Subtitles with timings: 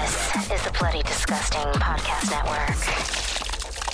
[0.00, 3.84] This is the Bloody Disgusting Podcast Network.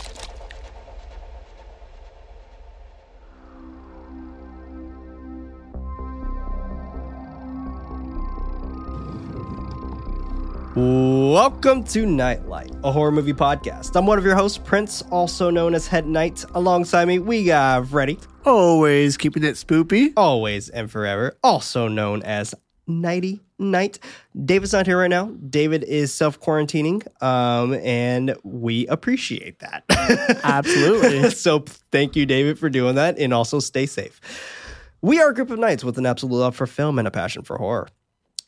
[10.77, 13.97] Welcome to KnightLight, a horror movie podcast.
[13.97, 16.45] I'm one of your hosts, Prince, also known as Head Knight.
[16.55, 20.13] Alongside me, we got Freddy, Always keeping it spoopy.
[20.17, 22.55] always and forever, also known as
[22.91, 23.99] Nighty Night.
[24.45, 25.27] David's not here right now.
[25.49, 29.85] David is self quarantining, um, and we appreciate that.
[30.45, 31.31] Absolutely.
[31.31, 31.61] so
[31.93, 34.21] thank you, David, for doing that, and also stay safe.
[35.03, 37.43] We are a group of knights with an absolute love for film and a passion
[37.43, 37.89] for horror.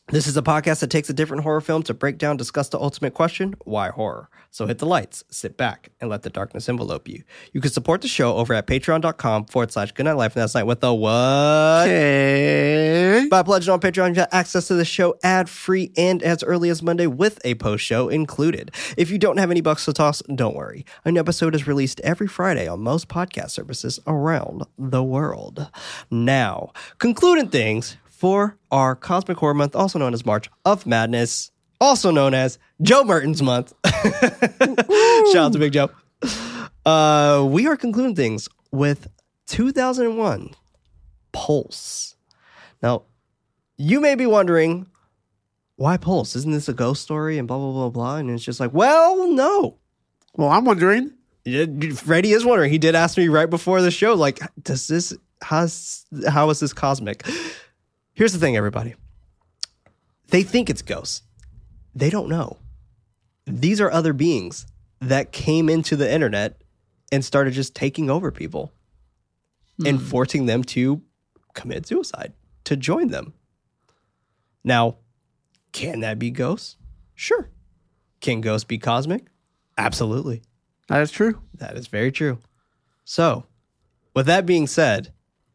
[0.09, 2.77] This is a podcast that takes a different horror film to break down, discuss the
[2.77, 4.29] ultimate question why horror?
[4.51, 7.23] So hit the lights, sit back, and let the darkness envelope you.
[7.53, 10.67] You can support the show over at patreon.com forward slash goodknight life, and that's night
[10.67, 11.87] with the what?
[11.87, 13.27] Okay.
[13.31, 16.69] By pledging on Patreon, you get access to the show ad free and as early
[16.69, 18.71] as Monday with a post show included.
[18.97, 20.85] If you don't have any bucks to toss, don't worry.
[21.05, 25.71] A new episode is released every Friday on most podcast services around the world.
[26.11, 32.09] Now, concluding things for our Cosmic Horror Month, also known as March of Madness, also
[32.09, 33.73] known as Joe Merton's Month.
[33.85, 35.89] Shout out to Big Joe.
[36.85, 39.09] Uh, we are concluding things with
[39.47, 40.51] 2001
[41.33, 42.15] Pulse.
[42.81, 43.03] Now,
[43.75, 44.87] you may be wondering,
[45.75, 46.37] why Pulse?
[46.37, 48.15] Isn't this a ghost story and blah, blah, blah, blah?
[48.15, 49.79] And it's just like, well, no.
[50.35, 51.11] Well, I'm wondering.
[51.43, 52.71] Yeah, Freddy is wondering.
[52.71, 56.71] He did ask me right before the show, like, does this, how's, how is this
[56.71, 57.27] cosmic?
[58.13, 58.95] Here's the thing, everybody.
[60.29, 61.23] They think it's ghosts.
[61.95, 62.57] They don't know.
[63.45, 64.65] These are other beings
[64.99, 66.61] that came into the internet
[67.11, 68.71] and started just taking over people
[69.79, 69.87] hmm.
[69.87, 71.01] and forcing them to
[71.53, 72.33] commit suicide
[72.63, 73.33] to join them.
[74.63, 74.97] Now,
[75.71, 76.77] can that be ghosts?
[77.15, 77.49] Sure.
[78.21, 79.27] Can ghosts be cosmic?
[79.77, 80.41] Absolutely.
[80.87, 81.41] That is true.
[81.55, 82.39] That is very true.
[83.05, 83.45] So,
[84.15, 85.12] with that being said,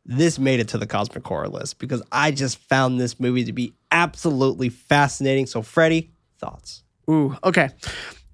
[0.08, 3.52] this made it to the Cosmic Horror list because I just found this movie to
[3.52, 5.46] be absolutely fascinating.
[5.46, 6.82] So, Freddy, thoughts?
[7.10, 7.68] Ooh, okay.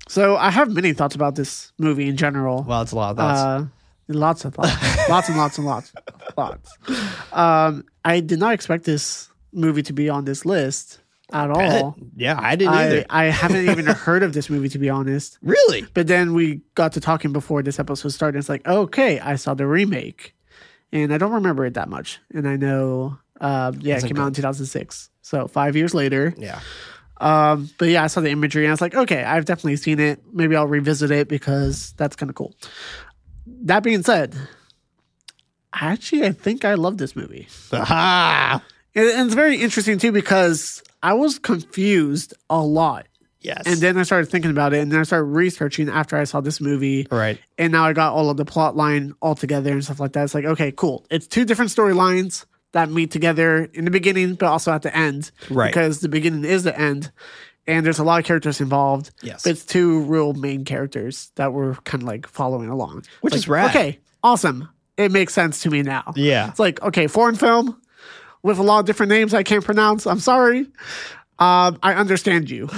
[0.09, 2.65] So I have many thoughts about this movie in general.
[2.67, 3.41] Well, it's a lot of thoughts.
[3.41, 3.67] Uh,
[4.09, 5.09] lots of thoughts.
[5.09, 6.79] lots and lots and lots of thoughts.
[7.33, 11.01] Um, I did not expect this movie to be on this list
[11.33, 11.97] at all.
[12.15, 13.05] yeah, I didn't either.
[13.11, 15.39] I, I haven't even heard of this movie to be honest.
[15.43, 15.87] really?
[15.95, 18.39] But then we got to talking before this episode started.
[18.39, 20.35] It's like, okay, I saw the remake,
[20.95, 22.21] and I don't remember it that much.
[22.33, 26.33] And I know, uh, yeah, it came out in 2006, so five years later.
[26.39, 26.61] Yeah.
[27.21, 30.01] Um, but yeah, I saw the imagery, and I was like, okay, I've definitely seen
[30.01, 30.23] it.
[30.33, 32.55] Maybe I'll revisit it because that's kind of cool.
[33.47, 34.35] That being said,
[35.73, 37.49] actually, I think I love this movie.
[37.73, 38.63] Ah,
[38.97, 43.07] And, and it's very interesting too because I was confused a lot.
[43.45, 43.63] Yes.
[43.67, 46.41] And then I started thinking about it, and then I started researching after I saw
[46.41, 47.07] this movie.
[47.11, 47.39] right.
[47.59, 50.25] And now I got all of the plot line all together and stuff like that.
[50.25, 51.07] It's like, okay, cool.
[51.11, 55.31] It's two different storylines that meet together in the beginning, but also at the end.
[55.49, 55.69] Right.
[55.69, 57.13] Because the beginning is the end.
[57.67, 59.11] And there's a lot of characters involved.
[59.23, 59.45] Yes.
[59.45, 63.05] But it's two real main characters that we're kind of like following along.
[63.21, 63.71] Which It's is like, rad.
[63.71, 64.69] Okay, awesome.
[64.97, 66.13] It makes sense to me now.
[66.17, 66.49] Yeah.
[66.51, 67.81] It's like, okay, foreign film
[68.43, 70.07] with a lot of different names I can't pronounce.
[70.07, 70.67] I'm sorry.
[71.39, 72.69] Um, I understand you.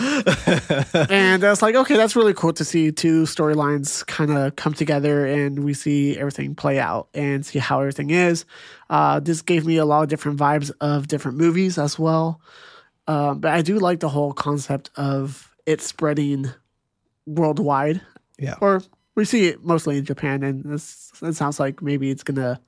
[1.10, 4.72] and I was like, okay, that's really cool to see two storylines kind of come
[4.72, 8.44] together and we see everything play out and see how everything is.
[8.88, 12.40] Uh, this gave me a lot of different vibes of different movies as well.
[13.06, 16.50] Um, but I do like the whole concept of it spreading
[17.26, 18.00] worldwide,
[18.38, 18.54] Yeah.
[18.60, 18.82] or
[19.14, 22.60] we see it mostly in Japan, and this, it sounds like maybe it's gonna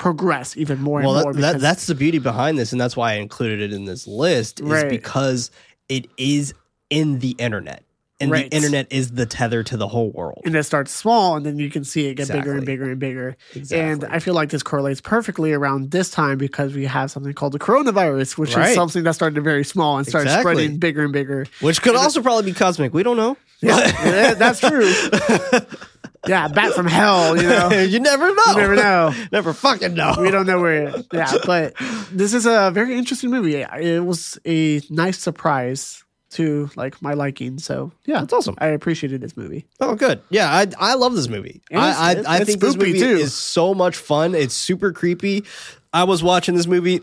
[0.00, 1.32] progress even more Well, and more.
[1.34, 4.58] that, that's the beauty behind this, and that's why I included it in this list,
[4.60, 4.88] is Right.
[4.90, 5.52] because
[5.88, 6.52] it is
[6.90, 7.84] in the internet.
[8.22, 8.50] And Right.
[8.50, 10.42] the internet is the tether to the whole world.
[10.44, 12.98] and it starts small, and then you can see it get bigger and bigger and
[12.98, 13.34] bigger.
[13.54, 13.78] Exactly.
[13.78, 17.52] And I feel like this correlates perfectly around this time because we have something called
[17.52, 18.70] the coronavirus, which Right.
[18.70, 20.52] is something that started very small and started Exactly.
[20.54, 21.46] spreading bigger and bigger.
[21.60, 22.92] Which could also probably be cosmic.
[22.92, 23.38] We don't know.
[23.62, 24.92] Yeah, that's true.
[26.26, 27.68] yeah, bat from hell, you know.
[27.80, 28.42] you never know.
[28.48, 29.14] You never know.
[29.32, 30.16] never fucking know.
[30.20, 30.94] We don't know where.
[31.12, 31.74] Yeah, but
[32.12, 33.56] this is a very interesting movie.
[33.56, 37.58] It was a nice surprise to like my liking.
[37.58, 38.54] So yeah, That's awesome.
[38.58, 39.66] I appreciated this movie.
[39.80, 40.22] Oh, good.
[40.30, 41.60] Yeah, I I love this movie.
[41.70, 43.16] It's- I I, it's- I think this movie too.
[43.16, 44.34] is so much fun.
[44.34, 45.44] It's super creepy.
[45.92, 47.00] I was watching this movie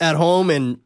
[0.00, 0.78] at home and.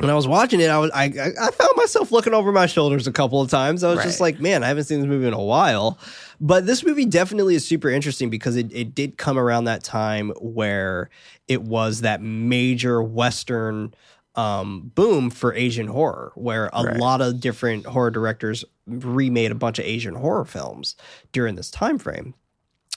[0.00, 2.66] When I was watching it, I was I, I I found myself looking over my
[2.66, 3.82] shoulders a couple of times.
[3.82, 5.98] I was just like, man, I haven't seen this movie in a while.
[6.40, 10.30] But this movie definitely is super interesting because it, it did come around that time
[10.40, 11.10] where
[11.48, 13.92] it was that major Western
[14.36, 16.96] um, boom for Asian horror, where a Right.
[16.96, 20.94] lot of different horror directors remade a bunch of Asian horror films
[21.32, 22.34] during this time frame.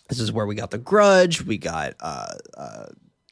[0.07, 2.85] This is where we got The Grudge, we got uh, uh,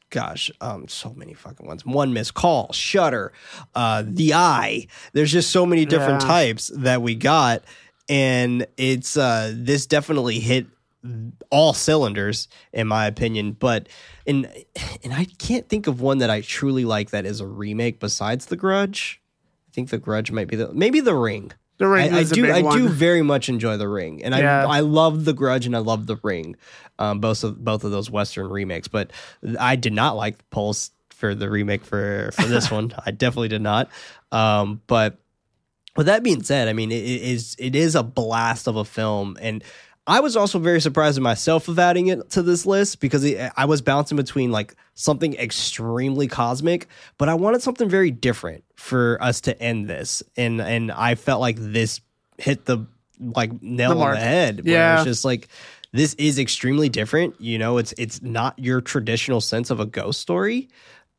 [0.08, 1.86] gosh, um, so many fucking ones.
[1.86, 3.32] One Missed Call, Shutter,
[3.76, 4.88] uh, The Eye.
[5.12, 6.26] There's just so many different Yeah.
[6.28, 7.62] types that we got,
[8.10, 10.66] and it's uh, this definitely hit
[11.48, 13.52] all cylinders in my opinion.
[13.52, 13.88] But
[14.26, 14.52] and
[15.02, 18.46] and I can't think of one that I truly like that is a remake besides
[18.46, 19.22] The Grudge.
[19.68, 21.52] I think The Grudge might be the maybe The Ring.
[21.78, 24.34] The Ring I, I is a do I do very much enjoy The Ring, and
[24.34, 24.66] Yeah.
[24.66, 26.56] I I love The Grudge and I love The Ring,
[26.98, 28.88] um, both of both of those Western remakes.
[28.88, 29.12] But
[29.58, 32.92] I did not like Pulse for the remake for for this one.
[33.06, 33.88] I definitely did not.
[34.32, 35.18] Um, but
[35.96, 39.36] with that being said, I mean it, is it is a blast of a film,
[39.40, 39.62] and
[40.06, 43.52] I was also very surprised at myself of adding it to this list because it,
[43.56, 49.18] I was bouncing between like something extremely cosmic, but I wanted something very different for
[49.20, 52.00] us to end this, and and I felt like this
[52.38, 52.86] hit the
[53.20, 54.62] like nail The on the head.
[54.64, 54.96] Yeah.
[54.96, 55.48] it's just like
[55.92, 57.40] this is extremely different.
[57.40, 60.68] You know, it's it's not your traditional sense of a ghost story.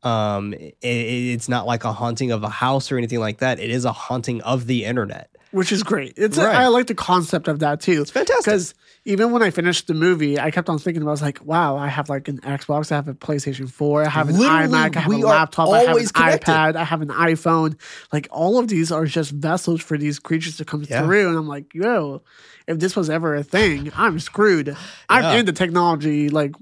[0.02, 3.60] Um, it, it's not like a haunting of a house or anything like that.
[3.60, 5.28] It is a haunting of the internet.
[5.52, 6.14] which is great.
[6.16, 6.56] It's Right.
[6.56, 8.00] I like the concept of that too.
[8.02, 8.44] It's fantastic.
[8.46, 11.10] because even when I finished the movie, I kept on thinking about.
[11.10, 14.08] I was like, wow, I have like an Xbox, I have a PlayStation Four, I
[14.08, 16.46] have an Literally, iMac, I have a laptop, I have an connected.
[16.50, 17.76] iPad, I have an iPhone.
[18.12, 21.02] Like all of these are just vessels for these creatures to come Yeah.
[21.04, 22.22] through, and I'm like, yo,
[22.66, 24.74] if this was ever a thing, I'm screwed.
[25.08, 25.34] I'm Yeah.
[25.40, 26.54] into technology, like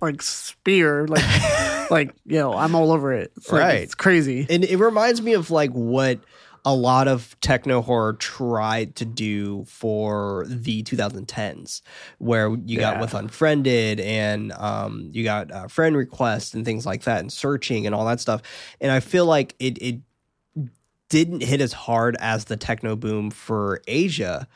[0.00, 3.32] like spear, like like yo, I'm all over it.
[3.36, 3.82] It's like, Right.
[3.82, 4.46] it's crazy.
[4.48, 6.20] And it reminds me of like what
[6.64, 11.80] a lot of techno horror tried to do for the 2010s,
[12.18, 17.04] where you got with Unfriended and um, you got uh, friend requests and things like
[17.04, 18.42] that, and searching and all that stuff.
[18.80, 20.00] And I feel like it it
[21.08, 24.46] didn't hit as hard as the techno boom for Asia.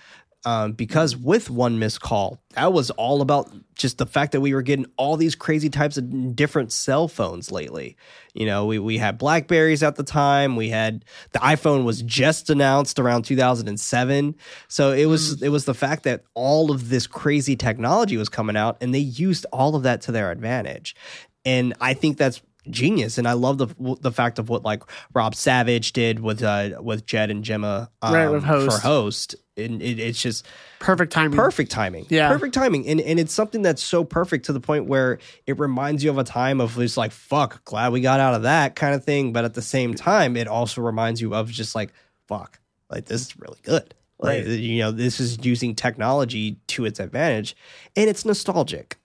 [0.44, 4.52] Um, because with one missed call, that was all about just the fact that we
[4.54, 7.96] were getting all these crazy types of different cell phones lately.
[8.34, 10.56] You know, we, we had Blackberries at the time.
[10.56, 14.34] We had the iPhone was just announced around 2007.
[14.66, 18.56] So it was it was the fact that all of this crazy technology was coming
[18.56, 20.96] out, and they used all of that to their advantage.
[21.44, 23.18] And I think that's genius.
[23.18, 23.68] And I love the
[24.00, 24.82] the fact of what like
[25.14, 28.76] Rob Savage did with uh with Jed and Gemma um, Right, with Host.
[28.76, 29.34] for host.
[29.56, 30.46] And it, it's just
[30.78, 31.36] Perfect timing.
[31.36, 32.06] perfect timing.
[32.08, 32.28] Yeah.
[32.32, 32.86] Perfect timing.
[32.88, 36.16] And and it's something that's so perfect to the point where it reminds you of
[36.18, 39.32] a time of just like, fuck, glad we got out of that kind of thing.
[39.32, 41.92] But at the same time, it also reminds you of just like,
[42.28, 42.60] fuck,
[42.90, 43.94] like this is really good.
[44.18, 44.46] Like, Right.
[44.46, 47.54] you know, this is using technology to its advantage.
[47.96, 48.96] And it's nostalgic.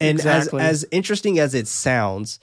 [0.00, 0.60] And Exactly.
[0.62, 2.38] as as interesting as it sounds,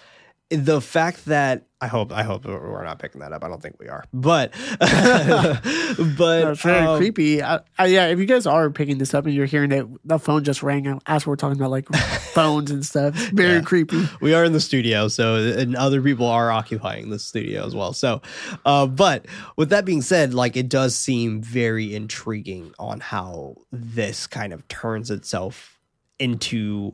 [0.51, 3.43] the fact that I hope I hope we're not picking that up.
[3.43, 4.03] I don't think we are.
[4.13, 7.41] But but No, it's very um, creepy.
[7.41, 10.19] I, I, yeah, if you guys are picking this up and you're hearing it, the
[10.19, 11.87] phone just rang out as we're talking about like
[12.33, 13.61] phones and stuff, it's very Yeah.
[13.61, 14.07] creepy.
[14.21, 17.93] we are in the studio so and other people are occupying the studio as well
[17.93, 18.21] so
[18.65, 19.25] uh, but
[19.55, 24.67] with that being said like it does seem very intriguing on how this kind of
[24.67, 25.79] turns itself
[26.19, 26.93] into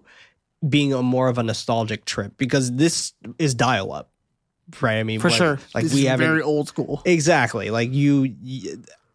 [0.68, 4.10] being a more of a nostalgic trip because this is dial up
[4.82, 5.60] right i mean For like, sure.
[5.76, 7.02] like this we haven't very old school.
[7.06, 7.70] Exactly.
[7.70, 8.36] Like you,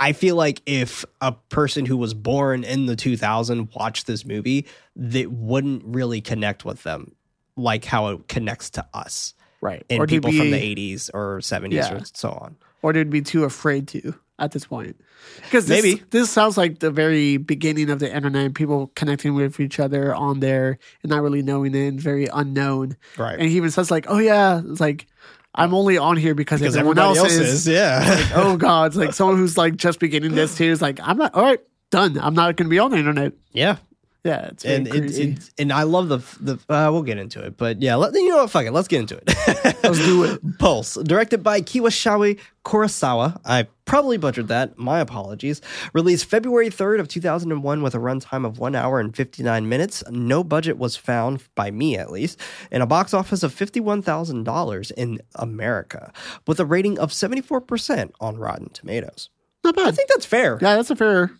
[0.00, 4.66] I feel like if a person who was born in the 2000 watched this movie,
[4.96, 7.14] they wouldn't really connect with them
[7.56, 9.84] like how it connects to us right.
[9.90, 11.94] and or people be, from the 80s or 70s Yeah.
[11.96, 12.56] or so on.
[12.80, 15.00] or they'd be too afraid to at this point.
[15.42, 16.02] Because Maybe.
[16.10, 20.14] this sounds like the very beginning of the internet, and people connecting with each other
[20.14, 22.96] on there and not really knowing it and very unknown.
[23.16, 23.38] Right.
[23.38, 25.06] And he even says like, "Oh yeah, it's like
[25.54, 27.68] I'm only on here because, because everyone else, else is." is.
[27.68, 28.30] Yeah.
[28.34, 31.34] oh god, it's like someone who's like just beginning this too is like, I'm not
[31.34, 32.18] all right, done.
[32.18, 33.32] I'm not going to be on the internet.
[33.52, 33.76] yeah.
[34.24, 37.56] Yeah, it's And it, it, and I love the the uh, we'll get into it,
[37.56, 38.50] but yeah, let, you know what?
[38.50, 39.24] Fuck it, let's get into it.
[39.82, 40.40] Let's do it.
[40.58, 43.40] Pulse, directed by Kiwashawi Kurosawa.
[43.44, 44.78] I probably butchered that.
[44.78, 45.60] My apologies.
[45.92, 50.04] Released February 3rd of 2001 with a runtime of 1 hour and 59 minutes.
[50.08, 52.38] No budget was found, by me at least,
[52.70, 56.12] and a box office of $51,000 in America,
[56.46, 59.30] with a rating of 74% on Rotten Tomatoes.
[59.64, 59.88] Not bad.
[59.88, 60.58] I think that's fair.
[60.62, 61.32] yeah, that's a fair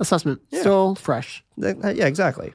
[0.00, 0.40] assessment.
[0.52, 1.44] Still fresh.
[1.62, 2.52] Uh, Yeah, exactly.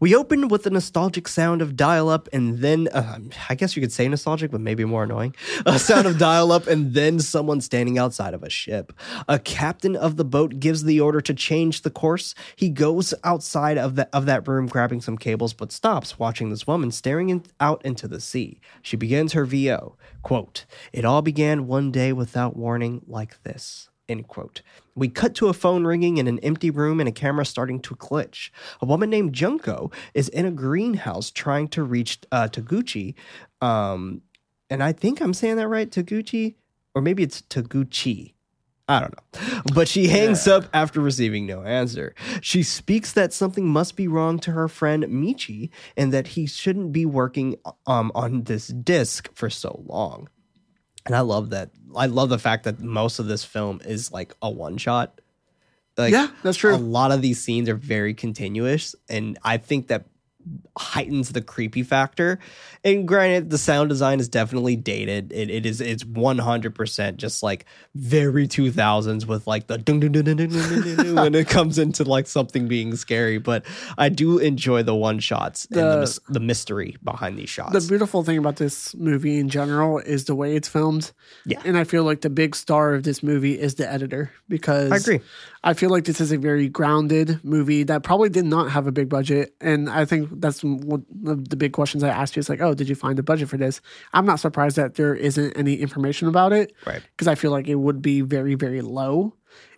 [0.00, 3.82] We open with the nostalgic sound of dial up and then, uh, I guess you
[3.82, 5.34] could say nostalgic, but maybe more annoying.
[5.66, 8.92] A sound of dial up and then someone standing outside of a ship.
[9.28, 12.36] A captain of the boat gives the order to change the course.
[12.54, 16.64] He goes outside of, the, of that room grabbing some cables, but stops watching this
[16.64, 18.60] woman staring in, out into the sea.
[18.82, 19.96] She begins her VO.
[20.22, 23.88] Quote, It all began one day without warning like this.
[24.08, 24.62] End quote.
[24.98, 27.94] We cut to a phone ringing in an empty room and a camera starting to
[27.94, 28.50] glitch.
[28.80, 33.14] A woman named Junko is in a greenhouse trying to reach uh, Taguchi.
[33.60, 34.22] Um,
[34.68, 36.56] and I think I'm saying that right, Taguchi,
[36.94, 38.34] or maybe it's Taguchi.
[38.88, 39.62] I don't know.
[39.74, 42.14] But she hangs up after receiving no answer.
[42.40, 46.90] She speaks that something must be wrong to her friend Michi and that he shouldn't
[46.90, 50.28] be working um, on this disc for so long.
[51.08, 51.70] And I love that.
[51.96, 55.20] I love the fact that most of this film is like a one shot.
[55.96, 56.74] Like, Yeah, that's true.
[56.74, 60.04] A lot of these scenes are very continuous, and I think that
[60.76, 62.38] heightens the creepy factor.
[62.84, 65.32] And granted, the sound design is definitely dated.
[65.32, 69.78] It, it is it's one hundred percent just like very two thousands with like the
[71.14, 73.38] when it comes into like something being scary.
[73.38, 73.64] But
[73.96, 77.72] I do enjoy the one shots and the, the mystery behind these shots.
[77.72, 81.12] The beautiful thing about this movie in general is the way it's filmed.
[81.44, 84.92] Yeah, and I feel like the big star of this movie is the editor because
[84.92, 85.20] I agree.
[85.64, 88.92] I feel like this is a very grounded movie that probably did not have a
[88.92, 89.54] big budget.
[89.60, 92.40] And I think that's one of the big questions I asked you.
[92.40, 93.80] It's like, oh, did you find a budget for this?
[94.12, 96.72] I'm not surprised that there isn't any information about it.
[96.86, 97.02] Right.
[97.02, 99.34] Because I feel like it would be very, very low.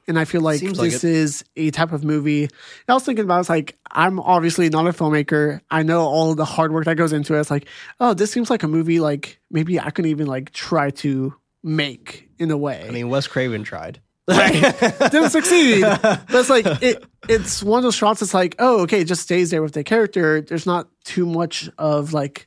[0.08, 1.10] And I feel like Seems like this it.
[1.10, 2.48] is a type of movie.
[2.88, 5.60] I was thinking about it's like I'm obviously not a filmmaker.
[5.70, 7.40] I know all of the hard work that goes into it.
[7.40, 7.66] It's like,
[8.00, 12.28] oh, this seems like a movie like maybe I could even like try to make
[12.38, 12.84] in a way.
[12.88, 14.00] I mean, Wes Craven tried.
[15.10, 15.82] didn't succeed.
[15.82, 17.04] But it's like it.
[17.28, 18.22] It's one of those shots.
[18.22, 20.40] It's like, oh, okay, it just stays there with the character.
[20.40, 22.46] There's not too much of like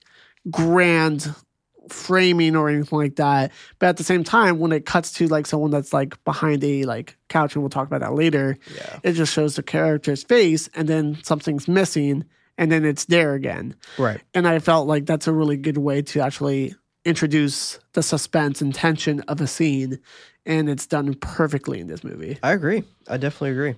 [0.50, 1.34] grand
[1.90, 3.52] framing or anything like that.
[3.80, 6.84] But at the same time, when it cuts to like someone that's like behind a
[6.86, 9.00] like couch, and we'll talk about that later, Yeah.
[9.04, 12.26] it just shows the character's face, and then something's missing,
[12.58, 13.76] and then it's there again.
[13.98, 14.22] right.
[14.34, 16.76] And I felt like that's a really good way to actually
[17.06, 20.00] introduce the suspense and tension of a scene.
[20.46, 22.38] And it's done perfectly in this movie.
[22.44, 22.84] I agree.
[23.08, 23.76] I definitely agree.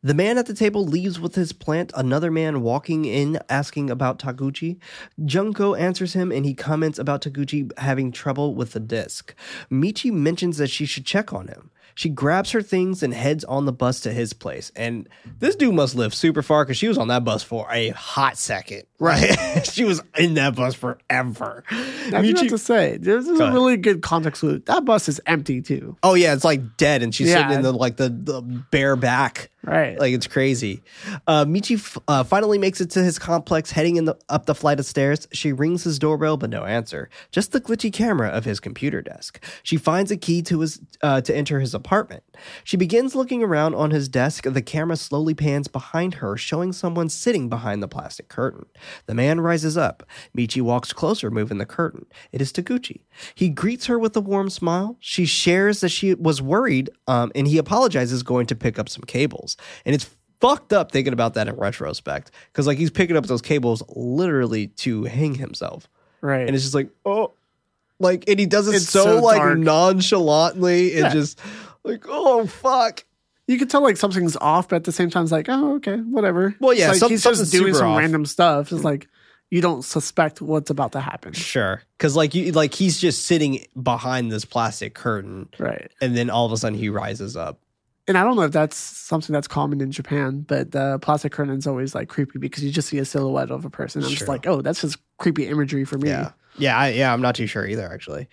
[0.00, 4.20] The man at the table leaves with his plant, another man walking in asking about
[4.20, 4.78] Taguchi.
[5.24, 9.34] Junko answers him and he comments about Taguchi having trouble with the disc.
[9.72, 11.72] Michi mentions that she should check on him.
[11.96, 14.70] She grabs her things and heads on the bus to his place.
[14.76, 15.08] And
[15.40, 18.38] this dude must live super far because she was on that bus for a hot
[18.38, 18.84] second.
[19.00, 19.64] Right?
[19.72, 21.62] she was in that bus forever.
[21.68, 25.62] Have Michi- to say, there's Go a really good context with that bus is empty
[25.62, 25.96] too.
[26.02, 27.02] oh, yeah, it's like dead.
[27.02, 27.42] And she's Yeah.
[27.42, 29.50] sitting in the like the, the bare back.
[29.64, 29.98] Right.
[29.98, 30.82] Like it's crazy.
[31.26, 34.54] Uh, Michi f- uh, finally makes it to his complex, heading in the, up the
[34.54, 35.28] flight of stairs.
[35.32, 37.10] She rings his doorbell, but no answer.
[37.32, 39.44] Just the glitchy camera of his computer desk.
[39.64, 42.22] She finds a key to his uh, to enter his apartment.
[42.64, 44.44] She begins looking around on his desk.
[44.44, 48.64] The camera slowly pans behind her, showing someone sitting behind the plastic curtain.
[49.06, 50.02] The man rises up.
[50.36, 52.06] Michi walks closer, moving the curtain.
[52.32, 53.00] It is Taguchi.
[53.34, 54.96] He greets her with a warm smile.
[55.00, 59.02] She shares that she was worried, um, and he apologizes, going to pick up some
[59.02, 59.56] cables.
[59.84, 60.08] And it's
[60.40, 64.68] fucked up thinking about that in retrospect, because like he's picking up those cables literally
[64.68, 65.88] to hang himself,
[66.20, 66.46] right.
[66.46, 67.32] and it's just like oh,
[67.98, 69.58] like and he does it so, so like dark.
[69.58, 71.12] nonchalantly and Yeah.
[71.12, 71.40] just
[71.82, 73.04] like oh fuck.
[73.48, 75.96] You can tell like something's off, but at the same time, it's like, oh, okay,
[75.96, 76.54] whatever.
[76.60, 77.98] Well, yeah, It's like some- he's just doing some off.
[77.98, 78.70] random stuff.
[78.70, 79.08] It's like
[79.50, 81.32] you don't suspect what's about to happen.
[81.32, 85.90] Sure, because like you like he's just sitting behind this plastic curtain, Right.
[86.00, 87.58] and then all of a sudden he rises up.
[88.06, 91.66] And I don't know if that's something that's common in Japan, but the plastic curtain's
[91.66, 94.02] always like creepy because you just see a silhouette of a person.
[94.02, 96.08] I'm just like, oh, that's just creepy imagery for me.
[96.08, 96.30] Yeah.
[96.56, 98.26] Yeah, I, yeah, I'm not too sure either, actually.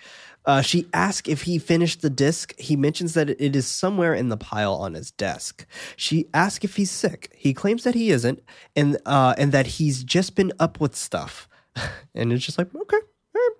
[0.45, 2.53] Uh, she asks if he finished the disc.
[2.59, 5.65] He mentions that it is somewhere in the pile on his desk.
[5.95, 7.31] She asks if he's sick.
[7.35, 8.41] He claims that he isn't,
[8.75, 11.47] and uh, and that he's just been up with stuff.
[12.13, 12.97] And it's just like, okay,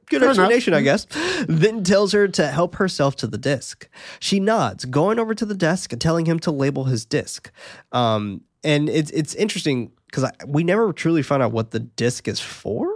[0.09, 0.37] good Fair enough.
[0.39, 1.07] explanation, I guess.
[1.49, 3.89] Then tells her to help herself to the disc.
[4.19, 7.51] She nods, going over to the desk and telling him to label his disc.
[7.91, 12.39] Um, and it's it's interesting because we never truly found out what the disc is
[12.39, 12.94] for.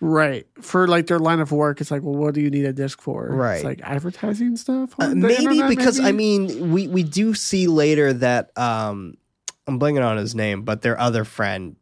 [0.00, 0.46] Right.
[0.60, 3.00] For like their line of work, it's like, well, what do you need a disc
[3.00, 3.28] for?
[3.28, 3.56] Right.
[3.56, 4.94] It's like advertising stuff.
[4.98, 9.16] Uh, maybe internet, because I mean we we do see later that um
[9.66, 11.76] I'm blanking on his name, but their other friend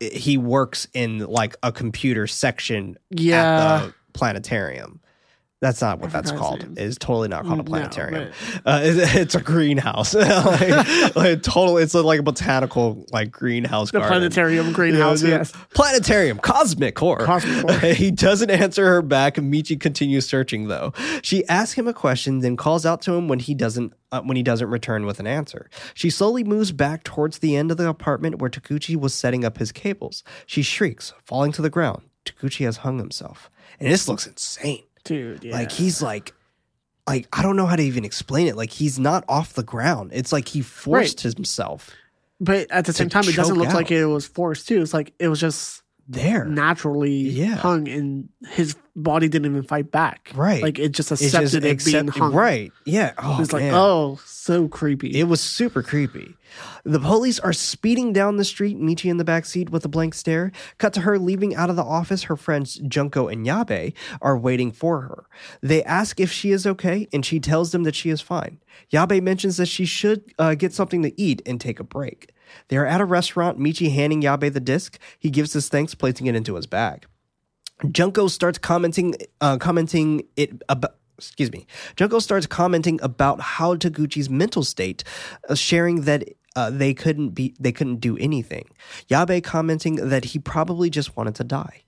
[0.00, 3.42] he works in like a computer section Yeah.
[3.44, 5.00] at the planetarium.
[5.60, 6.66] That's not what that's called.
[6.78, 8.32] It's totally not called a Mm, no, planetarium.
[8.64, 10.14] uh, it's, it's a greenhouse.
[10.14, 11.76] like, like total.
[11.76, 13.90] It's a, like a botanical like greenhouse.
[13.90, 14.20] The garden.
[14.20, 15.52] planetarium greenhouse, Yeah, yes.
[15.74, 17.18] Planetarium, cosmic core.
[17.18, 17.92] Cosmic horror.
[17.94, 19.34] he doesn't answer her back.
[19.34, 20.94] Michi continues searching though.
[21.20, 24.38] She asks him a question, then calls out to him when he doesn't uh, when
[24.38, 25.68] he doesn't return with an answer.
[25.92, 29.58] She slowly moves back towards the end of the apartment where Taguchi was setting up
[29.58, 30.24] his cables.
[30.46, 32.00] She shrieks, falling to the ground.
[32.24, 34.84] Taguchi has hung himself, and this looks insane.
[35.04, 35.54] Dude, yeah.
[35.54, 36.34] Like he's like.
[37.06, 38.54] Like I don't know how to even explain it.
[38.54, 40.12] Like he's not off the ground.
[40.14, 41.90] It's like he forced himself
[42.40, 44.80] but at the same time, it doesn't look like it was forced too.
[44.80, 45.79] It's like it was just
[46.10, 46.44] there.
[46.44, 47.54] naturally Yeah.
[47.56, 50.32] hung, and his body didn't even fight back.
[50.34, 50.62] Right.
[50.62, 52.32] Like it just accepted just it being hung.
[52.32, 52.72] Right.
[52.84, 53.12] Yeah.
[53.18, 55.18] Oh, It's like, oh, so creepy.
[55.18, 56.34] It was super creepy.
[56.84, 60.14] The police are speeding down the street, Michi in the back seat with a blank
[60.14, 60.50] stare.
[60.78, 62.24] Cut to her leaving out of the office.
[62.24, 65.26] Her friends Junko and Yabe are waiting for her.
[65.62, 68.58] They ask if she is okay, and she tells them that she is fine.
[68.92, 72.30] Yabe mentions that she should uh, get something to eat and take a break.
[72.68, 74.98] They are at a restaurant, Michi handing Yabe the disc.
[75.18, 77.06] He gives his thanks, placing it into his bag.
[77.90, 80.96] Junko starts commenting, uh, commenting it about.
[81.18, 81.66] Excuse me.
[81.96, 85.04] Junko starts commenting about how Taguchi's mental state,
[85.50, 86.24] uh, sharing that
[86.56, 88.70] uh, they couldn't be, they couldn't do anything.
[89.10, 91.82] Yabe commenting that he probably just wanted to die.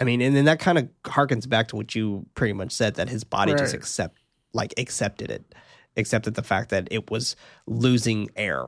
[0.00, 2.94] I mean, and then that kind of harkens back to what you pretty much said
[2.94, 4.18] that his body just accept,
[4.52, 5.54] like accepted it,
[5.96, 8.66] accepted the fact that it was losing air.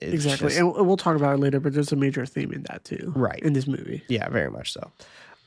[0.00, 0.48] It's exactly.
[0.48, 3.12] just- and we'll talk about it later, but there's a major theme in that too.
[3.16, 3.40] Right.
[3.40, 4.02] In this movie.
[4.08, 4.90] Yeah, very much so.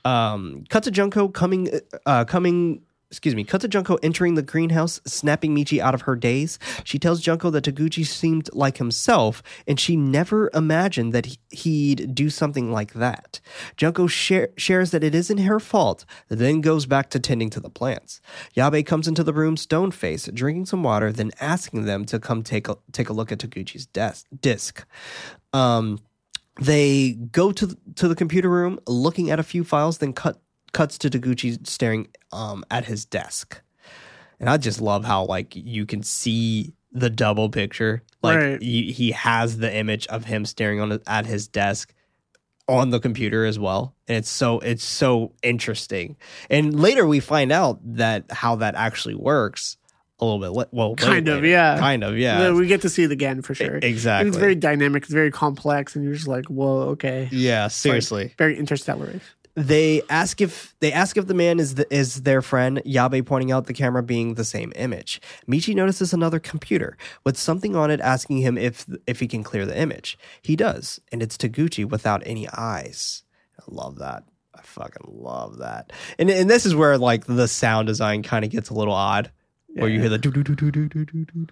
[0.06, 1.70] Um, cut to Junko coming,
[2.06, 2.82] uh, coming.
[3.12, 3.44] Excuse me.
[3.44, 6.60] Cut to Junko entering the greenhouse, snapping Michi out of her daze.
[6.84, 12.14] She tells Junko that Taguchi seemed like himself, and she never imagined that he- he'd
[12.14, 13.40] do something like that.
[13.78, 17.70] Junko share, shares that it isn't her fault, then goes back to tending to the
[17.70, 18.22] plants.
[18.56, 22.44] Yabe comes into the room, stone faced, drinking some water, then asking them to come
[22.44, 24.86] take a take a look at Taguchi's desk, disc.
[25.52, 25.98] Um,
[26.62, 30.40] they go to to the computer room, looking at a few files, then cut
[30.74, 33.62] cuts to Taguchi staring um, at his desk.
[34.40, 38.04] And I just love how like you can see the double picture.
[38.24, 38.62] Like Right.
[38.62, 41.94] he, he has the image of him staring on at his desk
[42.68, 43.96] on the computer as well.
[44.08, 46.16] And it's so it's so interesting.
[46.50, 49.76] And later we find out that how that actually works
[50.22, 50.50] a little bit.
[50.50, 51.48] li- Well, Kind of, later.
[51.48, 51.78] yeah.
[51.80, 52.42] kind of, yeah.
[52.42, 53.78] Yeah, we get to see it again for sure.
[53.78, 54.28] E- exactly.
[54.28, 55.04] It's very dynamic.
[55.04, 57.30] It's very complex, and you're just like, whoa, okay.
[57.32, 58.34] yeah, Like, seriously.
[58.38, 59.22] very interstellar
[59.60, 62.82] they ask if they ask if the man is the, is their friend.
[62.86, 65.22] Yabe pointing out the camera being the same image.
[65.48, 69.66] Michi notices another computer with something on it, asking him if if he can clear
[69.66, 70.18] the image.
[70.42, 73.24] He does, and it's Taguchi without any eyes.
[73.60, 74.24] I love that.
[74.56, 75.92] I fucking love that.
[76.18, 79.30] And and this is where like the sound design kind of gets a little odd,
[79.76, 79.82] yeah.
[79.82, 81.48] where you hear the do do do do do do do.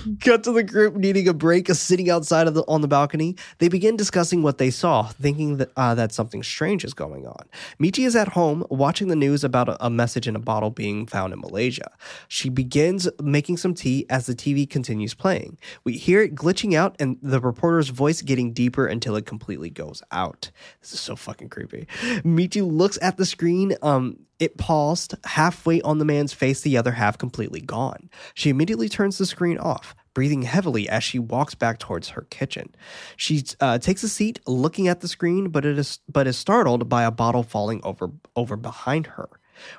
[0.20, 3.36] Cut to the group needing a break, sitting outside of the on the balcony.
[3.58, 7.46] They begin discussing what they saw, thinking that uh, that something strange is going on.
[7.80, 11.06] Michi is at home watching the news about a, a message in a bottle being
[11.06, 11.90] found in Malaysia.
[12.28, 15.58] She begins making some tea as the TV continues playing.
[15.84, 20.02] We hear it glitching out and the reporter's voice getting deeper until it completely goes
[20.10, 20.50] out.
[20.80, 21.86] This is so fucking creepy.
[22.24, 23.76] Michi looks at the screen.
[23.82, 28.10] Um, it paused, halfway on the man's face, the other half completely gone.
[28.34, 32.74] She immediately turns the screen off, breathing heavily as she walks back towards her kitchen.
[33.16, 36.88] She uh, takes a seat, looking at the screen, but it is but is startled
[36.88, 39.28] by a bottle falling over over behind her.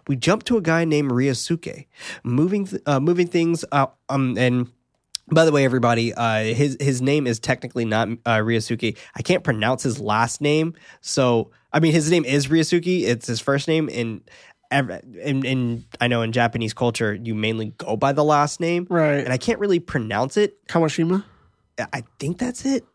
[0.07, 1.87] We jump to a guy named Ryosuke,
[2.23, 3.97] moving th- uh, moving things out.
[4.07, 4.71] Um, and
[5.29, 8.97] by the way, everybody, uh, his his name is technically not uh, Ryosuke.
[9.13, 13.03] I can't pronounce his last name, so I mean his name is Ryosuke.
[13.03, 14.21] It's his first name, and
[14.79, 19.23] in, in I know in Japanese culture you mainly go by the last name, Right.
[19.23, 20.65] and I can't really pronounce it.
[20.67, 21.23] Kawashima?
[21.91, 22.85] I think that's it,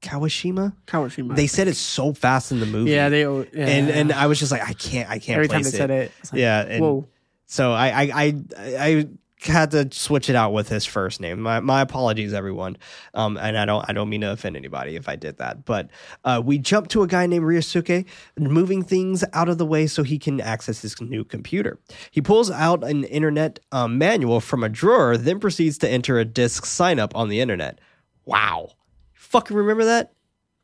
[0.00, 0.74] Kawashima.
[0.86, 1.36] Kawashima.
[1.36, 3.22] They said it so fast in the movie, yeah, they.
[3.22, 3.42] Yeah.
[3.54, 5.36] and and I was just like, I can't, I can't.
[5.36, 7.08] every time they place said it, like, yeah, and whoa.
[7.46, 8.34] so I, I I
[8.78, 9.08] I
[9.44, 11.40] had to switch it out with his first name.
[11.40, 12.76] My my apologies, everyone.
[13.14, 15.64] Um, and I don't I don't mean to offend anybody if I did that.
[15.64, 15.90] But
[16.24, 18.06] uh, we jump to a guy named Ryosuke,
[18.38, 21.78] moving things out of the way so he can access his new computer.
[22.10, 26.24] He pulls out an internet um, manual from a drawer, then proceeds to enter a
[26.24, 27.80] disk sign up on the internet.
[28.24, 28.70] Wow,
[29.14, 30.12] fucking remember that?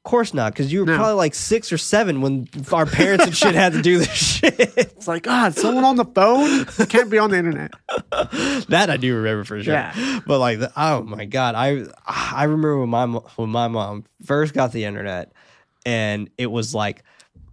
[0.04, 0.96] Of course not, because you were No.
[0.96, 4.08] probably like six or seven when our parents and shit had to do this
[4.38, 4.54] shit.
[4.58, 7.72] It's like, God, someone on the phone can't be on the internet.
[8.68, 9.74] that I do remember for sure.
[9.74, 10.20] Yeah.
[10.26, 14.54] But like, the, oh my god, I I remember when my when my mom first
[14.54, 15.32] got the internet,
[15.84, 17.02] and it was like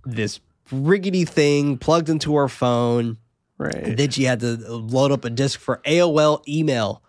[0.06, 0.40] this
[0.72, 3.18] riggedy thing plugged into her phone.
[3.58, 3.76] Right.
[3.76, 7.02] And Then she had to load up a disk for AOL email.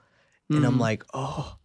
[0.49, 0.81] And I'm mm.
[0.81, 1.56] like, oh,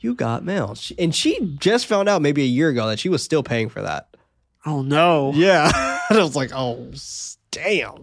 [0.00, 0.74] you got mail.
[0.74, 3.68] She, and she just found out maybe a year ago that she was still paying
[3.68, 4.08] for that.
[4.66, 5.32] oh no.
[5.34, 6.00] Yeah.
[6.10, 6.90] and I was like, oh,
[7.50, 8.02] damn.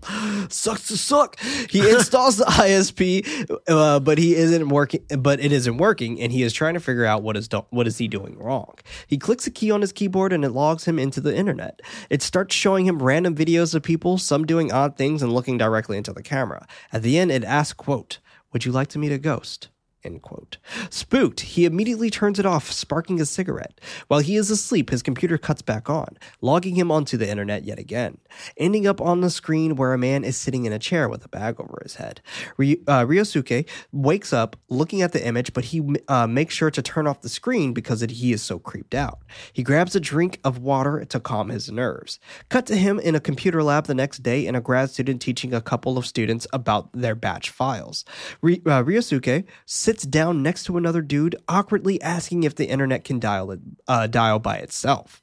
[0.49, 1.39] Sucks to suck.
[1.69, 6.19] He installs the ISP, uh, but he isn't working, but it isn't working.
[6.21, 8.75] And he is trying to figure out what is, do- what is he doing wrong.
[9.07, 11.81] He clicks a key on his keyboard and it logs him into the internet.
[12.09, 15.97] It starts showing him random videos of people, some doing odd things and looking directly
[15.97, 16.67] into the camera.
[16.91, 18.19] At the end, it asks, quote,
[18.53, 19.69] would you like to meet a ghost?
[20.07, 20.57] End quote.
[20.89, 23.81] Spooked, he immediately turns it off, sparking a cigarette.
[24.07, 27.77] While he is asleep, his computer cuts back on, logging him onto the internet yet
[27.77, 28.19] again,
[28.55, 31.27] ending up on the screen where a man is sitting in a chair with a
[31.27, 32.21] bag over his head.
[32.55, 36.81] Ry- uh, Ryosuke wakes up looking at the image, but he uh, makes sure to
[36.81, 39.19] turn off the screen because it, he is so creeped out.
[39.51, 42.17] He grabs a drink of water to calm his nerves.
[42.47, 45.53] Cut to him in a computer lab the next day and a grad student teaching
[45.53, 48.05] a couple of students about their batch files.
[48.41, 53.19] Ry- uh, Ryosuke sits down next to another dude, awkwardly asking if the internet can
[53.19, 55.21] dial it, uh, dial by itself.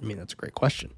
[0.00, 0.92] I mean, that's a great question.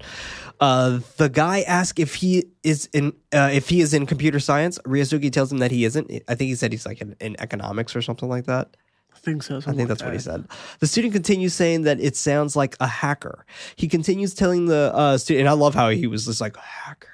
[0.59, 4.77] Uh, the guy asks if he is in uh, if he is in computer science.
[4.79, 6.11] Ryosuke tells him that he isn't.
[6.27, 8.75] I think he said he's like in, in economics or something like that.
[9.13, 9.57] I think so.
[9.57, 10.45] I think that's what he said.
[10.79, 13.45] The student continues saying that it sounds like a hacker.
[13.75, 16.61] He continues telling the uh, student, and I love how he was just like a
[16.61, 17.09] hacker,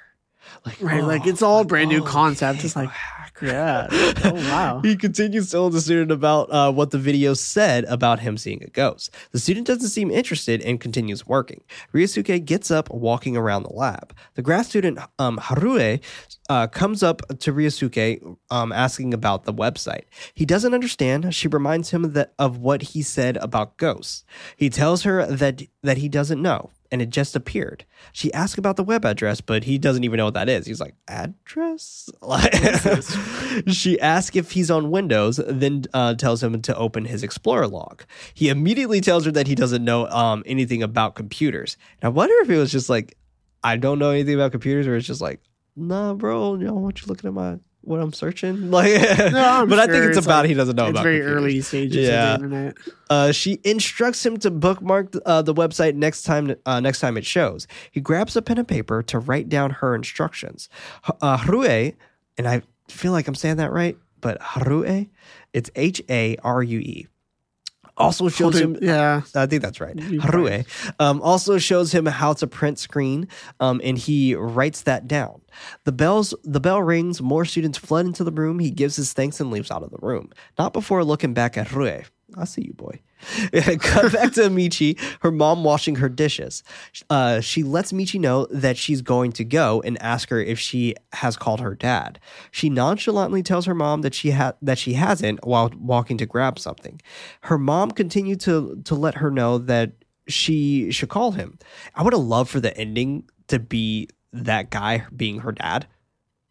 [0.66, 1.04] like Right.
[1.04, 2.60] oh, like it's all brand new oh, concept.
[2.60, 2.90] okay, It's like,
[3.42, 3.88] yeah.
[4.24, 4.82] Oh wow.
[4.88, 8.68] He continues telling the student about uh, what the video said about him seeing a
[8.68, 9.14] ghost.
[9.32, 11.62] The student doesn't seem interested and continues working.
[11.94, 14.16] Ryosuke gets up, walking around the lab.
[14.36, 16.02] The grad student um, Harue
[16.50, 20.04] uh, comes up to Ryosuke, um, asking about the website.
[20.34, 21.34] He doesn't understand.
[21.36, 24.24] She reminds him that of what he said about ghosts.
[24.56, 27.86] He tells her that that he doesn't know and it just appeared.
[28.12, 30.66] She asks about the web address, but he doesn't even know what that is.
[30.66, 32.10] He's like, address?
[33.68, 38.04] She asks if he's on Windows, then uh, tells him to open his Explorer log.
[38.34, 41.76] He immediately tells her that he doesn't know um, anything about computers.
[42.02, 43.18] And I wonder if it was just like,
[43.64, 45.42] I don't know anything about computers, or it's just like,
[45.76, 48.70] nah, bro, you know, want you looking at my what I'm searching?
[48.78, 48.94] Like,
[49.32, 51.44] No, but I think sure it's, about like- he doesn't know it's about very computers.
[51.44, 52.34] early stages Yeah.
[52.36, 52.78] of the internet.
[53.10, 56.56] Uh, she instructs him to bookmark uh, the website next time.
[56.66, 59.96] Uh, next time it shows, he grabs a pen and paper to write down her
[59.96, 60.70] instructions.
[61.22, 61.96] Uh, Harue,
[62.38, 65.08] and I feel like I'm saying that right, but Harue,
[65.54, 67.08] it's H A R U E.
[67.98, 68.78] Also shows him.
[68.82, 69.22] yeah.
[69.36, 69.96] I think that's right.
[69.96, 70.66] Harue
[71.00, 73.28] um, also shows him how to print screen,
[73.60, 75.42] um, and he writes that down.
[75.86, 77.22] The bells, the bell rings.
[77.22, 78.60] More students flood into the room.
[78.60, 80.32] He gives his thanks and leaves out of the room.
[80.60, 82.02] Not before looking back at Rue.
[82.38, 83.00] I see you, boy.
[83.52, 86.64] Cut back to Michi, her mom washing her dishes.
[87.10, 90.96] Uh, she lets Michi know that she's going to go and ask her if she
[91.14, 92.20] has called her dad.
[92.52, 96.60] She nonchalantly tells her mom that she had that she hasn't while walking to grab
[96.60, 97.02] something.
[97.42, 99.92] Her mom continued to to let her know that
[100.28, 101.58] she should call him.
[101.96, 105.88] I would have loved for the ending to be that guy being her dad.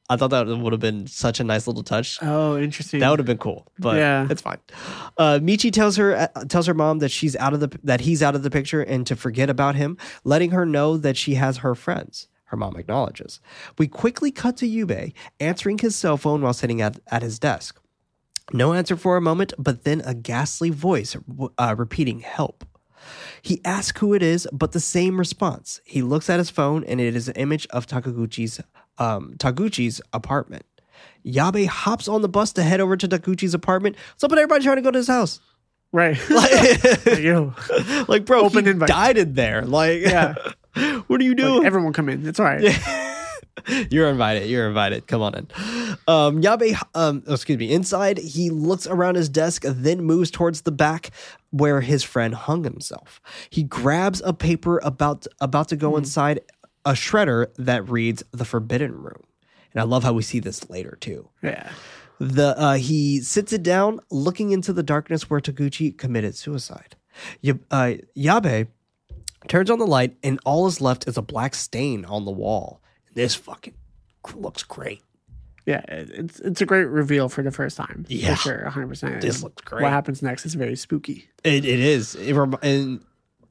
[0.08, 2.18] I thought that would have been such a nice little touch.
[2.22, 3.00] Oh, interesting.
[3.00, 4.28] That would have been cool, but Yeah.
[4.30, 4.58] it's fine.
[5.18, 8.22] Uh, Michi tells her uh, tells her mom that she's out of the that he's
[8.22, 11.58] out of the picture and to forget about him, letting her know that she has
[11.58, 12.28] her friends.
[12.50, 13.40] Her mom acknowledges.
[13.76, 17.80] We quickly cut to Yabe answering his cell phone while sitting at, at his desk.
[18.52, 21.16] No answer for a moment, but then a ghastly voice
[21.58, 22.64] uh, repeating "Help."
[23.42, 25.80] He asks who it is, but the same response.
[25.84, 28.60] He looks at his phone, and it is an image of Takaguchi's
[28.98, 30.64] um, Taguchi's apartment.
[31.24, 33.96] Yabe hops on the bus to head over to Taguchi's apartment.
[34.12, 35.40] What's up with everybody trying to go to his house?
[35.92, 36.16] right.
[36.30, 38.88] Like, like bro, Open he invite.
[38.88, 39.62] died in there.
[39.62, 40.34] Like, Yeah.
[41.06, 41.58] what are you doing?
[41.58, 42.26] like, everyone come in.
[42.26, 42.62] It's all right.
[43.90, 44.48] You're invited.
[44.48, 45.06] You're invited.
[45.08, 45.48] Come on in.
[46.06, 50.60] Um, Yabe, um, oh, excuse me, inside, he looks around his desk, then moves towards
[50.62, 51.10] the back
[51.50, 53.20] where his friend hung himself.
[53.50, 56.40] He grabs a paper about about to go inside
[56.86, 59.24] a shredder that reads "The Forbidden Room,"
[59.74, 61.28] and I love how we see this later too.
[61.42, 61.70] Yeah.
[62.18, 66.96] The uh, he sits it down, looking into the darkness where Taguchi committed suicide.
[67.44, 68.68] Y- uh, Yabe
[69.48, 72.80] turns on the light, and all is left is a black stain on the wall.
[73.12, 73.74] This fucking
[74.34, 75.02] looks great.
[75.66, 78.06] Yeah, it's it's a great reveal for the first time.
[78.08, 78.34] Yeah.
[78.36, 78.88] for sure, 100.
[78.88, 79.82] percent This looks great.
[79.82, 81.28] What happens next is very spooky.
[81.44, 82.14] It, it is.
[82.14, 83.04] It rem- and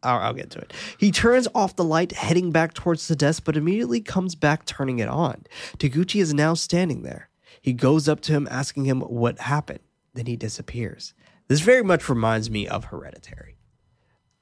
[0.05, 0.73] I'll, I'll get to it.
[0.97, 4.99] He turns off the light, heading back towards the desk, but immediately comes back, turning
[4.99, 5.43] it on.
[5.77, 7.29] Taguchi is now standing there.
[7.61, 9.79] He goes up to him, asking him what happened.
[10.13, 11.13] Then he disappears.
[11.47, 13.57] This very much reminds me of Hereditary.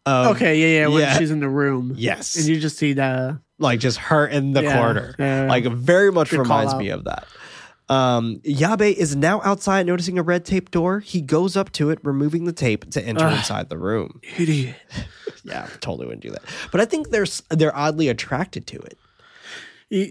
[0.06, 0.88] Um, okay, yeah, yeah.
[0.88, 1.18] When yeah.
[1.18, 2.36] she's in the room, Yes.
[2.36, 5.16] and you just see the like just her in the Yeah, corner.
[5.18, 5.46] yeah.
[5.48, 7.26] Like very much reminds me of that.
[7.94, 11.00] Um, Yabe is now outside noticing a red tape door.
[11.00, 13.38] He goes up to it, removing the tape to enter Ugh.
[13.38, 14.20] inside the room.
[14.38, 14.76] idiot.
[15.46, 16.42] Yeah, totally wouldn't do that.
[16.72, 18.98] But I think they're they're oddly attracted to it.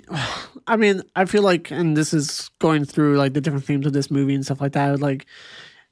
[0.67, 3.95] I mean, I feel like, and this is going through like the different themes of
[3.95, 5.01] this movie and stuff like that.
[5.01, 5.25] Like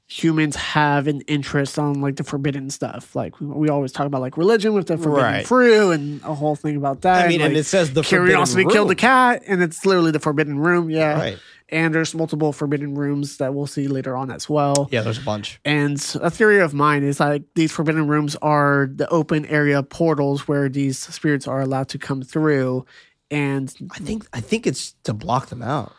[0.07, 3.15] humans have an interest on like the forbidden stuff.
[3.15, 5.47] Like we, always talk about like religion with the forbidden Right.
[5.47, 7.25] fruit and a whole thing about that.
[7.25, 10.11] I mean, and like, it says the forbidden curiosity killed the cat, and it's literally
[10.11, 10.89] the forbidden room.
[10.89, 11.39] Yeah, Right.
[11.71, 14.89] And there's multiple forbidden rooms that we'll see later on as well.
[14.91, 15.59] Yeah, there's a bunch.
[15.63, 20.47] And a theory of mine is like these forbidden rooms are the open area portals
[20.47, 22.85] where these spirits are allowed to come through.
[23.29, 25.93] And I think I think it's to block them out.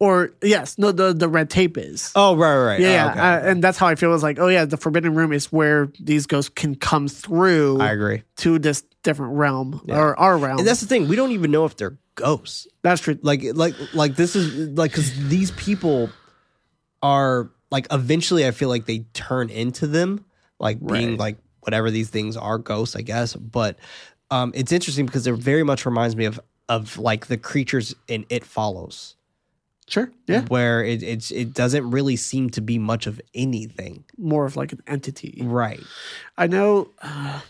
[0.00, 2.10] Or yes, no, the the red tape is.
[2.16, 3.20] Oh right, right, yeah, Oh, okay.
[3.20, 4.12] Uh, and that's how I feel.
[4.14, 7.92] Is like, oh yeah, the forbidden room is where these ghosts can come through I
[7.92, 8.22] agree.
[8.38, 9.98] to this different realm Yeah.
[9.98, 10.58] or our realm.
[10.58, 11.06] And that's the thing.
[11.06, 12.66] We don't even know if they're ghosts.
[12.82, 13.18] that's true.
[13.22, 16.10] like like like this is like because these people
[17.02, 20.22] are like eventually i feel like they turn into them
[20.58, 21.18] like being Right.
[21.18, 23.78] like whatever these things are ghosts i guess but
[24.30, 28.26] um it's interesting because it very much reminds me of of like the creatures in
[28.28, 29.16] it follows
[29.90, 30.10] Sure.
[30.26, 30.42] Yeah.
[30.48, 34.72] where it it's it doesn't really seem to be much of anything More of like
[34.72, 35.40] an entity.
[35.44, 35.82] right
[36.38, 36.88] I know.
[37.02, 37.40] Uh,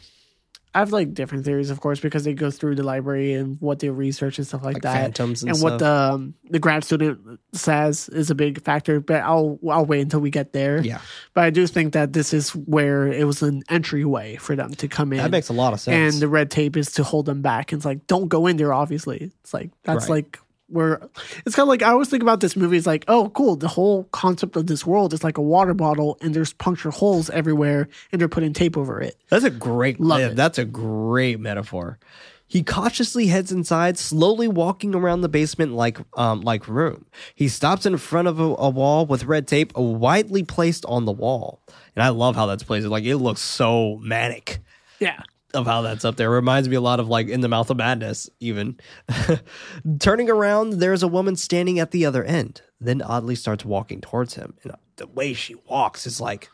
[0.73, 3.81] I have like different theories, of course, because they go through the library and what
[3.81, 4.95] they research and stuff like, like that.
[5.03, 9.01] phantoms and, and what the um, the grad student says is a big factor.
[9.01, 10.81] But I'll I'll wait until we get there.
[10.81, 11.01] yeah
[11.35, 14.87] But I do think that this is where it was an entryway for them to
[14.87, 15.19] come in.
[15.19, 17.73] that makes a lot of sense and the red tape is to hold them back.
[17.73, 18.73] And It's like don't go in there.
[18.73, 20.23] Obviously, it's like that's Right.
[20.25, 20.39] like
[20.71, 21.01] where
[21.45, 22.77] it's kind of like I always think about this movie.
[22.77, 26.19] It's like oh cool, the whole concept of this world is like a water bottle
[26.21, 29.17] and there's puncture holes everywhere and they're putting tape over it.
[29.29, 30.29] That's a great Love yeah.
[30.29, 31.99] That's a great metaphor.
[32.47, 37.07] He cautiously heads inside, slowly walking around the basement like um like room.
[37.35, 41.13] He stops in front of a, a wall with red tape widely placed on the
[41.13, 41.63] wall.
[41.95, 42.87] And I love how that's placed.
[42.87, 44.61] Like it looks so manic
[44.99, 45.23] Yeah.
[45.55, 46.31] Of how that's up there.
[46.31, 48.79] Reminds me a lot of like in the mouth of madness, even.
[49.99, 52.63] Turning around, there's a woman standing at the other end.
[52.81, 54.55] Then oddly starts walking towards him.
[54.63, 56.49] And the way she walks is like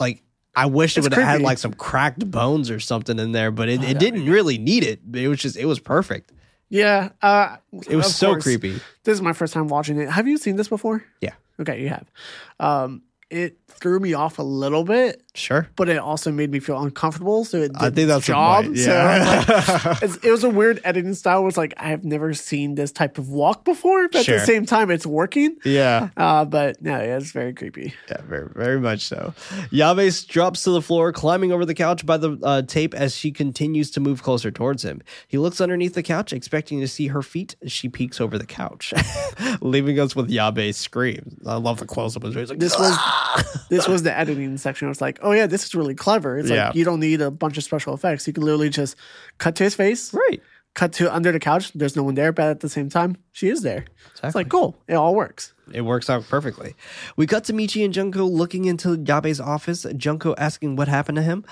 [0.00, 0.22] like
[0.54, 3.68] I wish it would have had like some cracked bones or something in there, but
[3.68, 5.00] it, it didn't really need it.
[5.14, 6.32] It was just it was perfect.
[6.68, 7.10] Yeah.
[7.20, 7.56] Uh,
[7.88, 8.44] It was so course.
[8.44, 8.72] creepy.
[9.04, 10.08] This is my first time watching it.
[10.08, 11.04] Have you seen this before?
[11.20, 11.34] Yeah.
[11.60, 12.10] Okay, you have.
[12.58, 15.66] Um, it threw me off a little bit, Sure.
[15.76, 17.44] but it also made me feel uncomfortable.
[17.46, 18.64] So it did I think that's the job.
[18.66, 18.78] point.
[18.78, 19.44] So Yeah.
[19.48, 21.40] like, it's, it was a weird editing style.
[21.42, 24.34] Where it's like I have never seen this type of walk before, but Sure.
[24.34, 25.56] at the same time, it's working.
[25.64, 26.10] yeah.
[26.16, 27.94] Uh, but no, yeah, it's very creepy.
[28.10, 29.32] Yeah, very, very much so.
[29.72, 33.30] Yabe drops to the floor, climbing over the couch by the uh, tape as she
[33.32, 35.00] continues to move closer towards him.
[35.28, 37.56] He looks underneath the couch, expecting to see her feet.
[37.62, 38.92] as She peeks over the couch,
[39.62, 41.38] leaving us with Yabe's scream.
[41.46, 42.24] I love the close up.
[42.24, 42.98] Like, This was
[43.70, 44.86] this was the editing section.
[44.86, 46.38] I was like, oh yeah, this is really clever.
[46.38, 46.66] It's Yeah.
[46.68, 48.26] like you don't need a bunch of special effects.
[48.26, 48.96] You can literally just
[49.38, 50.42] cut to his face, right.
[50.74, 51.72] cut to under the couch.
[51.74, 53.84] There's no one there, but at the same time, she is there.
[54.22, 54.76] It's like cool.
[54.88, 55.54] It all works.
[55.72, 56.74] It works out perfectly.
[57.16, 61.22] We cut to Michi and Junko looking into Yabe's office, Junko asking what happened to
[61.22, 61.44] him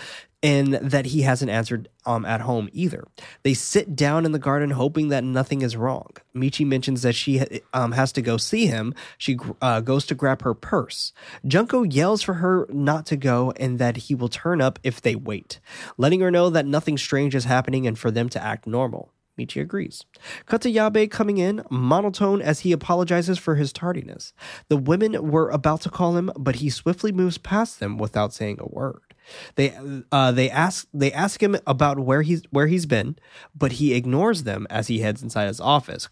[0.42, 3.06] and that he hasn't answered um, at home either.
[3.42, 6.10] They sit down in the garden hoping that nothing is wrong.
[6.34, 7.42] Michi mentions that she
[7.74, 8.94] um, has to go see him.
[9.18, 11.12] She uh, goes to grab her purse.
[11.46, 15.14] Junko yells for her not to go and that he will turn up if they
[15.14, 15.60] wait,
[15.98, 19.12] letting her know that nothing strange is happening and for them to act normal.
[19.38, 20.04] Michi agrees.
[20.46, 24.32] Cut to Yabe coming in, monotone as he apologizes for his tardiness.
[24.68, 28.58] The women were about to call him, but he swiftly moves past them without saying
[28.60, 29.09] a word.
[29.54, 29.76] They
[30.12, 33.16] uh, they ask they ask him about where he's where he's been,
[33.54, 36.08] but he ignores them as he heads inside his office.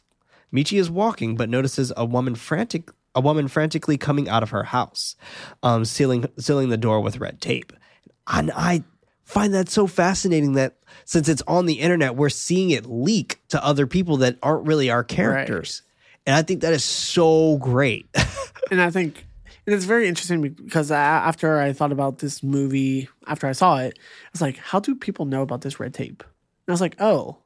[0.53, 4.65] Michi is walking, but notices a woman frantic a woman frantically coming out of her
[4.65, 5.17] house,
[5.63, 7.73] um, sealing sealing the door with red tape.
[8.27, 8.85] And I
[9.25, 13.63] find that so fascinating that since it's on the internet, we're seeing it leak to
[13.65, 15.83] other people that aren't really our characters.
[16.27, 18.09] And I think that is so great.
[18.71, 19.27] and I think
[19.75, 24.29] it's very interesting because after I thought about this movie, after I saw it, I
[24.33, 26.23] was like, how do people know about this red tape?
[26.23, 27.39] And I was like, oh,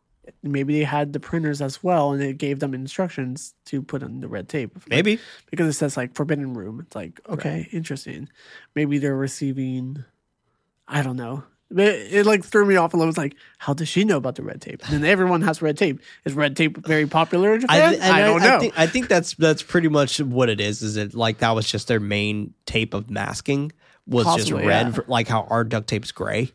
[0.42, 4.20] maybe they had the printers as well, and it gave them instructions to put on
[4.20, 4.78] the red tape.
[4.88, 5.18] Maybe.
[5.50, 6.80] because it says like forbidden room.
[6.80, 8.28] It's like okay, interesting.
[8.74, 10.04] Maybe they're receiving.
[10.86, 11.44] I don't know.
[11.78, 13.06] It, it like threw me off a little.
[13.08, 14.82] was like, how does she know about the red tape?
[14.84, 16.00] And then everyone has red tape.
[16.24, 17.94] Is red tape very popular in Japan?
[17.94, 18.56] thi- I, don't know.
[18.56, 20.82] I think, I think that's that's pretty much what it is.
[20.82, 23.72] Is it like that was just their main tape of masking
[24.06, 24.92] was Possibly, just red, yeah.
[24.92, 26.52] for- like how our duct tape's gray.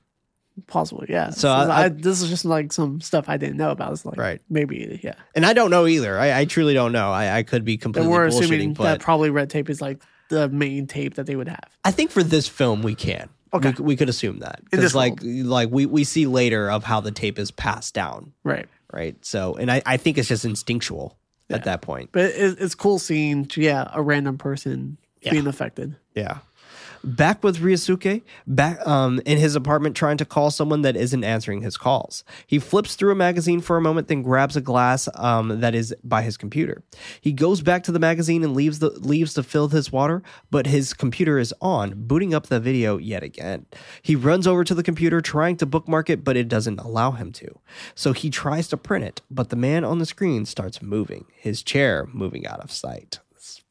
[0.65, 1.29] Possibly, yeah.
[1.29, 3.93] So I- I- this is just like some stuff I didn't know about.
[3.93, 4.41] It's like Right.
[4.49, 5.13] maybe yeah.
[5.35, 6.17] And I don't know either.
[6.19, 7.11] I, I truly don't know.
[7.11, 10.01] I, I could be And completely we're assuming but that probably red tape is like
[10.29, 11.63] the main tape that they would have.
[11.85, 13.29] I think for this film we can.
[13.57, 13.73] Okay.
[13.79, 17.11] We, we could assume that because like like we, we see later of how the
[17.11, 18.67] tape is passed down, Right.
[18.93, 19.15] right?
[19.25, 21.17] So and I, I think it's just instinctual
[21.49, 22.09] at that point.
[22.11, 25.31] But it, it's cool seeing yeah a random person Yeah.
[25.31, 25.95] being affected.
[26.15, 26.39] Yeah.
[27.07, 31.61] Back with Ryosuke, back um, in his apartment trying to call someone that isn't answering
[31.61, 32.25] his calls.
[32.45, 35.95] He flips through a magazine for a moment, then grabs a glass um, that is
[36.03, 36.83] by his computer.
[37.21, 40.67] He goes back to the magazine and leaves the leaves to fill his water, but
[40.67, 43.67] his computer is on, booting up the video yet again.
[44.01, 47.31] He runs over to the computer trying to bookmark it, but it doesn't allow him
[47.31, 47.57] to.
[47.95, 51.63] So he tries to print it, but the man on the screen starts moving, his
[51.63, 53.19] chair moving out of sight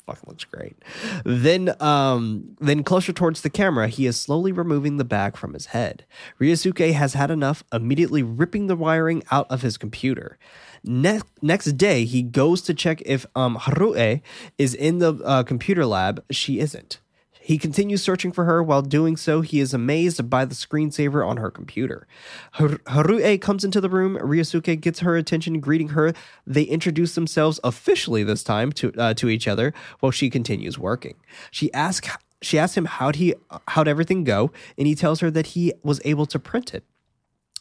[0.07, 0.77] fucking looks great.
[1.25, 5.67] Then, um, then closer towards the camera, he is slowly removing the bag from his
[5.67, 6.05] head.
[6.41, 10.39] Ryosuke has had enough, immediately ripping the wiring out of his computer.
[10.85, 14.23] Ne- next day, he goes to check if um, Harue
[14.57, 16.25] is in the uh, computer lab.
[16.31, 17.01] She isn't.
[17.47, 18.61] He continues searching for her.
[18.61, 22.09] While doing so, he is amazed by the screensaver on her computer.
[22.55, 24.17] Har- Harue comes into the room.
[24.21, 26.13] Ryosuke gets her attention, greeting her.
[26.45, 31.15] They introduce themselves officially this time to uh, to each other while she continues working.
[31.53, 32.09] She asks
[32.43, 33.35] she asks him how'd he
[33.69, 36.83] how'd everything go, and he tells her that he was able to print it.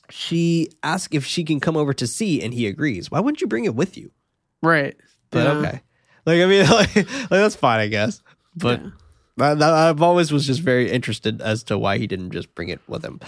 [0.10, 3.12] She asks if she can come over to see, and he agrees.
[3.12, 4.10] Why wouldn't you bring it with you?
[4.64, 4.96] Right.
[5.30, 5.52] But Yeah.
[5.60, 5.82] okay,
[6.26, 8.24] like I mean, like, like that's fine, I guess.
[8.56, 8.90] But Yeah.
[9.40, 9.52] I,
[9.90, 13.04] I've always was just very interested as to why he didn't just bring it with
[13.04, 13.20] him.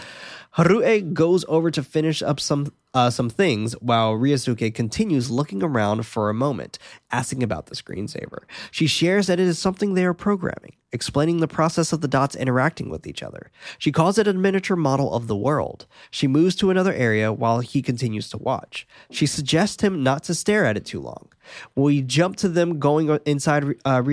[0.55, 6.05] Harue goes over to finish up some uh, some things while Ryosuke continues looking around
[6.05, 6.79] for a moment,
[7.11, 8.43] asking about the screensaver.
[8.71, 12.35] She shares that it is something they are programming, explaining the process of the dots
[12.35, 13.51] interacting with each other.
[13.77, 15.85] She calls it a miniature model of the world.
[16.09, 18.87] She moves to another area while he continues to watch.
[19.11, 21.29] She suggests him not to stare at it too long.
[21.75, 24.03] We jump to them going inside uh,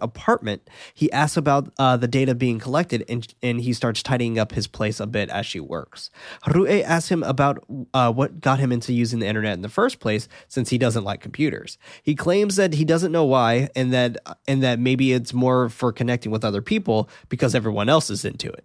[0.00, 0.70] apartment.
[0.92, 4.66] He asks about uh, the data being collected, and, and he starts tidying up his
[4.66, 6.10] place a bit as she works.
[6.44, 10.00] Harue asks him about uh, what got him into using the internet in the first
[10.00, 11.78] place, since he doesn't like computers.
[12.02, 15.92] He claims that he doesn't know why, and that and that maybe it's more for
[15.92, 18.64] connecting with other people because everyone else is into it.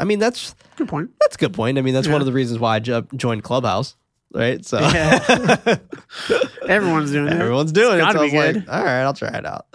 [0.00, 1.10] I mean, that's Good point.
[1.20, 1.76] that's a good point.
[1.78, 3.96] I mean, that's one of the reasons why I jo- joined Clubhouse,
[4.32, 4.64] right?
[4.64, 4.78] So
[6.68, 7.40] Everyone's doing it.
[7.40, 8.12] Everyone's doing it.
[8.12, 9.66] So I was like, all right, I'll try it out.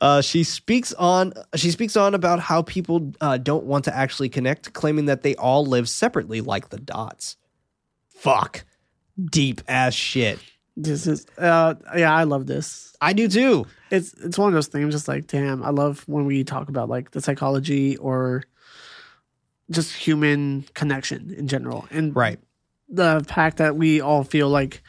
[0.00, 4.28] Uh, she speaks on she speaks on about how people uh, don't want to actually
[4.28, 7.36] connect, claiming that they all live separately, like the dots.
[8.20, 8.64] Fuck,
[9.18, 10.38] deep ass shit.
[10.76, 12.94] This is uh yeah, I love this.
[13.00, 13.66] I do too.
[13.90, 16.90] It's it's one of those things just like damn, I love when we talk about
[16.90, 18.44] like the psychology or
[19.70, 21.86] just human connection in general.
[21.90, 22.38] And Right.
[22.90, 24.82] the fact that we all feel like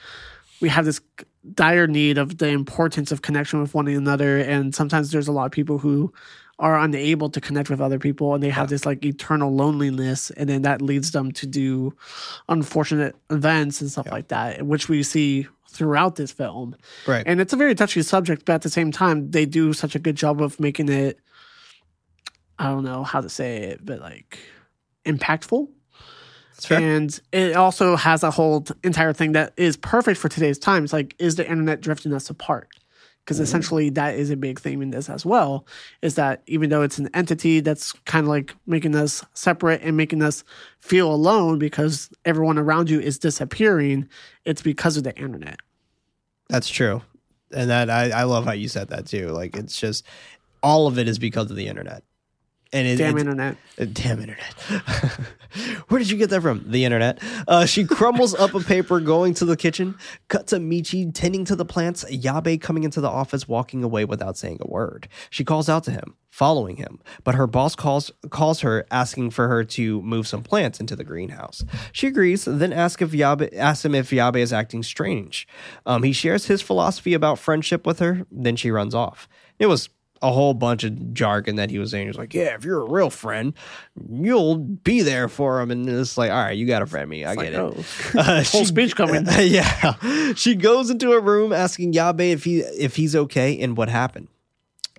[0.60, 1.00] we have this
[1.54, 5.46] dire need of the importance of connection with one another and sometimes there's a lot
[5.46, 6.12] of people who
[6.62, 10.48] are unable to connect with other people and they have this like eternal loneliness and
[10.48, 11.94] then that leads them to do
[12.48, 16.76] unfortunate events and stuff like that which we see throughout this film
[17.08, 17.24] Right.
[17.26, 20.00] and it's a very touchy subject but at the same time they do such a
[20.00, 21.20] good job of making it
[22.60, 24.38] i don't know how to say it but like
[25.06, 25.68] impactful
[26.78, 30.94] and it also has a whole entire thing that is perfect for today's times.
[30.94, 32.68] Like, is the internet drifting us apart?
[33.24, 33.44] Because mm-hmm.
[33.44, 35.66] essentially, that is a big theme in this as well.
[36.02, 39.96] Is that even though it's an entity that's kind of like making us separate and
[39.96, 40.44] making us
[40.80, 44.08] feel alone because everyone around you is disappearing,
[44.46, 45.60] it's because of the internet.
[46.50, 47.02] That's true.
[47.54, 49.28] And that I, I love how you said that too.
[49.30, 50.06] Like it's just
[50.64, 52.04] all of it is because of the internet.
[52.74, 53.58] And it, Damn it's- internet.
[53.80, 54.54] Uh, Damn internet.
[55.90, 56.64] Where did you get that from?
[56.72, 57.22] The internet.
[57.46, 59.96] Uh, she crumbles up a paper, going to the kitchen.
[60.30, 62.06] Cut to Michi tending to the plants.
[62.06, 65.10] Yabe coming into the office, walking away without saying a word.
[65.30, 69.50] She calls out to him, following him, but her boss calls calls her, asking for
[69.50, 71.66] her to move some plants into the greenhouse.
[71.92, 75.46] She agrees, then asks if Yabe asks him if Yabe is acting strange.
[75.86, 78.26] Um, he shares his philosophy about friendship with her.
[78.32, 79.28] Then she runs off.
[79.60, 79.90] It was
[80.22, 82.06] a whole bunch of jargon that he was saying.
[82.06, 83.54] He was like, "Yeah, if you're a real friend,
[84.10, 87.26] you'll be there for him." And it's like, "All right, you got to friend me.
[87.26, 88.20] I get like, it." oh.
[88.22, 89.26] Uh, Whole she- speech coming.
[89.40, 93.90] yeah, she goes into a room asking Yabe if he if he's okay and what
[93.90, 94.28] happened.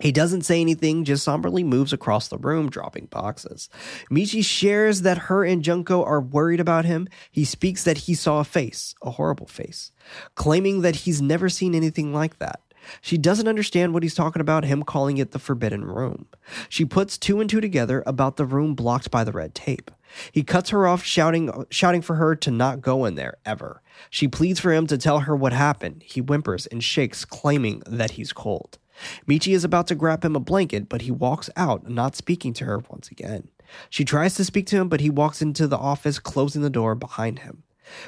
[0.00, 3.68] He doesn't say anything, just somberly moves across the room, dropping boxes.
[4.10, 7.06] Michi shares that her and Junko are worried about him.
[7.30, 9.92] He speaks that he saw a face, a horrible face,
[10.34, 12.60] claiming that he's never seen anything like that.
[13.00, 16.26] She doesn't understand what he's talking about, him calling it the forbidden room.
[16.68, 19.90] She puts two and two together about the room blocked by the red tape.
[20.30, 23.82] He cuts her off, shouting, shouting for her to not go in there ever.
[24.10, 26.02] She pleads for him to tell her what happened.
[26.04, 28.78] He whimpers and shakes, claiming that he's cold.
[29.26, 32.64] Michi is about to grab him a blanket, but he walks out, not speaking to
[32.66, 33.48] her once again.
[33.88, 36.94] She tries to speak to him, but he walks into the office, closing the door
[36.94, 37.62] behind him.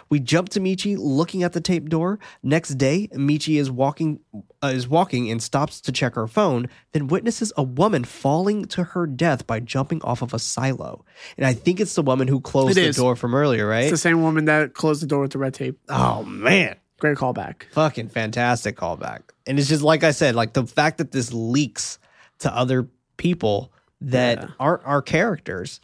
[0.08, 2.18] We jump to Michi looking at the tape door.
[2.42, 4.20] Next day, Michi is walking
[4.62, 8.84] uh, is walking and stops to check her phone, then witnesses a woman falling to
[8.84, 11.04] her death by jumping off of a silo.
[11.36, 12.96] And I think it's the woman who closed It the is.
[12.96, 13.82] door from earlier, right?
[13.84, 15.78] It's the same woman that closed the door with the red tape.
[15.88, 16.76] oh man.
[17.00, 17.64] Great callback.
[17.72, 19.22] Fucking fantastic callback.
[19.46, 21.98] And it's just like I said, like the fact that this leaks
[22.38, 25.80] to other people that aren't our characters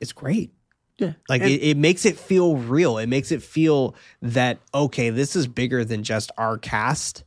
[0.00, 0.52] is great.
[0.98, 1.12] Yeah.
[1.28, 2.98] Like And- it, it makes it feel real.
[2.98, 7.24] It makes it feel that okay, this is bigger than just our cast.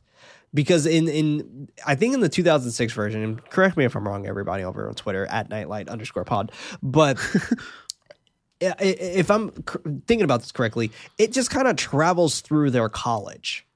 [0.54, 4.26] Because in in I think in the 2006 version, and correct me if I'm wrong,
[4.26, 6.52] everybody over on Twitter at KnightLight underscore pod,
[6.82, 7.18] but
[8.60, 9.50] if I'm
[10.06, 13.66] thinking about this correctly, it just kind of travels through their college,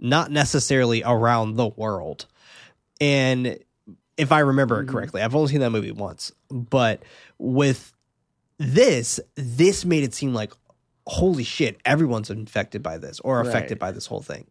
[0.00, 2.26] not necessarily around the world.
[3.00, 3.58] And
[4.16, 4.96] if I remember it mm-hmm.
[4.96, 7.02] correctly, I've only seen that movie once, but
[7.38, 7.92] with
[8.58, 10.52] this, this made it seem like
[11.06, 13.80] holy shit, everyone's infected by this or affected Right.
[13.80, 14.46] by this whole thing.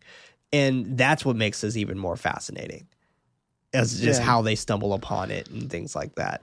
[0.52, 2.88] And that's what makes this even more fascinating.
[3.74, 4.26] As just Yeah.
[4.26, 6.42] how they stumble upon it and things like that.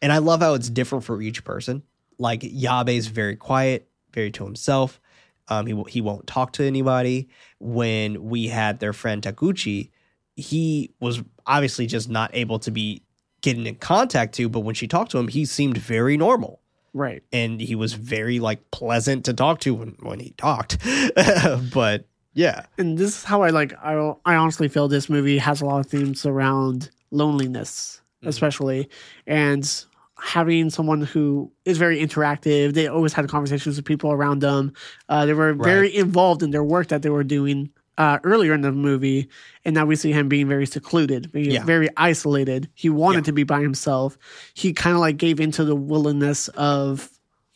[0.00, 1.82] And I love how it's different for each person.
[2.18, 5.00] Like Yabe's very quiet, very to himself.
[5.48, 7.28] Um, he he won't talk to anybody.
[7.58, 9.90] When we had their friend Taguchi,
[10.36, 13.02] he was obviously just not able to be
[13.42, 14.48] getting in contact to.
[14.48, 16.60] But when she talked to him, he seemed very normal
[16.94, 17.22] Right.
[17.32, 20.78] and he was very like pleasant to talk to when when he talked.
[21.74, 23.72] but yeah, and this is how I like.
[23.82, 28.28] I I honestly feel this movie has a lot of themes around loneliness, Mm-hmm.
[28.28, 28.88] especially,
[29.26, 29.84] and
[30.16, 32.72] having someone who is very interactive.
[32.72, 34.72] They always had conversations with people around them.
[35.08, 38.60] Uh, they were very involved in their work that they were doing uh, earlier in
[38.62, 39.28] the movie,
[39.64, 41.64] and now we see him being very secluded, being Yeah.
[41.64, 42.68] very isolated.
[42.74, 43.24] He wanted Yeah.
[43.24, 44.18] to be by himself.
[44.54, 47.08] He kind of like gave into the willingness of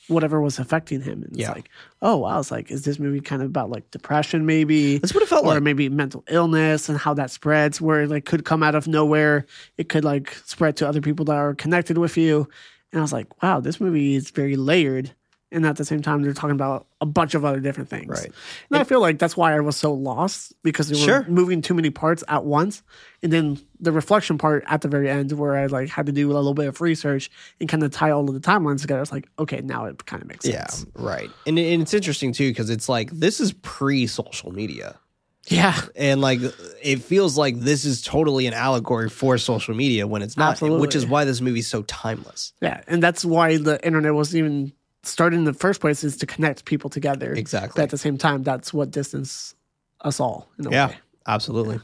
[0.07, 1.22] whatever was affecting him.
[1.22, 1.49] And Yeah.
[1.49, 1.68] it's like,
[2.01, 4.97] oh wow, it's like, is this movie kind of about like depression maybe?
[4.99, 5.62] that's what it felt or like.
[5.62, 9.45] maybe mental illness and how that spreads where it like could come out of nowhere
[9.76, 12.49] it could like spread to other people that are connected with you
[12.91, 15.11] and i was like wow this movie is very layered
[15.51, 18.30] and at the same time they're talking about a bunch of other different things Right.
[18.70, 21.26] and i feel like that's why i was so lost because they were Sure.
[21.28, 22.82] moving too many parts at once
[23.22, 26.30] and then the reflection part at the very end where i like had to do
[26.30, 27.30] a little bit of research
[27.61, 30.22] and kind of tie all of the timelines together it's like okay now it kind
[30.22, 31.30] of makes Yeah, sense Yeah, right.
[31.46, 34.99] And, and it's interesting too because it's like this is pre social media.
[35.46, 36.40] yeah And like
[36.82, 40.80] it feels like this is totally an allegory for social media when it's not, Absolutely.
[40.80, 42.53] which is why this movie's so timeless.
[42.61, 44.72] Yeah, and that's why the internet wasn't even
[45.03, 47.32] started in the first place is to connect people together.
[47.32, 47.82] Exactly.
[47.82, 49.55] At the same time, that's what distance
[50.03, 50.49] us all.
[50.59, 50.96] In a Yeah, way.
[51.26, 51.80] absolutely.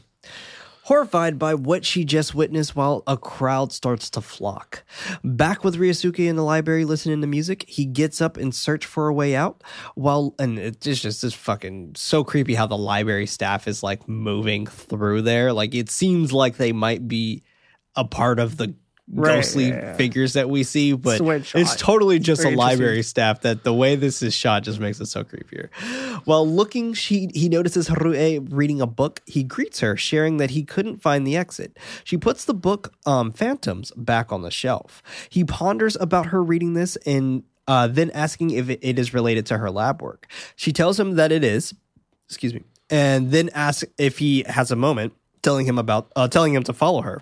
[0.83, 4.83] Horrified by what she just witnessed while a crowd starts to flock.
[5.23, 9.07] Back with Ryosuke in the library listening to music, he gets up and search for
[9.07, 9.63] a way out
[9.95, 14.67] while and it's just this fucking so creepy how the library staff is like moving
[14.67, 15.53] through there.
[15.53, 17.41] Like it seems like they might be
[17.95, 18.75] a part of the
[19.07, 19.95] Right, ghostly yeah, yeah.
[19.97, 21.79] figures that we see, but Switch it's shot.
[21.79, 22.57] totally just a Very interesting.
[22.79, 25.71] library staff that the way this is shot just makes it so creepier.
[26.25, 29.21] While looking, she he notices Harue reading a book.
[29.27, 31.77] He greets her, sharing that he couldn't find the exit.
[32.03, 35.03] She puts the book um, Phantoms back on the shelf.
[35.29, 39.45] He ponders about her reading this and uh, then asking if it, it is related
[39.47, 40.27] to her lab work.
[40.55, 41.75] She tells him that it is.
[42.27, 46.55] Excuse me, and then asks if he has a moment, telling him about uh, telling
[46.55, 47.21] him to follow her.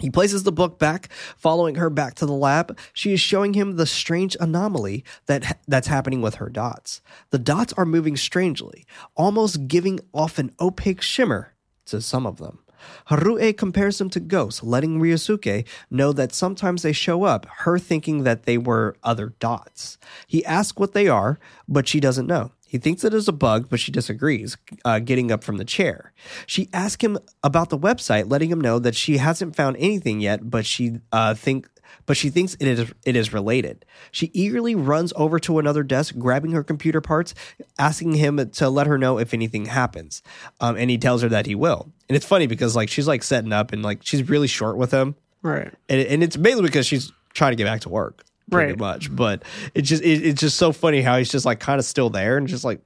[0.00, 2.78] He places the book back, following her back to the lab.
[2.92, 7.00] She is showing him the strange anomaly that that's happening with her dots.
[7.30, 8.86] The dots are moving strangely,
[9.16, 11.54] almost giving off an opaque shimmer
[11.86, 12.60] to some of them.
[13.08, 18.22] Harue compares them to ghosts, letting Ryosuke know that sometimes they show up, her thinking
[18.22, 19.98] that they were other dots.
[20.26, 22.52] He asks what they are, but she doesn't know.
[22.68, 26.12] He thinks it is a bug, but she disagrees, uh, getting up from the chair.
[26.46, 30.50] She asks him about the website, letting him know that she hasn't found anything yet,
[30.50, 31.66] but she uh, think
[32.04, 33.86] but she thinks it is it is related.
[34.12, 37.34] She eagerly runs over to another desk, grabbing her computer parts,
[37.78, 40.22] asking him to let her know if anything happens.
[40.60, 41.90] Um, and he tells her that he will.
[42.08, 44.90] And it's funny because like she's like setting up and like she's really short with
[44.90, 45.72] him, Right.
[45.88, 48.78] and, and it's mainly because she's trying to get back to work pretty Right.
[48.78, 49.42] much but
[49.74, 52.36] it's just it, it's just so funny how he's just like kind of still there
[52.36, 52.80] and just like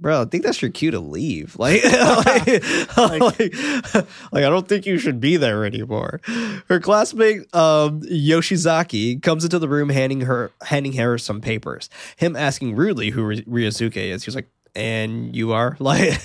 [0.00, 1.56] bro, I think that's your cue to leave.
[1.58, 3.54] Like, like, like,
[4.30, 6.20] like, I don't think you should be there anymore.
[6.68, 11.90] Her classmate, um, Yoshizaki, comes into the room handing her handing her some papers.
[12.16, 14.24] Him asking rudely who Ry- Ryosuke is.
[14.24, 14.46] He's like,
[14.76, 16.20] and you are like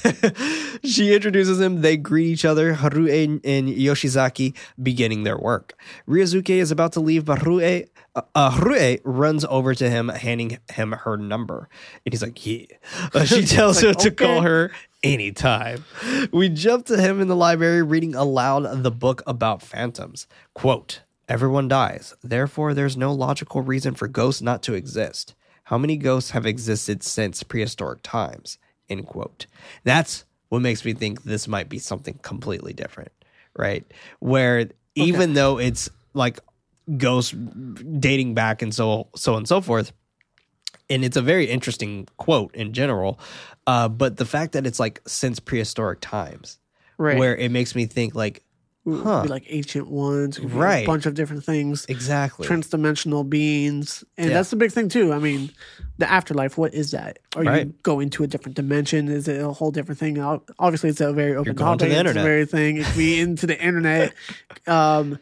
[0.83, 3.09] she introduces him they greet each other harue
[3.43, 5.73] and yoshizaki beginning their work
[6.07, 10.59] ryosuke is about to leave but harue uh, uh, harue runs over to him handing
[10.71, 11.69] him her number.
[12.05, 12.65] And he's like yeah
[13.13, 14.71] Uh, she tells Like, him to call her
[15.03, 15.83] anytime.
[16.31, 20.27] We jump to him in the library reading aloud the book about phantoms.
[20.53, 22.13] Quote everyone dies.
[22.21, 25.33] Therefore there's no logical reason for ghosts not to exist.
[25.65, 28.57] How many ghosts have existed since prehistoric times?
[28.89, 29.45] End quote.
[29.85, 33.11] That's what makes me think this might be something completely different,
[33.57, 33.85] right?
[34.19, 36.39] Where even though it's like
[36.97, 37.31] ghosts
[37.99, 39.93] dating back and so so and so forth,
[40.89, 43.19] and it's a very interesting quote in general,
[43.67, 46.59] uh, but the fact that it's like since prehistoric times,
[46.97, 47.17] Right.
[47.17, 48.43] where it makes me think like,
[48.87, 49.23] huh.
[49.27, 50.83] like ancient ones, it could be Right.
[50.83, 51.85] A bunch of different things.
[51.87, 54.33] exactly, Transdimensional beings, and Yeah.
[54.35, 55.13] that's the big thing too.
[55.13, 55.51] I mean,
[55.97, 56.57] the afterlife.
[56.57, 57.19] What is that?
[57.35, 57.67] Are Right.
[57.67, 59.07] you going to a different dimension?
[59.07, 60.19] Is it a whole different thing?
[60.19, 61.93] Obviously, it's a very open You're going to topic.
[61.93, 62.23] the It's a internet.
[62.25, 62.77] very thing.
[62.77, 64.13] It could be into the internet.
[64.67, 65.19] Um,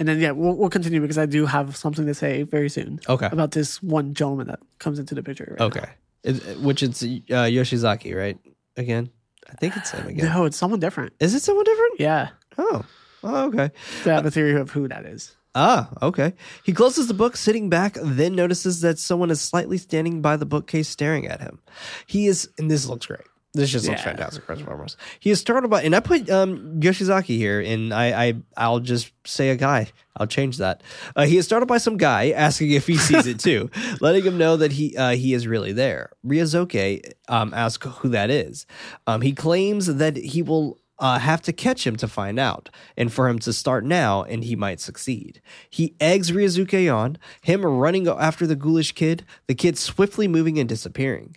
[0.00, 2.98] and then yeah, we'll, we'll continue because I do have something to say very soon.
[3.08, 3.28] Okay.
[3.30, 5.56] About this one gentleman that comes into the picture.
[5.60, 5.88] Right okay,
[6.24, 7.06] It- which it's uh,
[7.46, 8.38] Yoshizaki, right?
[8.76, 9.10] Again,
[9.48, 10.26] I think it's him again.
[10.26, 11.12] No, it's someone different.
[11.20, 12.00] Is it someone different?
[12.00, 12.28] Yeah.
[12.58, 12.84] Oh,
[13.22, 13.70] oh okay.
[14.06, 15.36] I have a theory of who that is.
[15.54, 16.34] Ah, okay.
[16.64, 20.46] He closes the book, sitting back, then notices that someone is slightly standing by the
[20.46, 21.58] bookcase staring at him.
[22.06, 23.26] He is, and this looks great.
[23.52, 24.04] This just looks Yeah.
[24.04, 24.96] fantastic, first and.
[25.18, 29.10] He is startled by, and I put um, Yoshizaki here, and I, I, I'll just
[29.26, 29.88] say a guy.
[30.16, 30.82] I'll change that.
[31.16, 33.68] Uh, he is startled by some guy asking if he sees it too,
[34.00, 36.10] letting him know that he, uh, he is really there.
[36.24, 38.66] Ryosuke um, asks who that is.
[39.08, 43.10] Um, he claims that he will uh, have to catch him to find out, and
[43.12, 45.40] for him to start now, and he might succeed.
[45.70, 50.68] He eggs Ryosuke on, him running after the ghoulish kid, the kid swiftly moving and
[50.68, 51.36] disappearing.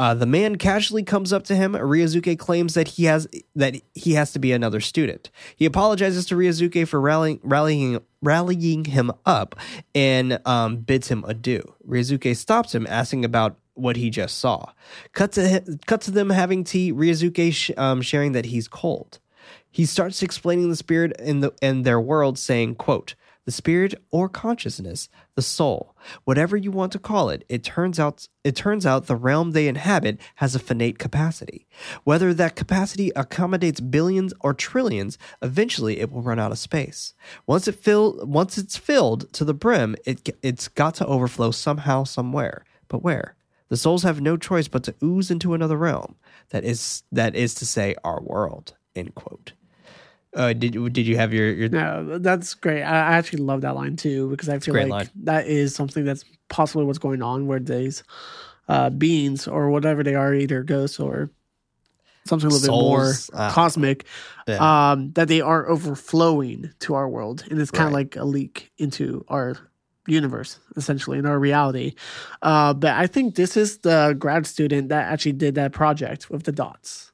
[0.00, 1.74] Uh, the man casually comes up to him.
[1.74, 5.28] Ryosuke claims that he has that he has to be another student.
[5.54, 9.56] He apologizes to Ryosuke for rallying rallying rallying him up
[9.94, 11.74] and um, bids him adieu.
[11.86, 14.72] Ryosuke stops him, asking about what he just saw.
[15.12, 16.94] Cut to cut to them having tea.
[16.94, 19.18] Ryosuke sh- um, sharing that he's cold.
[19.70, 23.16] He starts explaining the spirit in the in their world, saying, "quote
[23.46, 28.28] The spirit or consciousness, the soul, whatever you want to call it, it turns out
[28.44, 31.66] it turns out the realm they inhabit has a finite capacity.
[32.04, 37.14] Whether that capacity accommodates billions or trillions, eventually it will run out of space.
[37.46, 42.04] Once it fill once it's filled to the brim, it it's got to overflow somehow,
[42.04, 42.64] somewhere.
[42.88, 43.36] But where?
[43.68, 46.16] The souls have no choice but to ooze into another realm.
[46.50, 49.52] That is that is to say, our world." End quote.
[50.34, 52.82] Uh, did did you have your your No, that's great.
[52.82, 55.08] I actually love that line too because I feel like line.
[55.24, 58.04] that is something that's possibly what's going on where these
[58.68, 61.30] uh, beings or whatever they are, either ghosts or
[62.26, 64.04] something a little Souls, bit more uh, cosmic,
[64.46, 64.90] Yeah.
[64.92, 68.04] um, that they are overflowing to our world, and it's kind of Right.
[68.04, 69.56] like a leak into our
[70.06, 71.94] universe, essentially, in our reality.
[72.42, 76.44] Uh, but I think this is the grad student that actually did that project with
[76.44, 77.09] the dots.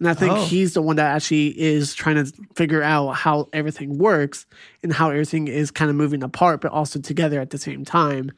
[0.00, 0.44] And I think Oh.
[0.46, 4.46] he's the one that actually is trying to figure out how everything works
[4.82, 8.32] and how everything is kind of moving apart, but also together at the same time.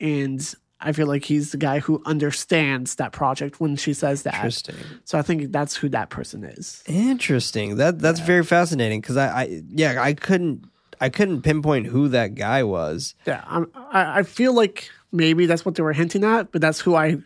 [0.00, 4.34] And I feel like he's the guy who understands that project when she says that.
[4.34, 4.74] interesting?
[5.04, 6.82] So I think that's who that person is.
[6.86, 7.76] Interesting.
[7.76, 10.64] That that's very fascinating because I, I yeah I couldn't
[11.00, 13.14] I couldn't pinpoint who that guy was.
[13.26, 16.80] Yeah, I'm, I I feel like maybe that's what they were hinting at, but that's
[16.80, 17.18] who I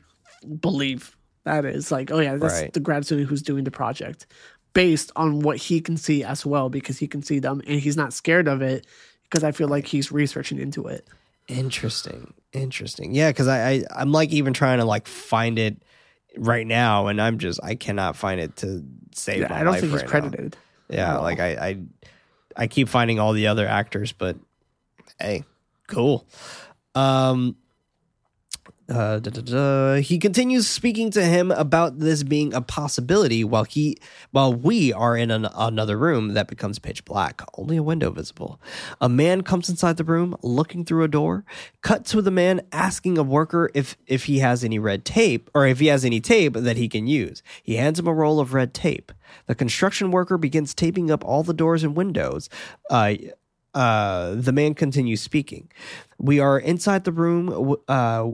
[0.61, 1.16] believe
[1.49, 1.91] that is.
[1.91, 2.73] Like, oh yeah, that's Right.
[2.73, 4.27] the grad student who's doing the project,
[4.75, 7.97] based on what he can see as well, because he can see them and he's
[7.97, 8.87] not scared of it,
[9.25, 11.07] because I feel like he's researching into it.
[11.49, 12.35] Interesting.
[12.53, 13.15] Interesting.
[13.15, 15.77] Yeah, because I, I I'm like even trying to like find it
[16.37, 18.85] right now, and I'm just I cannot find it to
[19.15, 20.11] save Yeah, my I don't life think he's right now.
[20.11, 20.57] credited.
[20.91, 21.23] Yeah, at all.
[21.23, 21.79] like I, I
[22.57, 24.37] I keep finding all the other actors, but
[25.19, 25.45] hey,
[25.87, 26.27] cool.
[26.95, 27.57] Um
[28.89, 29.95] uh, da, da, da.
[30.01, 33.99] He continues speaking to him about this being a possibility while he
[34.30, 38.61] while we are in an, another room that becomes pitch black, only a window visible.
[39.01, 41.45] A man comes inside the room looking through a door.
[41.82, 45.66] Cut to the man asking a worker if if he has any red tape or
[45.66, 47.43] if he has any tape that he can use.
[47.62, 49.12] He hands him a roll of red tape.
[49.47, 52.49] The construction worker begins taping up all the doors and windows.
[52.89, 53.14] Uh,
[53.74, 55.70] uh, the man continues speaking.
[56.18, 57.76] We are inside the room.
[57.86, 58.30] Uh,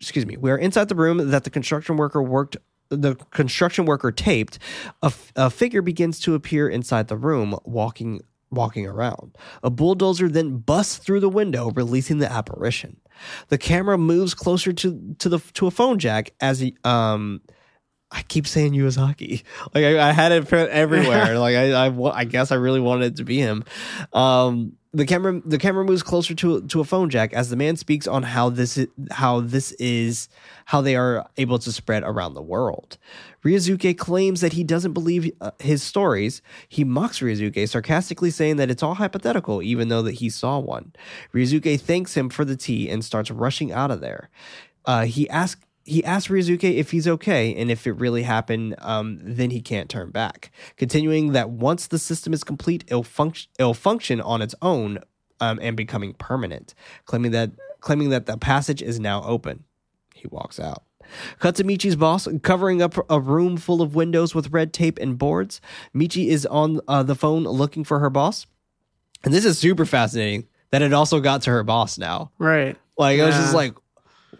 [0.00, 0.36] excuse me.
[0.36, 2.56] We are inside the room that the construction worker worked
[2.90, 4.58] the construction worker taped,
[5.02, 8.20] a, a figure begins to appear inside the room, walking
[8.50, 9.36] walking around.
[9.62, 13.00] A bulldozer then busts through the window, releasing the apparition.
[13.46, 17.40] The camera moves closer to to the to a phone jack as he um.
[18.12, 19.42] I keep saying Iwasaki.
[19.74, 21.38] Like I, I had it everywhere.
[21.38, 23.64] like I, I, I guess I really wanted it to be him.
[24.12, 27.76] Um, the camera, the camera moves closer to to a phone jack as the man
[27.76, 30.28] speaks on how this is, how this is
[30.64, 32.98] how they are able to spread around the world.
[33.44, 36.42] Ryosuke claims that he doesn't believe uh, his stories.
[36.68, 40.92] He mocks Ryosuke, sarcastically saying that it's all hypothetical, even though that he saw one.
[41.32, 44.28] Ryosuke thanks him for the tea and starts rushing out of there.
[44.84, 49.18] Uh, he asks he asks Ryosuke if he's okay, and if it really happened, um,
[49.22, 50.50] then he can't turn back.
[50.76, 54.98] Continuing that once the system is complete, it'll function it'll function on its own
[55.40, 56.74] um, and becoming permanent.
[57.06, 57.50] Claiming that
[57.80, 59.64] claiming that the passage is now open,
[60.14, 60.84] he walks out.
[61.40, 65.18] Cut to Michi's boss, covering up a room full of windows with red tape and
[65.18, 65.60] boards.
[65.94, 68.46] Michi is on uh, the phone looking for her boss,
[69.24, 72.30] and this is super fascinating that it also got to her boss now.
[72.38, 72.76] Right.
[72.96, 73.74] Like I was just like,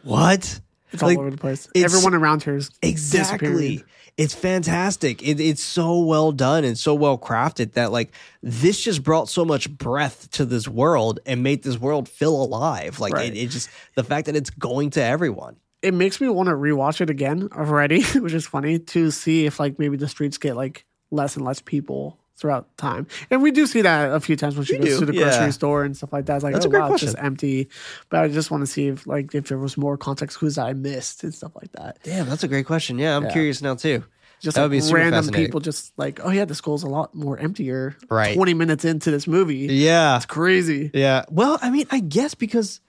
[0.05, 0.61] what?
[0.93, 1.69] It's Like, all over the place.
[1.75, 3.85] it's- Everyone around her is Exactly.
[4.17, 5.23] It's fantastic.
[5.23, 8.13] It, it's so well done and so well crafted that like
[8.43, 12.99] this just brought so much breath to this world and made this world feel alive.
[13.01, 13.33] Like Right.
[13.35, 15.57] it, it just the fact that it's going to everyone.
[15.81, 19.59] It makes me want to rewatch it again already, which is funny to see if
[19.59, 23.07] like maybe the streets get like less and less people throughout time.
[23.31, 25.15] And we do see that a few times when she We goes do, to the
[25.15, 25.25] yeah.
[25.25, 26.37] grocery store and stuff like that.
[26.37, 27.69] It's like, That's oh, a oh great wow, it's just empty.
[28.09, 30.67] But I just want to see if like if there was more context clues that
[30.67, 31.99] I missed and stuff like that.
[32.03, 32.99] Damn, that's a great question.
[32.99, 33.33] Yeah, I'm Yeah.
[33.33, 34.05] curious now too.
[34.41, 37.15] Just That like be super random people just like, oh yeah, the school's a lot
[37.15, 37.95] more emptier.
[38.09, 38.35] Right.
[38.35, 39.67] Twenty minutes into this movie.
[39.71, 40.17] Yeah.
[40.17, 40.91] It's crazy.
[40.95, 41.27] Yeah.
[41.31, 42.81] Well, I mean, I guess because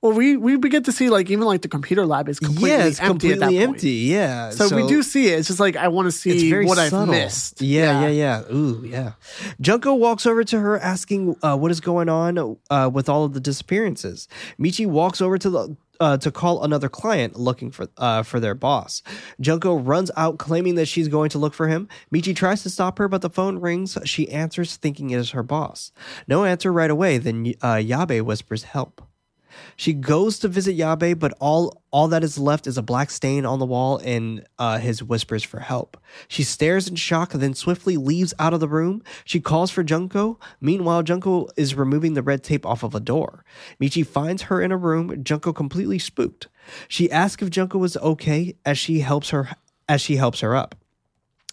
[0.00, 2.84] Well, we we get to see like even like the computer lab is completely yeah,
[2.84, 3.90] it's empty completely empty.
[3.90, 4.50] Yeah.
[4.50, 5.40] So, we do see it.
[5.40, 7.00] It's just like I want to It's see very what subtle.
[7.00, 7.60] I've missed.
[7.60, 9.12] Yeah, yeah, yeah, Ooh, yeah.
[9.60, 13.32] Junko walks over to her, asking uh, what is going on uh, with all of
[13.32, 14.28] the disappearances.
[14.56, 18.54] Michi walks over to the uh, to call another client looking for uh, for their
[18.54, 19.02] boss.
[19.40, 21.88] Junko runs out, claiming that she's going to look for him.
[22.14, 23.98] Michi tries to stop her, but the phone rings.
[24.04, 25.90] She answers, thinking it is her boss.
[26.28, 27.18] No answer right away.
[27.18, 29.02] Then uh, Yabe whispers, "Help."
[29.76, 33.46] She goes to visit Yabe, but all all that is left is a black stain
[33.46, 35.96] on the wall and uh, his whispers for help.
[36.28, 39.02] She stares in shock, then swiftly leaves out of the room.
[39.24, 40.38] She calls for Junko.
[40.60, 43.44] Meanwhile, Junko is removing the red tape off of a door.
[43.80, 45.24] Michi finds her in a room.
[45.24, 46.48] Junko completely spooked.
[46.88, 49.50] She asks if Junko is okay as she helps her
[49.88, 50.74] as she helps her up.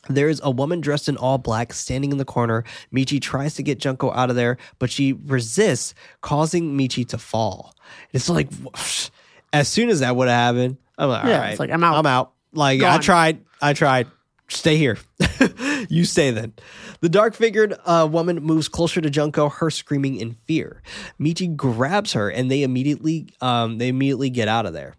[0.09, 2.63] There is a woman dressed in all black standing in the corner.
[2.93, 7.75] Michi tries to get Junko out of there, but she resists, causing Michi to fall.
[8.13, 8.49] It's like,
[9.53, 11.83] as soon as that would have happened, I'm like, Yeah, all right, it's like, I'm
[11.83, 11.97] out.
[11.97, 12.31] I'm out.
[12.53, 13.41] Like, I tried.
[13.61, 14.07] I tried.
[14.47, 14.97] Stay here.
[15.89, 16.53] you stay then.
[17.01, 20.83] The dark figured uh, woman moves closer to Junko, her screaming in fear.
[21.19, 24.95] Michi grabs her, and they immediately um, they immediately get out of there.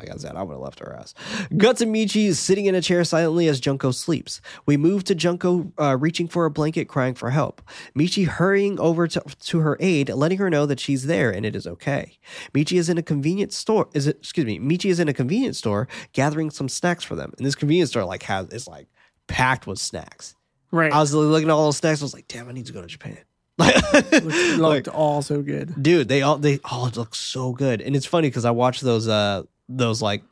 [0.00, 1.12] Like I said, I would have left her ass.
[1.56, 4.40] Guts and Michi is sitting in a chair silently as Junko sleeps.
[4.64, 7.60] We move to Junko uh, reaching for a blanket, crying for help.
[7.94, 11.54] Michi hurrying over to, to her aid, letting her know that she's there and it
[11.54, 12.18] is okay.
[12.54, 13.88] Michi is in a convenience store.
[13.92, 14.16] Is it?
[14.16, 14.58] Excuse me.
[14.58, 17.34] Michi is in a convenience store gathering some snacks for them.
[17.36, 18.88] And this convenience store like has is like
[19.26, 20.34] packed with snacks.
[20.70, 20.92] Right.
[20.92, 22.00] I was looking at all those snacks.
[22.00, 23.18] I was like, damn, I need to go to Japan.
[23.62, 24.24] It
[24.58, 25.82] Like, looked all so good.
[25.82, 29.06] dude they all they all look so good and it's funny because i watch those
[29.06, 30.22] uh those like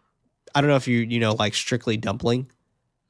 [0.54, 2.50] i don't know if you you know like strictly dumpling.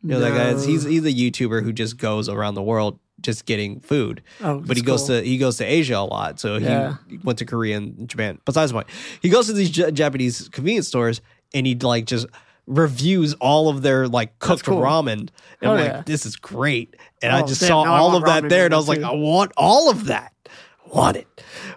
[0.03, 0.51] You know that guy?
[0.51, 4.23] Is he's he's a youtuber who just goes around the world just getting food.
[4.41, 5.19] Oh, but he goes cool.
[5.21, 6.39] to he goes to asia a lot.
[6.39, 6.99] So he Yeah.
[7.25, 8.39] went to korea and japan.
[8.45, 8.87] Besides the point
[9.21, 11.21] he goes to these J- japanese convenience stores
[11.53, 12.27] and he like just
[12.69, 14.81] reviews all of their like cooked cool.
[14.81, 15.31] ramen.
[15.61, 16.03] And i'm like yeah.
[16.07, 16.95] this is great.
[17.23, 19.13] And i Oh, just damn, saw all of that there and i was like i
[19.13, 20.33] want all of that.
[20.87, 21.27] Want it.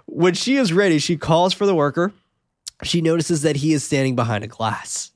[0.06, 2.14] When she is ready she calls for the worker
[2.84, 5.12] she notices that he is standing behind a glass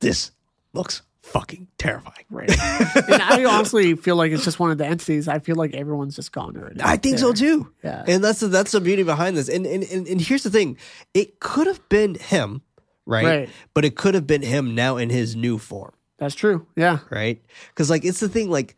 [0.00, 0.30] this
[0.72, 2.50] looks fucking terrifying Right.
[2.50, 5.26] and I honestly feel like it's just one of the entities.
[5.28, 6.80] I feel like everyone's just gone already.
[6.82, 7.72] I think so too.
[7.84, 8.04] Yeah.
[8.06, 9.48] And that's the, that's the beauty behind this.
[9.48, 10.78] And, and and and here's the thing.
[11.12, 12.62] It could have been him,
[13.06, 13.24] right?
[13.24, 13.50] Right.
[13.74, 16.66] But it could have been him now in his new form, That's true.
[16.76, 17.00] Yeah.
[17.10, 17.42] right?
[17.74, 18.76] Cuz like it's the thing like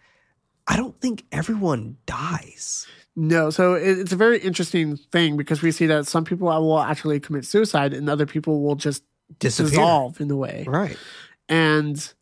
[0.66, 2.86] I don't think everyone dies.
[3.14, 6.80] No, so it, it's a very interesting thing because we see that some people will
[6.80, 9.02] actually commit suicide and other people will just
[9.38, 9.70] Disappear.
[9.70, 10.64] dissolve in a way.
[10.66, 10.96] Right.
[11.48, 12.12] And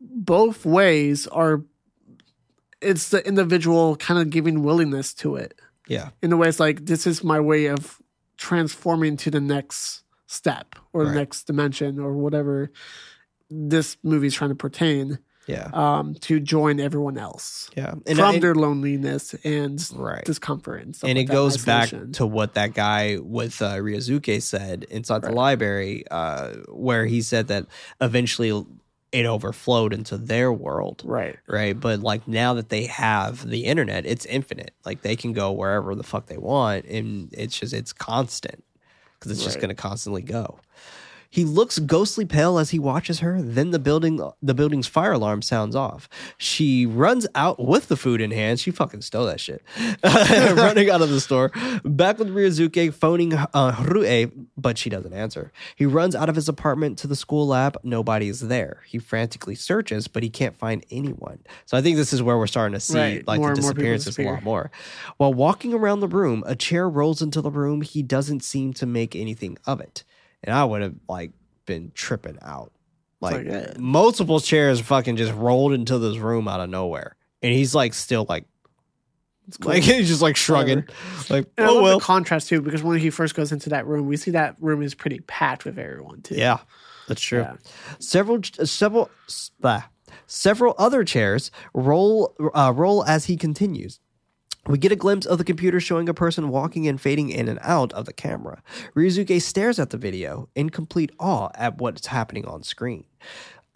[0.00, 1.62] both ways are
[2.80, 5.58] it's the individual kind of giving willingness to it.
[5.88, 6.10] Yeah.
[6.22, 8.00] In a way it's like this is my way of
[8.36, 11.08] transforming to the next step or Right.
[11.10, 12.70] the next dimension or whatever
[13.50, 15.18] this movie is trying to pertain.
[15.48, 15.70] Yeah.
[15.72, 17.94] um, to join everyone else Yeah.
[18.06, 20.24] And from I- their loneliness and Right.
[20.24, 21.08] discomfort and stuff.
[21.08, 23.80] and like it goes back to what that guy with uh,
[24.40, 27.66] said inside the library, uh, where he said that
[28.00, 28.64] eventually
[29.10, 31.02] it overflowed into their world.
[31.04, 31.38] right.
[31.48, 31.78] Right.
[31.78, 34.74] But like now that they have the internet, it's infinite.
[34.84, 36.84] Like they can go wherever the fuck they want.
[36.84, 38.62] And it's just, it's constant
[39.14, 40.58] because it's just going to constantly go.
[41.30, 43.40] He looks ghostly pale as he watches her.
[43.42, 46.08] Then the building, the building's fire alarm sounds off.
[46.38, 48.60] She runs out with the food in hand.
[48.60, 49.62] She fucking stole that shit,
[50.02, 51.50] running out of the store.
[51.84, 55.52] Back with Ryosuke phoning uh, Harue, but she doesn't answer.
[55.76, 57.76] He runs out of his apartment to the school lab.
[57.82, 58.82] Nobody's there.
[58.86, 61.40] He frantically searches, but he can't find anyone.
[61.66, 63.26] So I think this is where we're starting to see Right.
[63.26, 64.70] like More the disappearances a lot more.
[65.18, 67.82] While walking around the room, a chair rolls into the room.
[67.82, 70.04] He doesn't seem to make anything of it
[70.42, 71.32] and I would have like
[71.66, 72.72] been tripping out.
[73.20, 73.72] Like yeah.
[73.78, 78.24] multiple chairs fucking just rolled into this room out of nowhere, and he's like still
[78.28, 78.44] like,
[79.60, 79.72] cool.
[79.72, 80.84] like he's just like shrugging,
[81.28, 84.16] like And oh well, contrast too, because when he first goes into that room, we
[84.16, 86.36] see that room is pretty packed with everyone too.
[86.36, 86.58] yeah,
[87.08, 87.40] that's true.
[87.40, 87.56] Yeah.
[87.98, 89.10] Several several
[89.64, 89.80] uh,
[90.28, 93.98] several other chairs roll uh, roll as he continues.
[94.68, 97.58] We get a glimpse of the computer showing a person walking and fading in and
[97.62, 98.62] out of the camera.
[98.94, 103.04] Ryosuke stares at the video in complete awe at what's happening on screen.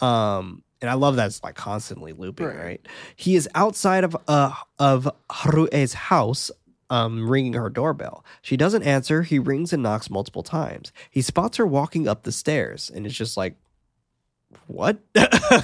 [0.01, 2.57] Um, and I love that it's like constantly looping, right?
[2.57, 2.87] Right.
[3.17, 6.51] He is outside of uh of Harue's house,
[6.91, 8.23] um, ringing her doorbell.
[8.43, 9.23] She doesn't answer.
[9.23, 10.93] He rings and knocks multiple times.
[11.11, 13.55] He spots her walking up the stairs, and it's just like,
[14.67, 14.99] what?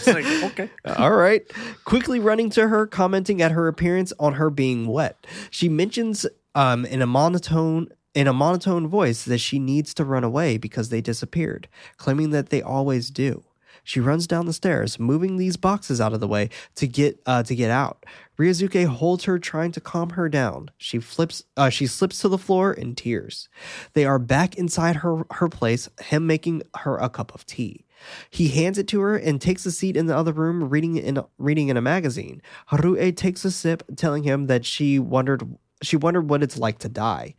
[0.06, 0.70] Like, okay.
[0.84, 1.42] All right.
[1.84, 5.26] Quickly running to her, commenting at her appearance on her being wet.
[5.50, 10.24] She mentions um, in a monotone in a monotone voice that she needs to run
[10.24, 11.68] away because they disappeared,
[11.98, 13.44] claiming that they always do.
[13.84, 17.42] She runs down the stairs, moving these boxes out of the way to get uh,
[17.44, 18.04] to get out.
[18.38, 20.70] Ryosuke holds her, trying to calm her down.
[20.76, 21.44] She flips.
[21.56, 23.48] Uh, she slips to the floor in tears.
[23.94, 25.88] They are back inside her her place.
[26.02, 27.86] Him making her a cup of tea.
[28.30, 31.22] He hands it to her and takes a seat in the other room, reading in
[31.38, 32.42] reading in a magazine.
[32.70, 36.88] Harue takes a sip, telling him that she wondered she wondered what it's like to
[36.88, 37.34] die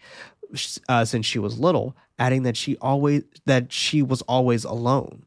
[0.87, 5.25] uh, since she was little, adding that she always that she was always alone.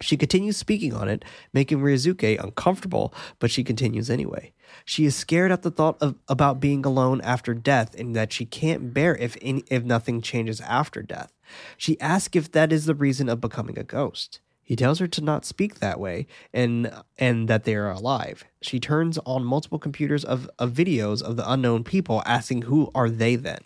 [0.00, 4.52] She continues speaking on it, making Ryosuke uncomfortable, but she continues anyway.
[4.84, 8.44] She is scared at the thought of about being alone after death and that she
[8.44, 11.32] can't bear if any, if nothing changes after death.
[11.76, 14.40] She asks if that is the reason of becoming a ghost.
[14.64, 18.44] He tells her to not speak that way and and that they are alive.
[18.62, 23.10] She turns on multiple computers of, of videos of the unknown people asking who are
[23.10, 23.60] they then?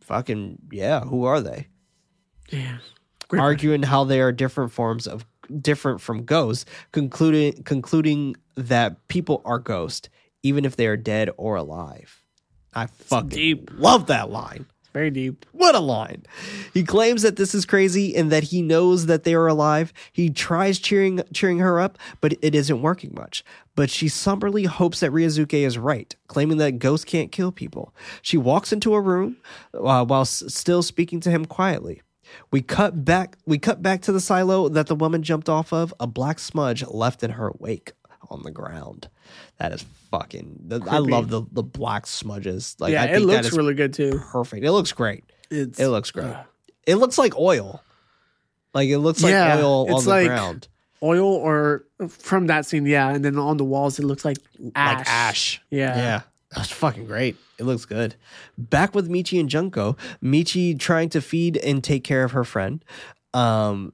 [0.00, 1.68] Fucking yeah, who are they?
[2.48, 2.78] Yeah.
[3.28, 5.26] Great arguing how they are different forms of
[5.60, 10.08] different from ghosts, concluding concluding that people are ghosts,
[10.42, 12.22] even if they are dead or alive.
[12.74, 14.66] I fucking love that line.
[14.94, 15.44] Very deep.
[15.52, 16.24] What a line.
[16.72, 19.92] He claims that this is crazy and that he knows that they are alive.
[20.12, 23.44] He tries cheering cheering her up, but it isn't working much.
[23.74, 27.94] But she somberly hopes that Ryosuke is right, claiming that ghosts can't kill people.
[28.22, 29.36] She walks into a room
[29.74, 32.02] uh, while s- still speaking to him quietly.
[32.50, 35.92] We cut back we cut back to the silo that the woman jumped off of,
[36.00, 37.92] a black smudge left in her wake
[38.30, 39.08] on the ground.
[39.58, 42.76] That is fucking I love the the black smudges.
[42.78, 44.20] Like yeah, I it think that looks really good too.
[44.32, 44.64] perfect.
[44.64, 45.24] It looks great.
[45.50, 46.34] It's It looks great.
[46.86, 47.82] It looks like oil.
[48.74, 50.68] Like it looks like Yeah, oil on the like- ground.
[51.02, 54.36] oil or from that scene, yeah, and then on the walls it looks like
[54.74, 54.98] ash.
[54.98, 55.62] Like ash.
[55.70, 55.96] Yeah.
[55.96, 56.20] Yeah.
[56.54, 57.36] That's fucking great.
[57.58, 58.14] It looks good.
[58.56, 59.96] Back with Michi and Junko.
[60.22, 62.82] Michi trying to feed and take care of her friend.
[63.34, 63.92] Um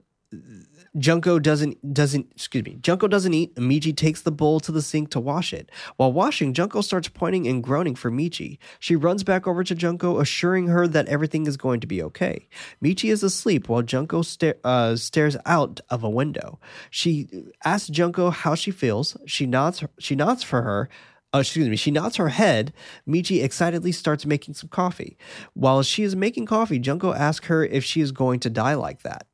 [0.97, 2.77] Junko doesn't doesn't excuse me.
[2.81, 3.55] Junko doesn't eat.
[3.57, 5.71] Michi takes the bowl to the sink to wash it.
[5.97, 8.59] While washing, Junko starts pointing and groaning for Michi.
[8.79, 12.49] She runs back over to Junko, assuring her that everything is going to be okay.
[12.83, 16.61] Michi is asleep while Junko sta- uh, stares out of a window.
[16.91, 17.29] She
[17.65, 19.17] asks Junko how she feels.
[19.27, 19.83] She nods.
[19.99, 20.89] She nods for her.
[21.35, 21.75] Uh, excuse me.
[21.75, 22.73] She nods her head.
[23.09, 25.17] Michi excitedly starts making some coffee.
[25.55, 29.03] While she is making coffee, Junko asks her if she is going to die like
[29.03, 29.27] that.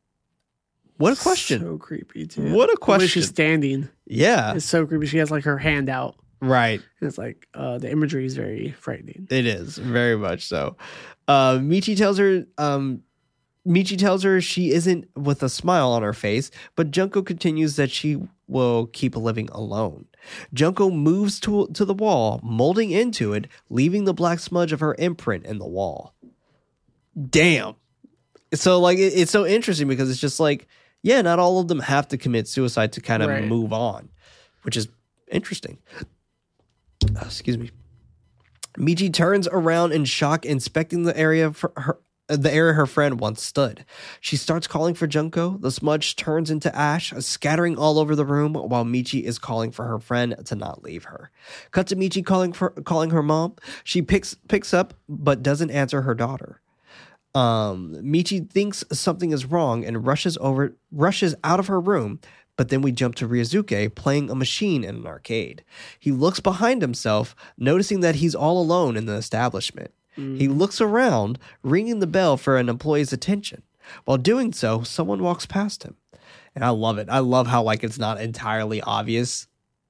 [1.00, 1.62] What a question!
[1.62, 2.52] So creepy too.
[2.52, 3.08] What a question.
[3.08, 3.88] she's standing.
[4.06, 5.06] Yeah, It's so creepy.
[5.06, 6.14] She has like her hand out.
[6.40, 6.80] right.
[7.00, 9.26] And it's like uh, the imagery is very frightening.
[9.30, 10.76] It is very much so.
[11.26, 12.44] Uh, Michi tells her.
[12.58, 13.02] Um,
[13.66, 17.90] Michi tells her she isn't with a smile on her face, but Junko continues that
[17.90, 20.06] she will keep living alone.
[20.52, 24.94] Junko moves to to the wall, molding into it, leaving the black smudge of her
[24.98, 26.14] imprint in the wall.
[27.28, 27.74] Damn.
[28.54, 30.66] So like it, it's so interesting because it's just like
[31.02, 33.44] yeah, not all of them have to commit suicide to kind of Right.
[33.46, 34.08] move on.
[34.62, 34.88] which is
[35.30, 35.78] interesting.
[37.16, 37.70] Uh, excuse me.
[38.78, 41.98] Michi turns around in shock, inspecting the area for her.
[42.28, 43.84] The area her friend once stood.
[44.20, 45.56] She starts calling for Junko.
[45.58, 49.84] The smudge turns into ash, scattering all over the room while Michi is calling for
[49.86, 51.32] her friend to not leave her.
[51.72, 53.56] Cut to Michi calling for calling her mom.
[53.82, 56.60] She picks picks up but doesn't answer her daughter.
[57.34, 62.18] Um, Michi thinks something is wrong and rushes over rushes out of her room,
[62.56, 65.64] but then we jump to Ryosuke playing a machine in an arcade.
[65.98, 69.92] He looks behind himself, noticing that he's all alone in the establishment.
[70.16, 73.62] He looks around, ringing the bell for an employee's attention.
[74.04, 75.96] While doing so, someone walks past him.
[76.54, 77.08] And I love it.
[77.08, 79.46] I love how like it's not entirely obvious.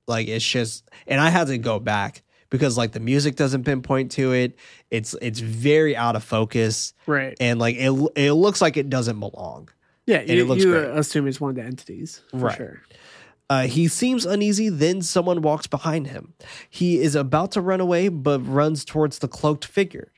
[0.07, 4.11] Like it's just and I had to go back because like the music doesn't pinpoint
[4.13, 4.57] to it.
[4.91, 7.37] It's it's very out of focus Right.
[7.41, 9.69] and like it it looks like it doesn't belong.
[10.07, 10.91] Yeah, it you, looks you great.
[10.91, 12.21] assume it's one of the entities.
[12.31, 12.57] For Right.
[12.57, 12.83] sure.
[13.49, 16.35] Uh, he seems uneasy, then someone walks behind him.
[16.69, 20.13] He is about to run away, but runs towards the cloaked figure.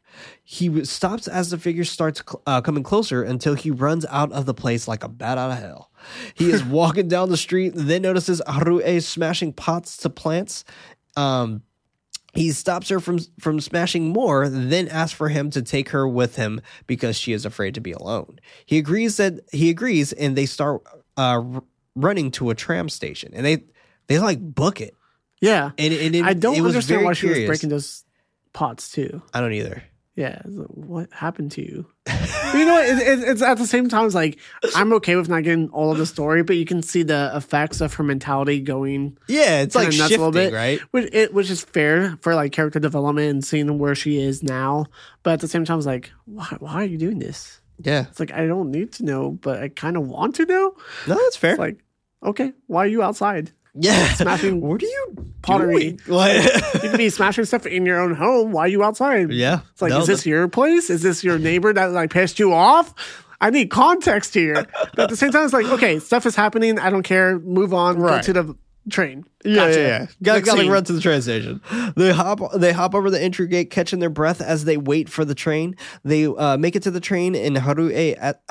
[0.45, 4.53] He stops as the figure starts uh, coming closer until he runs out of the
[4.53, 5.91] place like a bat out of hell.
[6.35, 10.64] He is walking down the street, then notices Harue smashing pots to plants.
[11.16, 11.62] Um,
[12.33, 16.37] he stops her from from smashing more, then asks for him to take her with
[16.37, 18.39] him because she is afraid to be alone.
[18.64, 20.83] He agrees that he agrees, and they start
[21.16, 21.43] uh,
[21.95, 23.64] running to a tram station, and they
[24.07, 24.95] they like book it.
[25.41, 25.72] Yeah.
[25.76, 28.05] And, and it, I don't understand why she was breaking those
[28.53, 29.22] pots too.
[29.35, 29.83] I don't either.
[30.14, 31.86] Yeah, like, what happened to you?
[32.04, 32.82] But you know?
[32.82, 34.04] It, it, it's at the same time.
[34.04, 34.38] It's like
[34.76, 37.80] I'm okay with not getting all of the story, but you can see the effects
[37.80, 40.80] of her mentality going Yeah, it's like nuts shifting, a little bit, right?
[40.90, 44.86] Which it which is fair for like character development and seeing where she is now.
[45.22, 47.60] But at the same time, it's like, why why are you doing this?
[47.78, 50.76] Yeah, It's like I don't need to know, but I kind of want to know.
[51.08, 51.52] no, that's fair.
[51.52, 51.78] It's like,
[52.22, 53.50] okay, why are you outside?
[53.74, 55.96] Yeah, smashing What are you pottery.
[56.06, 56.44] Like,
[56.82, 58.52] You could be smashing stuff in your own home.
[58.52, 59.32] Why are you outside?
[59.32, 60.90] yeah, It's like, no, is this your place?
[60.90, 62.94] Is this your neighbor that like pissed you off?
[63.40, 64.66] I need context here.
[64.94, 66.78] But at the same time, it's like, okay, stuff is happening.
[66.78, 67.40] I don't care.
[67.40, 67.98] Move on.
[67.98, 68.24] Right.
[68.24, 68.56] Go to the
[68.88, 69.24] train.
[69.45, 69.78] Yeah, Gotcha.
[69.80, 70.07] yeah, yeah.
[70.22, 70.70] Got Next got to scene.
[70.70, 71.61] run to the train station.
[71.97, 72.40] They hop.
[72.55, 75.76] They hop over the entry gate, catching their breath as they wait for the train.
[76.05, 77.93] They uh, make it to the train, and Harue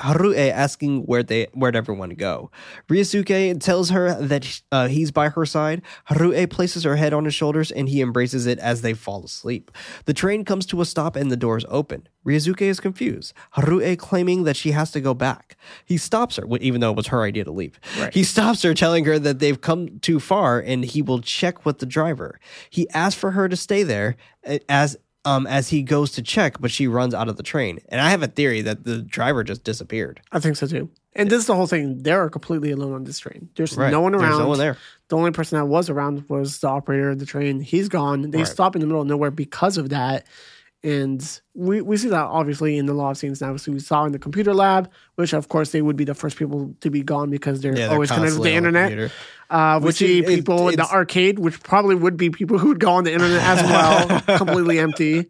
[0.00, 2.50] Harue asking where they where'd everyone go.
[2.88, 5.82] Ryosuke tells her that uh, he's by her side.
[6.10, 9.70] Harue places her head on his shoulders, and he embraces it as they fall asleep.
[10.04, 12.06] The train comes to a stop, and the doors open.
[12.26, 13.32] Ryosuke is confused.
[13.56, 15.56] Harue claiming that she has to go back.
[15.84, 17.80] He stops her, even though it was her idea to leave.
[18.12, 21.78] He stops her, telling her that they've come too far and he will check with
[21.78, 22.38] the driver.
[22.70, 24.16] He asks for her to stay there
[24.46, 27.78] uh, as um as he goes to check, but she runs out of the train.
[27.88, 30.20] And I have a theory that the driver just disappeared.
[30.32, 30.90] I think so too.
[31.14, 31.98] And this is the whole thing.
[32.02, 33.50] They are completely alone on this train.
[33.54, 33.90] There's Right.
[33.92, 34.22] no one around.
[34.30, 34.78] There's no one there.
[35.08, 37.60] The only person that was around was the operator of the train.
[37.60, 38.30] He's gone.
[38.30, 38.46] They Right.
[38.46, 40.26] stop in the middle of nowhere because of that.
[40.84, 43.56] And we, we see that obviously in the law of scenes now.
[43.56, 46.36] So we saw in the computer lab, which of course they would be the first
[46.36, 49.12] people to be gone because they're Yeah, they're always connected to the internet.
[49.48, 52.58] Uh, we Which see is- it- people in the arcade, which probably would be people
[52.58, 55.28] who would go on the internet as well, completely empty.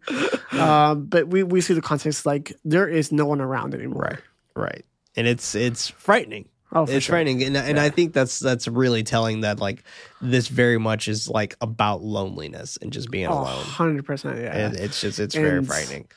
[0.53, 4.01] Um, but we, we see the context like there is no one around anymore.
[4.01, 4.19] Right.
[4.55, 4.85] Right.
[5.15, 6.47] And it's it's frightening.
[6.75, 7.13] Oh, it's sure.
[7.13, 9.83] frightening, and and I think that's that's really telling that like
[10.21, 13.63] this very much is like about loneliness and just being Oh, alone.
[13.63, 14.41] 100%.
[14.41, 14.57] Yeah.
[14.67, 16.07] And it's just it's very frightening.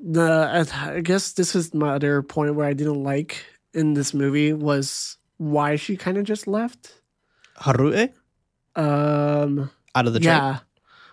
[0.00, 4.52] the I guess this is my other point where I didn't like in this movie
[4.52, 6.94] was why she kind of just left.
[7.60, 8.10] Harue
[8.76, 10.34] Um, out of the train.
[10.36, 10.58] yeah,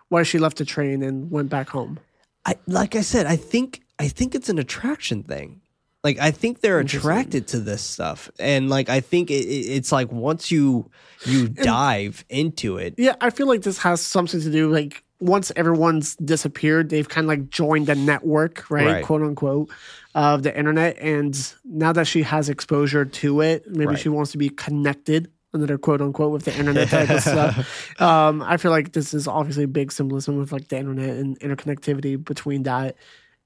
[0.09, 1.99] why she left the train and went back home.
[2.45, 5.61] I like I said, I think I think it's an attraction thing.
[6.07, 9.91] Like I think they're attracted to this stuff, and like I think it, it- it's
[9.91, 10.89] like once you
[11.25, 15.51] you dive into it, Yeah, I feel like this has something to do like once
[15.55, 19.03] everyone's disappeared, they've kind of like joined the network, right, Right.
[19.03, 19.69] quote unquote,
[20.15, 21.33] of the internet, and
[21.65, 23.99] now that she has exposure to it, maybe Right.
[23.99, 25.29] she wants to be connected.
[25.53, 27.55] Another quote unquote with the internet type of stuff.
[28.01, 32.23] Um, I feel like this is obviously big symbolism with like the internet and interconnectivity
[32.23, 32.95] between that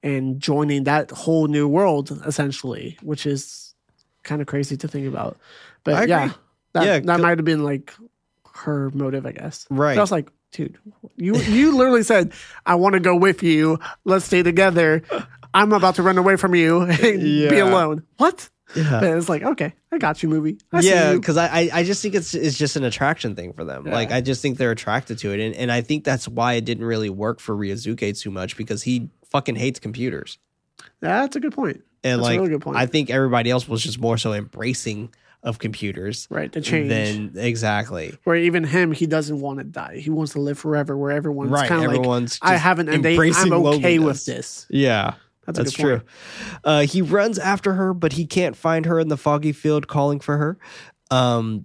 [0.02, 3.74] and joining that whole new world essentially, which is
[4.22, 5.36] kind of crazy to think about.
[5.84, 6.32] But yeah,
[6.72, 7.92] that, Yeah, that might have been like
[8.54, 9.66] her motive, I guess.
[9.70, 9.94] Right.
[9.94, 10.78] But I was like, dude,
[11.16, 12.32] you you literally said,
[12.66, 13.78] I want to go with you.
[14.04, 15.02] Let's stay together.
[15.54, 18.04] I'm about to run away from you and be alone.
[18.16, 18.48] What?
[18.74, 19.00] Yeah.
[19.00, 20.56] But it's like, okay, I got you, movie.
[20.72, 23.64] I yeah, because I, I I just think it's it's just an attraction thing for
[23.64, 23.84] them.
[23.84, 26.64] Like I just think they're attracted to it, and and I think that's why it
[26.64, 30.38] didn't really work for Ryosuke too much because he fucking hates computers.
[31.00, 31.82] That's a good point.
[32.04, 32.76] And That's like, really good point.
[32.76, 35.12] I think everybody else was just more so embracing
[35.42, 36.88] of computers, Right, the change.
[36.88, 38.16] Then exactly.
[38.22, 39.96] Where even him, he doesn't want to die.
[39.96, 40.96] He wants to live forever.
[40.96, 43.18] Where everyone's Right, kind of like, everyone's I just have an end date.
[43.18, 44.04] I'm okay loneliness.
[44.04, 44.66] with this.
[44.70, 45.14] Yeah.
[45.46, 46.02] That's That's true.
[46.62, 50.20] Uh, he runs after her, but he can't find her in the foggy field calling
[50.20, 50.58] for her.
[51.10, 51.64] Um,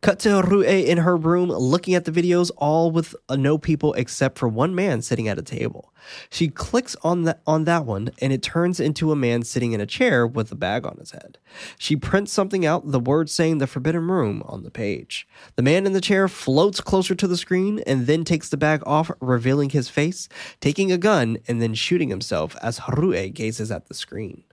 [0.00, 3.92] cut to Rue in her room looking at the videos, all with uh, no people
[3.94, 5.92] except for one man sitting at a table.
[6.30, 9.80] She clicks on that on that one, and it turns into a man sitting in
[9.80, 11.38] a chair with a bag on his head.
[11.78, 15.26] She prints something out, the words saying "the forbidden room" on the page.
[15.56, 18.82] The man in the chair floats closer to the screen and then takes the bag
[18.86, 20.28] off, revealing his face,
[20.60, 24.44] taking a gun, and then shooting himself as Harue gazes at the screen.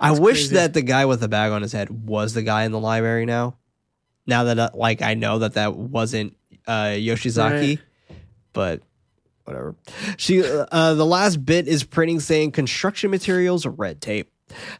[0.00, 0.54] I wish crazy.
[0.56, 3.26] that the guy with the bag on his head was the guy in the library
[3.26, 3.56] now.
[4.26, 7.78] Now that uh, like I know that that wasn't uh, Yoshizaki,
[8.08, 8.18] Right.
[8.52, 8.82] but
[9.44, 9.74] whatever.
[10.16, 14.30] She uh, the last bit is printing saying construction materials red tape.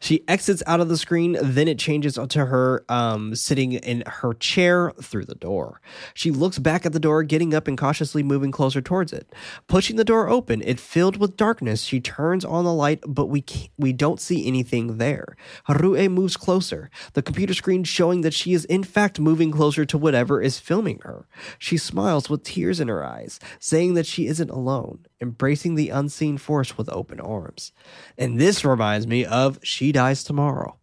[0.01, 4.35] She exits out of the screen, then it changes to her um, sitting in her
[4.35, 5.81] chair through the door.
[6.15, 9.33] She looks back at the door, getting up and cautiously moving closer towards it.
[9.67, 11.83] Pushing the door open, it filled with darkness.
[11.83, 13.45] She turns on the light, but we
[13.79, 15.37] we don't see anything there.
[15.69, 19.99] Harue moves closer, the computer screen showing that she is in fact moving closer to
[19.99, 21.27] whatever is filming her.
[21.59, 26.37] She smiles with tears in her eyes, saying that she isn't alone, embracing the unseen
[26.37, 27.73] force with open arms.
[28.19, 30.77] And this reminds me of She Dies Tomorrow.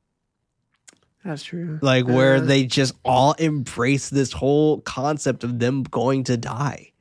[1.24, 1.80] That's true.
[1.82, 6.94] Like where Uh, they just all embrace this whole concept of them going to die.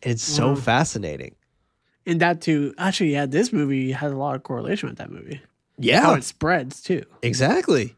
[0.00, 0.54] It's so Wow.
[0.54, 1.34] fascinating.
[2.06, 2.72] and that too.
[2.78, 5.34] Actually, yeah, this movie has a lot of correlation with that movie.
[5.36, 5.42] How
[5.78, 7.02] Yeah, it spreads too.
[7.22, 7.94] exactly.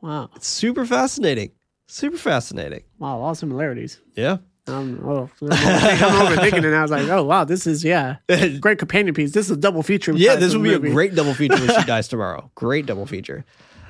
[0.00, 1.52] Wow, It's super fascinating.
[1.86, 2.82] Super fascinating.
[2.98, 4.00] wow, a lot of similarities.
[4.16, 4.38] Yeah.
[4.66, 6.64] Um, oh, I'm overthinking it.
[6.64, 8.16] And I was like, oh wow, this is yeah,
[8.60, 9.32] great companion piece.
[9.32, 10.12] This is a double feature.
[10.12, 12.50] Yeah, this would be a great double feature when she dies tomorrow.
[12.54, 13.44] Great double feature.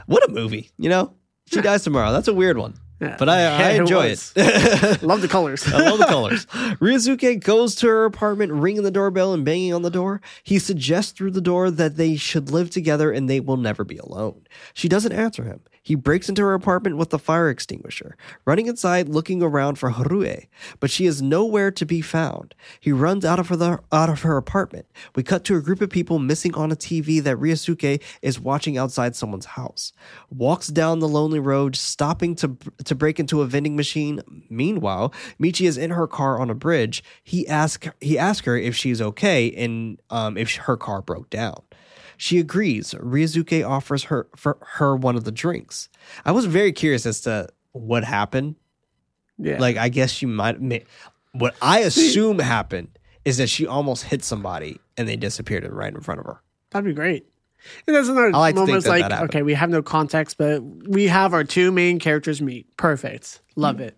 [0.06, 1.14] What a movie, you know?
[1.46, 2.10] She dies tomorrow.
[2.12, 2.74] That's a weird one.
[3.00, 3.16] Yeah.
[3.18, 4.32] But I, Yeah, I enjoy was.
[4.36, 5.02] it.
[5.02, 5.66] Love the colors.
[5.72, 6.46] I love the colors.
[6.80, 10.20] Ryosuke goes to her apartment, ringing the doorbell and banging on the door.
[10.42, 13.98] He suggests through the door that they should live together and they will never be
[13.98, 14.46] alone.
[14.74, 15.60] She doesn't answer him.
[15.84, 18.16] He breaks into her apartment with the fire extinguisher,
[18.46, 20.46] running inside looking around for Harue,
[20.80, 22.54] but she is nowhere to be found.
[22.80, 24.86] He runs out of her out of her apartment.
[25.14, 28.78] We cut to a group of people missing on a TV that Ryosuke is watching
[28.78, 29.92] outside someone's house.
[30.30, 34.22] Walks down the lonely road, stopping to to break into a vending machine.
[34.48, 37.04] Meanwhile, Michi is in her car on a bridge.
[37.22, 41.62] He asks he asks her if she's okay and um, if her car broke down.
[42.16, 42.94] She agrees.
[42.94, 45.88] Ryosuke offers her for her one of the drinks.
[46.24, 48.56] I was very curious as to what happened.
[49.38, 50.60] Yeah, Like, I guess she might.
[50.60, 50.84] may-
[51.32, 56.00] What I assume happened is that she almost hit somebody and they disappeared right in
[56.00, 56.40] front of her.
[56.70, 57.26] that'd be great.
[57.86, 61.32] And there's another like that like, that okay, we have no context, but we have
[61.32, 62.76] our two main characters meet.
[62.76, 63.40] Perfect.
[63.56, 63.96] Love it.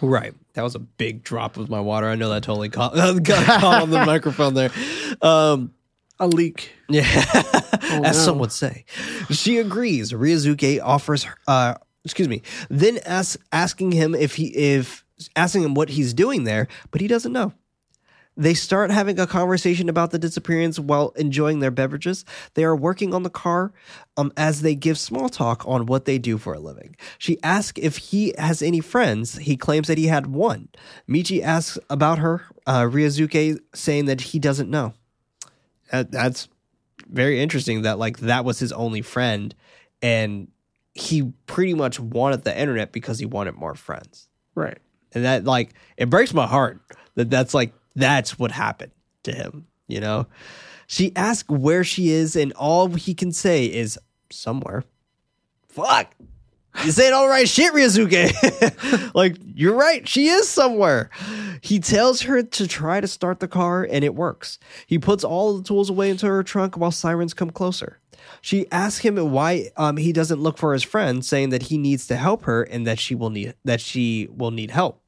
[0.00, 0.34] Right.
[0.54, 2.06] That was a big drop of my water.
[2.08, 4.70] I know that totally caught, got caught on the microphone there.
[5.22, 5.72] Um,
[6.18, 6.72] A leak.
[6.88, 8.24] Yeah, Oh, as no.
[8.24, 8.84] some would say.
[9.30, 10.12] She agrees.
[10.12, 15.04] Ryosuke offers her, uh, excuse me, then asks, asking him if he, if,
[15.34, 17.52] asking him what he's doing there, but he doesn't know.
[18.38, 22.24] They start having a conversation about the disappearance while enjoying their beverages.
[22.52, 23.72] They are working on the car
[24.18, 26.96] um, as they give small talk on what they do for a living.
[27.18, 29.38] She asks if he has any friends.
[29.38, 30.68] He claims that he had one.
[31.08, 32.42] Michi asks about her.
[32.66, 32.90] Uh,
[33.74, 34.92] saying that he doesn't know.
[35.90, 36.48] That, that's
[37.08, 39.54] very interesting that like that was his only friend
[40.02, 40.48] and
[40.94, 44.28] he pretty much wanted the internet because he wanted more friends.
[44.54, 44.78] Right.
[45.12, 46.80] and that like it breaks my heart
[47.14, 48.92] that that's like that's what happened
[49.24, 50.26] to him you know?
[50.86, 53.98] She asks where she is and all he can say is
[54.30, 54.84] somewhere.
[55.68, 56.14] Fuck
[56.84, 61.10] you said all right shit Ryosuke like you're right she is somewhere.
[61.60, 64.58] He tells her to try to start the car and it works.
[64.86, 68.00] He puts all the tools away into her trunk while sirens come closer.
[68.40, 72.06] She asks him why um, he doesn't look for his friend, saying that he needs
[72.08, 75.02] to help her and that she will need that she will need help.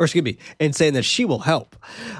[0.00, 1.74] Or excuse me, and saying that she will help.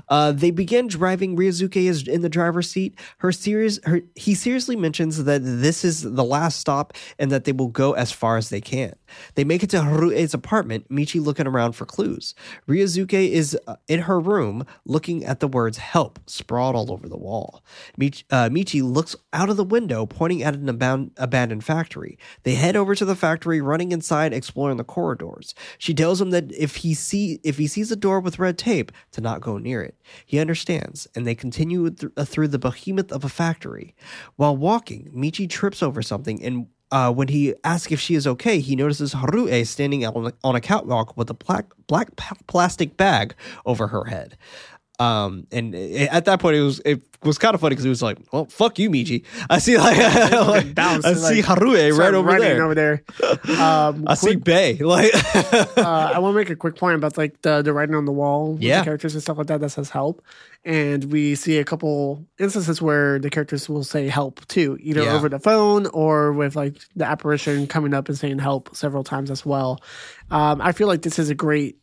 [0.09, 1.37] Uh, they begin driving.
[1.37, 2.99] Ryosuke is in the driver's seat.
[3.19, 7.53] Her serious, her, he seriously mentions that this is the last stop and that they
[7.53, 8.95] will go as far as they can.
[9.37, 10.89] They make it to Harue's apartment.
[10.91, 12.35] Michi looking around for clues.
[12.67, 17.17] Ryosuke is uh, in her room, looking at the words "help" sprawled all over the
[17.17, 17.63] wall.
[17.97, 22.19] Mich- uh, Michi looks out of the window, pointing at an aban- abandoned factory.
[22.43, 25.55] They head over to the factory, running inside, exploring the corridors.
[25.79, 28.91] She tells him that if he see if he sees a door with red tape,
[29.13, 29.95] to not go near it.
[30.27, 33.95] He understands, and they continue th- uh, through the behemoth of a factory.
[34.37, 38.61] While walking, Michi trips over something and uh, when he asks if she is okay,
[38.61, 42.09] he notices Harue standing on a, on a catwalk with a black black
[42.47, 43.35] plastic bag
[43.67, 44.37] over her head.
[45.01, 47.89] Um, and it- at that point, it was it was kind of funny because it
[47.89, 49.25] was like, "Well, fuck you, Michi.
[49.51, 49.97] I see like,
[50.33, 52.63] like bounced I see like, Harue right over there.
[52.65, 53.03] over there.
[53.61, 54.79] Um, I see Bay.
[54.81, 55.13] Like,
[55.77, 58.13] uh, I want to make a quick point about like the, the writing on the
[58.13, 58.79] wall, Yeah.
[58.81, 60.23] the characters and stuff like that that says help,
[60.65, 65.13] and we see a couple instances where the characters will say help too, either Yeah.
[65.15, 69.31] over the phone or with like the apparition coming up and saying help several times
[69.31, 69.81] as well.
[70.31, 71.77] Um, I feel like this is a great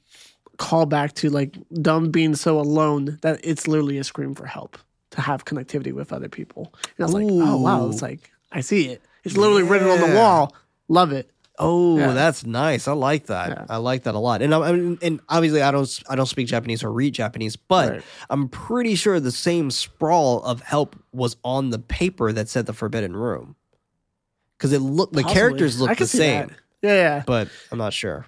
[0.58, 4.78] callback to like dumb being so alone that it's literally a scream for help
[5.12, 6.74] to have connectivity with other people.
[6.98, 9.02] And I was like, oh wow, it's like I see it.
[9.24, 10.56] It's literally written on the wall.
[10.88, 11.30] Love it.
[11.58, 12.12] Oh, Yeah.
[12.12, 12.86] that's nice.
[12.88, 13.48] I like that.
[13.50, 13.66] Yeah.
[13.70, 14.42] I like that a lot.
[14.42, 17.56] And I, I mean, and obviously, I don't I don't speak Japanese or read Japanese,
[17.56, 18.02] but Right.
[18.30, 22.74] I'm pretty sure the same sprawl of help was on the paper that said the
[22.74, 23.56] Forbidden Room.
[24.58, 25.34] Because it looked the Possibly.
[25.34, 26.56] characters I look the same, that.
[26.82, 27.24] Yeah, yeah.
[27.26, 28.26] but I'm not sure.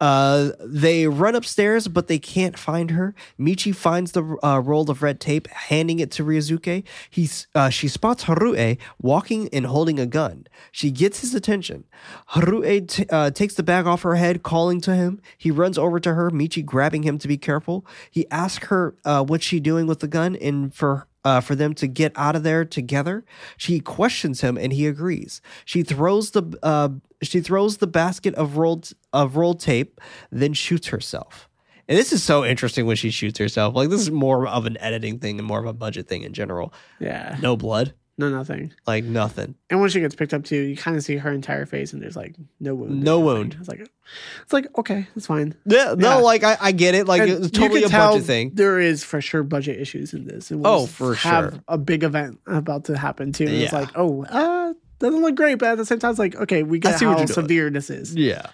[0.00, 3.14] Uh, they run upstairs, but they can't find her.
[3.38, 6.84] Michi finds the uh, roll of red tape, handing it to Ryosuke.
[7.10, 10.46] He's, uh, she spots Harue walking and holding a gun.
[10.72, 11.84] She gets his attention.
[12.30, 15.20] Harue t- uh, takes the bag off her head, calling to him.
[15.36, 17.84] He runs over to her, Michi grabbing him to be careful.
[18.10, 21.74] He asks her uh, what's she doing with the gun and for uh, for them
[21.74, 23.24] to get out of there together.
[23.56, 25.40] She questions him, and he agrees.
[25.64, 26.90] She throws the uh,
[27.22, 30.00] she throws the basket of rolled of rolled tape,
[30.30, 31.48] then shoots herself.
[31.88, 33.74] And this is so interesting when she shoots herself.
[33.74, 36.32] Like this is more of an editing thing and more of a budget thing in
[36.32, 36.72] general.
[37.00, 37.36] Yeah.
[37.42, 38.72] No blood, No, nothing.
[38.86, 39.54] like nothing.
[39.70, 42.00] And when she gets picked up too, you kind of see her entire face, and
[42.02, 43.02] there's like no wound.
[43.02, 43.56] No wound.
[43.58, 45.54] It's like, it's like okay, that's fine.
[45.66, 46.14] Yeah, no, Yeah.
[46.16, 47.08] like I, I get it.
[47.08, 48.50] Like And it's you totally can a tell budget thing.
[48.54, 50.50] There is for sure budget issues in this.
[50.50, 51.60] And Oh, we'll for have sure.
[51.68, 53.44] a big event about to happen too.
[53.46, 56.36] And It's like, oh, uh, doesn't look great, but at the same time, it's like,
[56.36, 58.46] okay, we get what how severe this is Yeah.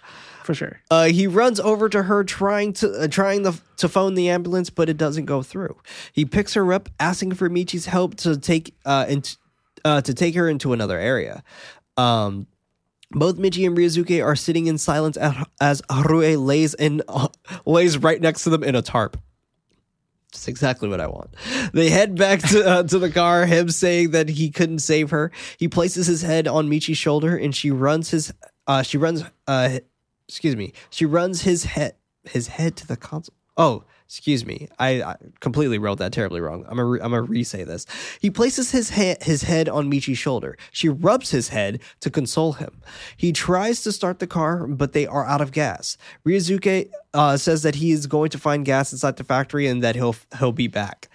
[0.44, 0.80] for sure.
[0.92, 4.70] Uh, he runs over to her, trying to uh, trying the, to phone the ambulance,
[4.70, 5.76] but it doesn't go through.
[6.12, 9.36] He picks her up, asking for Michi's help to take uh, into,
[9.86, 11.42] uh to take her into another area.
[11.96, 12.46] Um,
[13.12, 17.28] both Michi and Ryosuke are sitting in silence as, as Harue lays in uh,
[17.66, 19.16] lays right next to them in a tarp.
[20.32, 21.34] That's exactly what I want.
[21.72, 23.46] They head back to uh, to the car.
[23.46, 25.30] Him saying that he couldn't save her.
[25.56, 28.34] He places his head on Michi's shoulder, and she runs his.
[28.66, 29.24] Uh, she runs.
[29.46, 29.78] Uh,
[30.28, 30.72] excuse me.
[30.90, 33.34] She runs his head his head to the console.
[33.56, 34.68] Oh, excuse me.
[34.78, 36.64] I, I completely wrote that terribly wrong.
[36.68, 37.86] I'm gonna I'm gonna re-say this.
[38.20, 40.56] He places his his head on Michi's shoulder.
[40.70, 42.80] She rubs his head to console him.
[43.16, 45.96] He tries to start the car, but they are out of gas.
[46.24, 49.96] Ryosuke uh, says that he is going to find gas inside the factory and that
[49.96, 51.08] he'll he'll be back.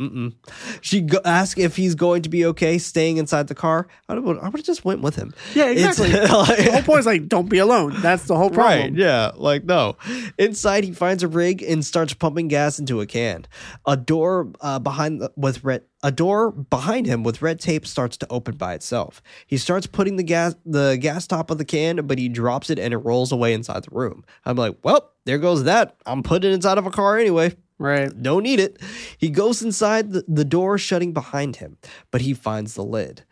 [0.00, 0.34] Mm-mm.
[0.80, 3.86] She go- asks if he's going to be okay staying inside the car.
[4.08, 5.34] I would I would have just went with him.
[5.54, 6.08] Yeah, exactly.
[6.10, 6.22] like-
[6.64, 7.94] the whole point is like, don't be alone.
[8.00, 8.80] That's the whole problem.
[8.80, 9.96] Right, yeah, like no.
[10.38, 13.46] Inside, he finds a rig and starts pumping gas into a can.
[13.86, 18.16] A door uh, behind the, with red a door behind him with red tape starts
[18.16, 19.22] to open by itself.
[19.46, 22.78] He starts putting the gas the gas top of the can, but he drops it
[22.78, 24.24] and it rolls away inside the room.
[24.46, 25.96] I'm like, well, there goes that.
[26.06, 27.54] I'm putting it inside of a car anyway.
[27.80, 28.12] Right.
[28.22, 28.78] Don't need it.
[29.16, 31.78] He goes inside the, the door shutting behind him,
[32.10, 33.24] but he finds the lid.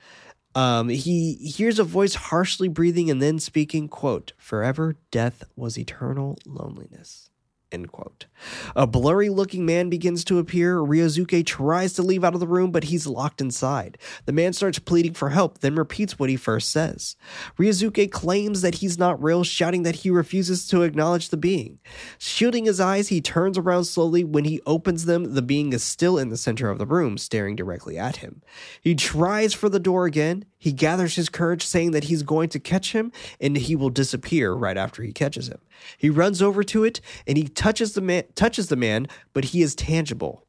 [0.55, 6.39] Um, he hears a voice harshly breathing and then speaking, quote, Forever death was eternal
[6.47, 7.28] loneliness.
[7.71, 8.27] End quote.
[8.75, 10.79] A blurry looking man begins to appear.
[10.79, 13.99] Ryosuke tries to leave out of the room, but he's locked inside.
[14.25, 17.17] The man starts pleading for help, then repeats what he first says.
[17.59, 21.79] Ryosuke claims that he's not real, shouting that he refuses to acknowledge the being.
[22.17, 24.25] Shielding his eyes, he turns around slowly.
[24.25, 27.55] When he opens them, the being is still in the center of the room, staring
[27.55, 28.41] directly at him.
[28.81, 30.47] He tries for the door again.
[30.57, 34.53] He gathers his courage, saying that he's going to catch him and he will disappear
[34.53, 35.61] right after he catches him.
[35.97, 39.63] He runs over to it and he touches the man, touches the man, but he
[39.63, 40.47] is tangible.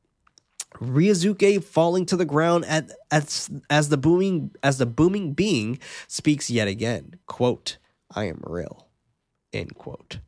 [0.76, 6.51] Ryosuke falling to the ground at, as as the booming as the booming being speaks
[6.51, 7.15] yet again.
[7.26, 7.80] Quote,
[8.14, 8.88] I am real.
[9.52, 10.19] End quote.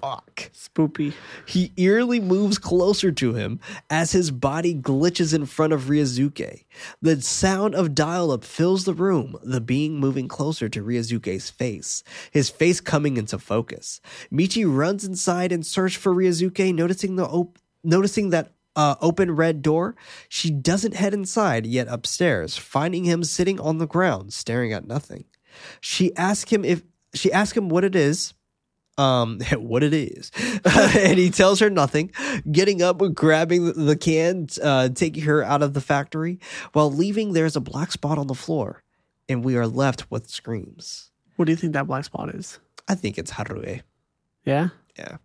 [0.00, 0.50] Fuck.
[0.52, 1.12] Spoopy.
[1.46, 6.64] He eerily moves closer to him as his body glitches in front of Ryosuke.
[7.02, 12.02] The sound of dial up fills the room, the being moving closer to Ryosuke's face,
[12.30, 14.00] his face coming into focus.
[14.32, 19.62] Michi runs inside and searches for Ryosuke, noticing the op- noticing that uh, open red
[19.62, 19.96] door.
[20.28, 25.24] She doesn't head inside, yet upstairs, finding him sitting on the ground, staring at nothing.
[25.80, 26.82] She asks him if
[27.12, 28.34] she asks him what it is,
[29.00, 30.30] um, what it is,
[30.64, 32.10] and he tells her nothing.
[32.50, 36.38] Getting up, grabbing the- can, uh, taking her out of the factory.
[36.72, 38.82] While leaving, there's a black spot on the floor.
[39.28, 41.10] and we are left with screams.
[41.36, 42.58] What do you think that black spot is?
[42.88, 43.80] I think it's Harue.
[44.44, 44.68] Yeah.
[44.98, 45.16] Yeah.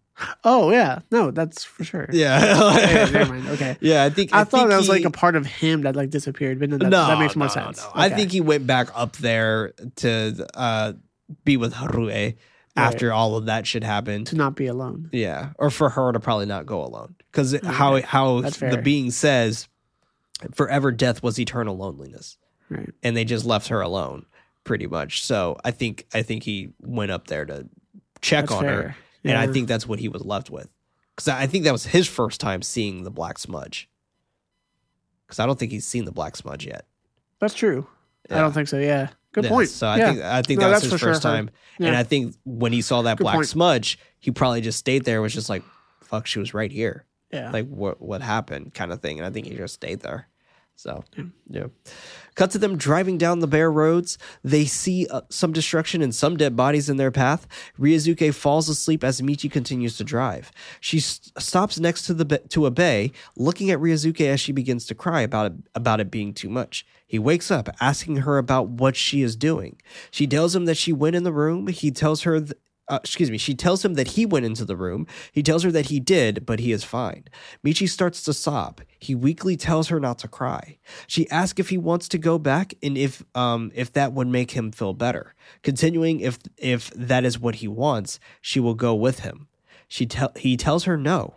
[0.43, 0.99] Oh yeah.
[1.11, 2.07] No, that's for sure.
[2.11, 2.71] Yeah.
[2.75, 3.47] Okay, never mind.
[3.49, 3.75] Okay.
[3.81, 5.95] Yeah, I think I, thought think that was he- like a part of him that
[5.95, 7.83] like disappeared, but no, that, no, that makes more no, no, sense.
[7.83, 7.91] no.
[7.93, 8.15] I Okay.
[8.15, 10.93] think he went back up there to uh,
[11.43, 12.35] be with Harue
[12.75, 14.27] after all of that shit happened.
[14.27, 15.09] to not be alone.
[15.11, 19.67] Yeah, or for her to probably not go alone because how how the being says,
[20.53, 22.37] forever death was eternal loneliness,
[22.69, 22.89] Right.
[23.03, 24.25] and they just left her alone
[24.63, 25.23] pretty much.
[25.23, 27.67] So I think I think he went up there to
[28.21, 28.95] check That's on her, fair.
[29.23, 30.69] and I think that's what he was left with
[31.15, 33.87] because I think that was his first time seeing the black smudge.
[35.25, 36.85] Because I don't think he's seen the black smudge yet.
[37.39, 37.87] That's true.
[38.29, 38.77] I don't think so.
[38.79, 39.09] Yeah.
[39.35, 39.67] Good Yeah, point.
[39.69, 40.05] So I Yeah.
[40.11, 41.29] think I think No, that was his sure first her.
[41.29, 41.49] time,
[41.79, 43.47] and I think when he saw that Good black point.
[43.47, 45.21] smudge, he probably just stayed there.
[45.21, 45.61] Was just like,
[46.01, 47.51] "Fuck, she was right here." yeah.
[47.51, 49.19] Like what what happened, kind of thing.
[49.19, 50.29] And I think he just stayed there.
[50.75, 51.03] So
[51.49, 51.67] yeah.
[52.35, 54.17] Cut to them driving down the bare roads.
[54.43, 57.47] They see uh, some destruction and some dead bodies in their path.
[57.79, 60.51] Ryosuke falls asleep as Michi continues to drive.
[60.81, 64.51] She s- stops next to the ba- to a bay, looking at Ryosuke as she
[64.51, 66.85] begins to cry about it about it being too much.
[67.07, 69.79] He wakes up, asking her about what she is doing.
[70.11, 71.67] She tells him that she went in the room.
[71.67, 72.39] He tells her.
[72.41, 72.53] Th-
[72.87, 75.07] uh, excuse me, she tells him that he went into the room.
[75.31, 77.25] He tells her that he did, but he is fine.
[77.65, 78.81] Michi starts to sob.
[78.99, 80.77] He weakly tells her not to cry.
[81.07, 84.51] She asks if he wants to go back and if um if that would make
[84.51, 85.33] him feel better.
[85.63, 89.47] Continuing if if that is what he wants, she will go with him.
[89.87, 91.35] She tell he tells her no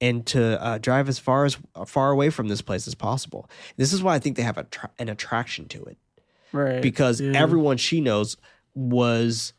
[0.00, 1.56] and to uh, drive as far as
[1.86, 3.48] far away from this place as possible.
[3.76, 5.96] This is why I think they have a tra- an attraction to it
[6.52, 6.82] right.
[6.82, 7.32] because Yeah.
[7.34, 8.36] everyone she knows
[8.74, 9.52] was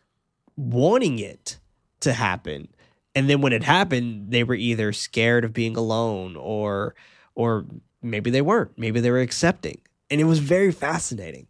[0.56, 1.60] wanting it
[1.99, 2.68] to happen
[3.14, 6.95] and then when it happened they were either scared of being alone or
[7.36, 7.65] or
[8.02, 9.80] maybe they weren't maybe they were accepting
[10.10, 11.48] and it was very fascinating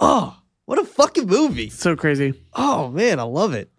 [0.00, 0.36] oh
[0.68, 2.34] what a fucking movie so crazy.
[2.52, 3.70] Oh man, I love it.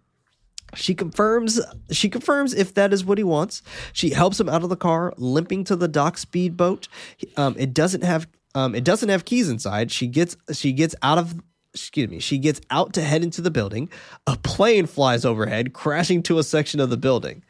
[0.74, 1.60] She confirms
[1.92, 3.62] she confirms if that is what he wants.
[3.92, 6.88] She helps him out of the car, limping to the dock speedboat.
[7.36, 8.26] Um, it doesn't have
[8.56, 9.92] um, it doesn't have keys inside.
[9.92, 11.40] She gets she gets out of
[11.74, 13.90] excuse me, she gets out to head into the building.
[14.26, 17.44] A plane flies overhead, crashing to a section of the building.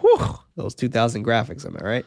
[0.00, 2.06] Whew, those 2000 graphics, am I right?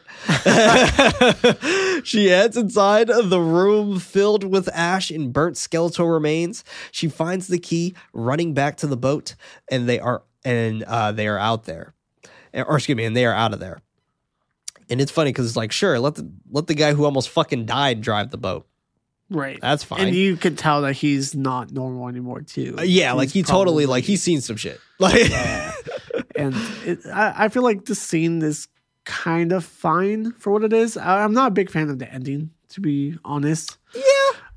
[2.04, 6.64] she heads inside of the room filled with ash and burnt skeletal remains.
[6.90, 9.36] She finds the key, running back to the boat,
[9.70, 11.94] and they are and uh, they are out there,
[12.54, 13.80] or excuse me, and they are out of there.
[14.88, 17.66] And it's funny because it's like, sure, let the let the guy who almost fucking
[17.66, 18.66] died drive the boat.
[19.30, 19.58] Right.
[19.60, 20.00] That's fine.
[20.08, 22.74] And you could tell that he's not normal anymore too.
[22.78, 24.80] Uh, yeah, like He's he totally like he's seen some shit.
[25.00, 25.30] Like,
[26.36, 26.54] and
[26.84, 28.68] it, I, I feel like the scene is
[29.06, 30.96] kind of fine for what it is.
[30.98, 33.78] I, I'm not a big fan of the ending, to be honest.
[33.94, 34.02] yeah,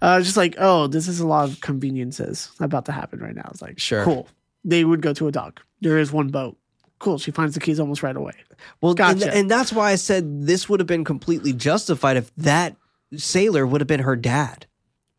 [0.02, 3.48] Uh, just like, oh, this is a lot of conveniences about to happen right now.
[3.52, 4.04] It's like, Sure.
[4.04, 4.28] cool.
[4.66, 5.62] They would go to a dock.
[5.82, 6.58] There is one boat.
[7.00, 7.18] Cool.
[7.18, 8.34] She finds the keys almost right away.
[8.82, 9.34] Well, and, Gotcha.
[9.34, 12.76] and that's why I said this would have been completely justified if that
[13.18, 14.66] sailor would have been her dad.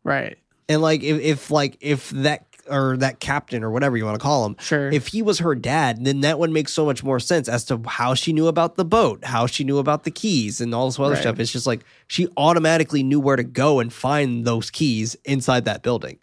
[0.03, 0.37] Right.
[0.69, 4.23] And like if, if like if that or that captain or whatever you want to
[4.23, 4.89] call him, Sure.
[4.91, 7.79] if he was her dad, then that would make so much more sense as to
[7.85, 10.99] how she knew about the boat, how she knew about the keys, and all this
[10.99, 11.21] other Right.
[11.21, 11.39] stuff.
[11.39, 15.83] It's just like she automatically knew where to go and find those keys inside that
[15.83, 16.17] building.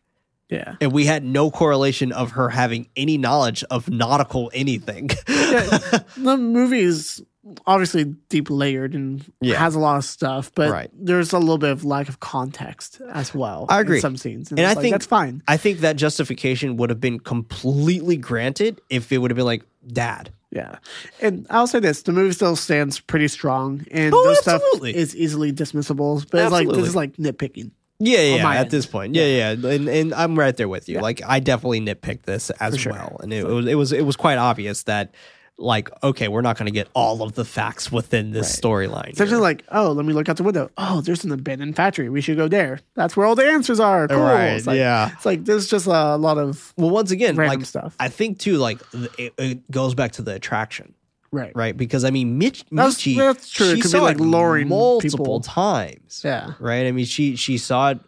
[0.50, 0.74] Yeah.
[0.80, 5.06] And we had no correlation of her having any knowledge of nautical anything.
[5.26, 7.22] the movie is
[7.66, 9.56] obviously deep layered and Yeah.
[9.58, 10.90] has a lot of stuff, but Right.
[10.96, 13.66] there's a little bit of lack of context as well.
[13.68, 13.96] I agree.
[13.96, 15.42] In some scenes, and, And I like, think- that's fine.
[15.48, 19.64] I think that justification would have been completely granted if it would have been like,
[19.86, 20.30] Dad.
[20.52, 20.76] Yeah,
[21.22, 24.92] and I'll say this: the movie still stands pretty strong, and Oh, those absolutely.
[24.92, 26.24] stuff is easily dismissible.
[26.30, 27.70] But it's like this is like nitpicking.
[27.98, 28.50] Yeah, yeah.
[28.50, 28.70] At end.
[28.70, 30.96] this point, yeah, yeah, And, and I'm right there with you.
[30.96, 31.00] Yeah.
[31.02, 32.92] Like, I definitely nitpicked this as sure.
[32.92, 35.14] well, and it, was it was it was quite obvious that,
[35.58, 39.10] like, okay, we're not going to get all of the facts within this storyline.
[39.10, 39.42] It's actually here.
[39.42, 40.70] like, oh, let me look out the window.
[40.76, 42.08] Oh, there's an abandoned factory.
[42.08, 42.80] We should go there.
[42.94, 44.08] That's where all the answers are.
[44.08, 44.18] Cool.
[44.18, 45.10] Right, It's like, yeah.
[45.12, 47.94] It's like there's just a lot of well, once again, like stuff.
[48.00, 48.80] I think too, like
[49.18, 50.94] it, it goes back to the attraction.
[51.30, 51.52] right.
[51.54, 51.76] right?
[51.76, 53.66] Because I mean, Mitch, That's- Michi, that's true.
[53.66, 55.40] It she could be, saw like, it luring multiple people.
[55.40, 56.54] times, Yeah.
[56.58, 56.86] right?
[56.86, 58.00] I mean, she she saw it.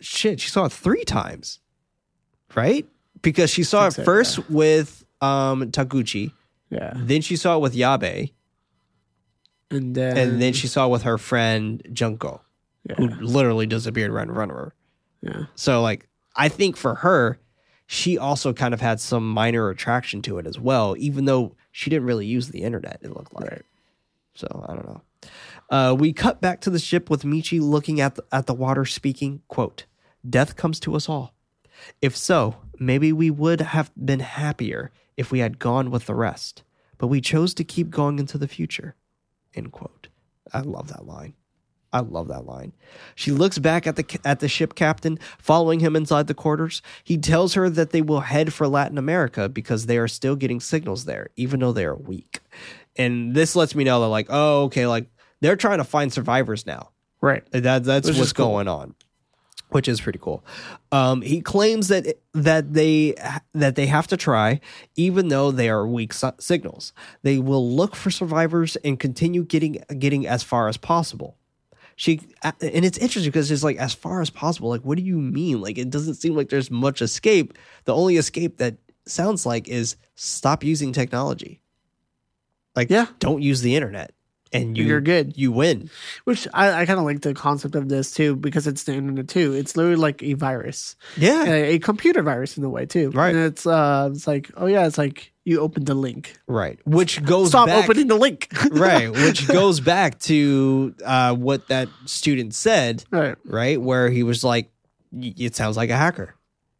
[0.00, 1.60] Shit, she saw it three times,
[2.54, 2.86] right?
[3.22, 6.32] Because she saw it so, first with um Taguchi,
[6.70, 6.92] Yeah.
[6.96, 8.32] then she saw it with Yabe,
[9.70, 12.42] And then and then she saw it with her friend Junko,
[12.88, 12.94] yeah.
[12.96, 14.74] who literally disappeared right in front of her.
[15.22, 15.44] yeah.
[15.54, 17.38] So, like, I think for her,
[17.86, 21.90] she also kind of had some minor attraction to it as well, even though she
[21.90, 22.98] didn't really use the internet.
[23.02, 23.50] It looked like.
[23.50, 23.62] Right.
[24.34, 25.02] So I don't know.
[25.70, 28.84] Uh, we cut back to the ship with Michi looking at the, at the water,
[28.84, 29.42] speaking.
[29.48, 29.86] "Quote:
[30.28, 31.34] Death comes to us all.
[32.00, 36.62] If so, maybe we would have been happier if we had gone with the rest,
[36.96, 38.96] but we chose to keep going into the future.
[39.54, 40.08] End quote.
[40.52, 41.34] I love that line.
[41.92, 42.72] I love that line.
[43.16, 46.82] She looks back at the at the ship captain, following him inside the quarters.
[47.04, 50.60] He tells her that they will head for Latin America because they are still getting
[50.60, 52.40] signals there, even though they are weak.
[52.96, 55.08] And this lets me know they're like, oh, okay, like
[55.40, 56.90] they're trying to find survivors now.
[57.20, 57.44] Right.
[57.50, 58.46] That that's Which what's cool.
[58.46, 58.94] going on,
[59.72, 60.44] which is pretty cool.
[60.92, 63.14] Um, he claims that that they
[63.54, 64.60] that they have to try,
[64.96, 66.92] even though they are weak si- signals.
[67.22, 71.36] They will look for survivors and continue getting getting as far as possible.
[71.96, 74.70] She and it's interesting because it's like as far as possible.
[74.70, 75.60] Like, what do you mean?
[75.60, 77.56] Like, it doesn't seem like there's much escape.
[77.84, 78.76] The only escape that
[79.06, 81.60] sounds like is stop using technology.
[82.76, 83.06] Like, Yeah.
[83.18, 84.12] don't use the internet,
[84.52, 85.36] and you You're good.
[85.36, 85.90] You win.
[86.24, 89.28] Which I, I kind of like the concept of this too because it's the internet
[89.28, 89.52] too.
[89.52, 91.44] It's literally like a virus, Yeah.
[91.44, 93.10] a, a computer virus in a way too.
[93.10, 93.34] Right.
[93.34, 96.36] And it's uh, it's like oh yeah, it's like you open the link.
[96.46, 96.78] Right.
[96.84, 98.48] Which goes Stop back, opening the link.
[98.72, 99.10] right.
[99.10, 103.36] Which goes back to uh, what that student said, right.
[103.44, 103.80] right?
[103.80, 104.70] Where he was like,
[105.12, 106.34] "Y- it sounds like a hacker.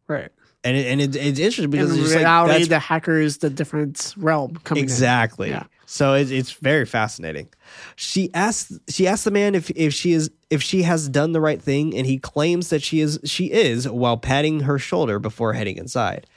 [0.08, 0.30] Right.
[0.62, 3.38] And it, and it, it's interesting because in it's just like, reality, the hacker is
[3.38, 4.84] the different realm coming in.
[4.84, 5.48] exactly.
[5.48, 5.64] Yeah.
[5.90, 7.48] So it, it's very fascinating.
[7.96, 11.40] She asks she asked the man if if she is if she has done the
[11.40, 15.52] right thing, and he claims that she is she is while patting her shoulder before
[15.52, 16.28] heading inside.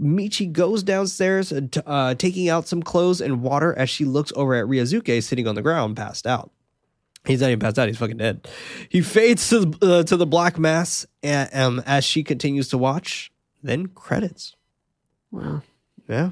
[0.00, 4.54] Michi goes downstairs, uh, uh, taking out some clothes and water as she looks over
[4.54, 6.52] at Ryosuke sitting on the ground, passed out.
[7.26, 8.46] He's not even passed out; he's fucking dead.
[8.88, 12.78] He fades to the, uh, to the black mass and, um, as she continues to
[12.78, 13.32] watch.
[13.60, 14.54] Then credits.
[15.32, 15.62] Wow.
[16.08, 16.30] Yeah.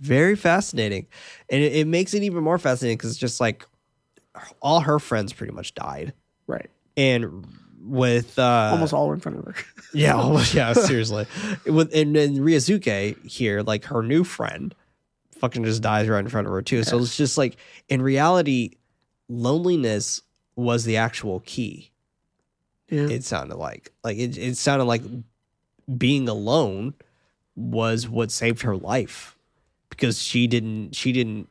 [0.00, 1.06] Very fascinating.
[1.48, 3.66] And it, it makes it even more fascinating because it's just like
[4.60, 6.12] all her friends pretty much died.
[6.46, 6.70] Right.
[6.96, 7.46] And
[7.82, 9.54] with uh Almost all in front of her.
[9.94, 11.26] yeah, almost yeah, seriously.
[11.66, 14.74] With and, and Ryosuke here, like her new friend,
[15.38, 16.82] fucking just dies right in front of her too.
[16.82, 17.56] So it's just like
[17.88, 18.72] in reality,
[19.28, 20.22] loneliness
[20.56, 21.90] was the actual key.
[22.88, 23.08] yeah.
[23.08, 23.92] It sounded like.
[24.02, 25.02] Like it, it sounded like
[25.96, 26.94] being alone
[27.54, 29.35] was what saved her life
[29.96, 31.48] because she didn't she didn't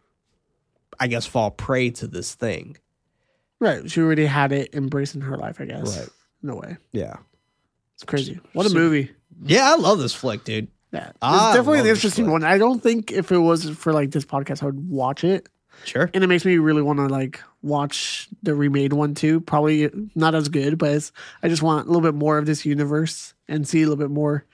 [0.99, 2.77] I guess fall prey to this thing.
[3.59, 3.89] right.
[3.89, 5.99] She already had it embracing her life, I guess.
[5.99, 6.09] Right.
[6.41, 6.77] No way.
[6.93, 7.17] Yeah.
[7.95, 8.39] It's crazy.
[8.53, 9.11] What a So- movie.
[9.43, 10.69] Yeah, I love this flick, dude.
[10.93, 11.09] Yeah.
[11.09, 12.45] It's I definitely an interesting one.
[12.45, 15.49] I don't think if it was for like this podcast, I would watch it.
[15.83, 16.09] Sure.
[16.13, 19.41] And it makes me really want to like watch the remade one too.
[19.41, 21.11] Probably not as good, but it's,
[21.43, 24.09] I just want a little bit more of this universe and see a little bit
[24.11, 24.45] more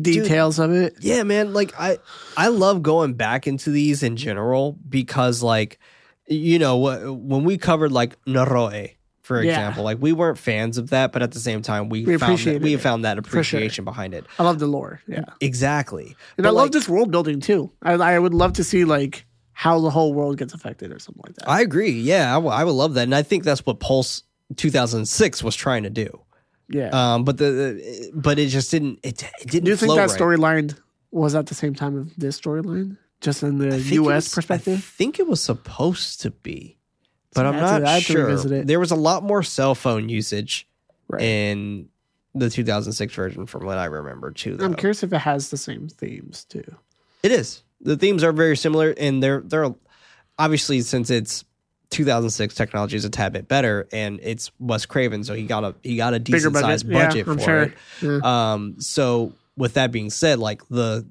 [0.00, 0.96] details of it.
[1.00, 1.52] Yeah, man.
[1.52, 1.98] Like I,
[2.36, 5.78] I love going back into these in general because, like,
[6.26, 6.78] you know,
[7.12, 9.52] when we covered like Noroi, for Yeah.
[9.52, 12.38] example, like we weren't fans of that, but at the same time, we, We found
[12.40, 12.80] that, we it.
[12.80, 13.40] found that For sure.
[13.40, 14.26] appreciation behind it.
[14.38, 15.00] I love the lore.
[15.08, 15.24] Yeah.
[15.40, 16.14] Exactly.
[16.36, 17.70] And But, I love this world building too.
[17.82, 21.22] I, I would love to see like how the whole world gets affected or something
[21.26, 21.48] like that.
[21.48, 21.92] I agree.
[21.92, 24.24] Yeah, I, w- I would love that, and I think that's what Pulse
[24.56, 26.20] 2006 was trying to do.
[26.68, 26.90] Yeah.
[26.92, 29.00] Um, but the, the but it just didn't.
[29.02, 29.64] It, it didn't.
[29.64, 30.18] Do you think that right.
[30.20, 30.78] storyline
[31.10, 32.96] was at the same time of this storyline?
[33.20, 34.36] Just in the I think it U.S.
[34.36, 36.76] was- I think it was supposed to be,
[37.32, 38.54] but So I'm I have to- not to sure.
[38.58, 38.66] it.
[38.66, 40.68] There was a lot more cell phone usage
[41.08, 41.22] Right.
[41.22, 41.88] in
[42.34, 44.56] the 2006 version, from what I remember, too.
[44.56, 44.64] Though.
[44.64, 46.64] I'm curious if it has the same themes too.
[47.22, 47.62] It is.
[47.80, 49.74] The themes are very similar, and they're they're
[50.38, 51.44] obviously since it's
[51.94, 55.74] 2006 technology is a tad bit better, and it's Wes Craven, so he got a
[55.82, 57.26] he got a decent sized budget.
[57.26, 57.62] budget Yeah, for sure.
[57.62, 57.74] it.
[58.22, 58.52] Yeah.
[58.52, 61.06] Um, so with that being said, like the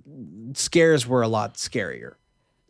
[0.53, 2.14] scares were a lot scarier.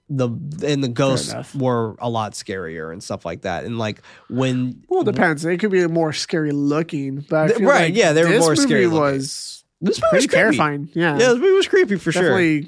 [0.10, 0.28] The
[0.66, 3.64] and the ghosts were a lot scarier and stuff like that.
[3.64, 5.44] And like when Well, it depends.
[5.46, 8.38] It could be more scary looking, but I Th- feel right, like yeah, they were
[8.40, 9.00] more scary looking.
[9.18, 10.36] Was this movie was creepy.
[10.36, 10.90] terrifying.
[10.94, 12.62] Yeah, Yeah, this movie was creepy for sure.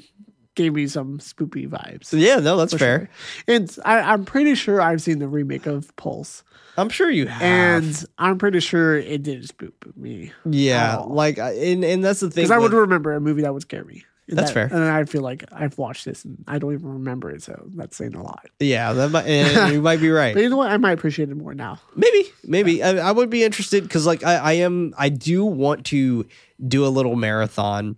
[0.56, 2.12] Gave me some spoopy vibes.
[2.12, 3.08] Yeah, no, that's fair.
[3.46, 3.54] sure.
[3.54, 6.42] And I, I'm pretty sure I've seen the remake of Pulse,
[6.76, 7.40] I'm sure you have.
[7.42, 12.42] and I'm pretty sure it didn't spook me yeah, like and and that's the thing.
[12.44, 14.04] because I would remember a movie that would scare me.
[14.28, 14.76] That's that- fair.
[14.76, 17.96] And I feel like I've watched this and I don't even remember it, so that's
[17.96, 18.46] saying a lot.
[18.58, 19.26] yeah, that might,
[19.72, 20.34] you might be right.
[20.34, 20.70] But you know what?
[20.70, 21.78] I might appreciate it more now.
[21.94, 25.86] Maybe, maybe I, I would be interested because, like, I, I am, I do want
[25.86, 26.26] to
[26.66, 27.96] do a little marathon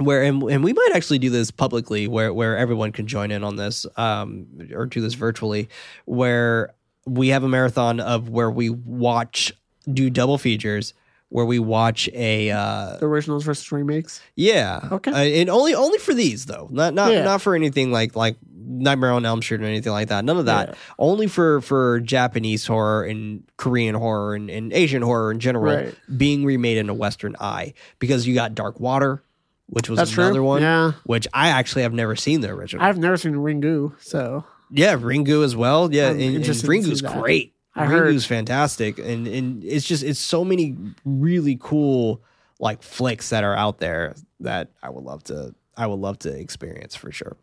[0.00, 3.44] where, and, and we might actually do this publicly, where where everyone can join in
[3.44, 5.68] on this, um, or do this virtually,
[6.04, 6.72] where
[7.06, 9.52] we have a marathon of where we watch,
[9.92, 10.94] do double features,
[11.28, 14.20] where we watch a, uh, originals versus remakes.
[14.36, 15.10] yeah, Okay.
[15.12, 17.22] uh, and only only for these though, not not Yeah.
[17.24, 18.36] not for anything like like
[18.72, 20.24] Nightmare on Elm Street or anything like that.
[20.24, 20.68] None of that.
[20.70, 20.74] Yeah.
[20.98, 25.94] Only for for Japanese horror and Korean horror and, and Asian horror in general Right.
[26.16, 29.22] being remade in a Western eye because you got Dark Water,
[29.70, 30.24] which was That's true.
[30.24, 30.60] another one.
[30.62, 30.92] Yeah.
[31.04, 32.84] Which I actually have never seen the original.
[32.84, 35.92] I've never seen Ringu, so yeah, Ringu as well.
[35.92, 37.20] Yeah, I'm and, and interested to Ringu's that.
[37.20, 37.54] great.
[37.74, 42.20] I heard- Ringu's fantastic, and and it's just it's so many really cool
[42.58, 46.28] like flicks that are out there that I would love to I would love to
[46.38, 47.36] experience for sure.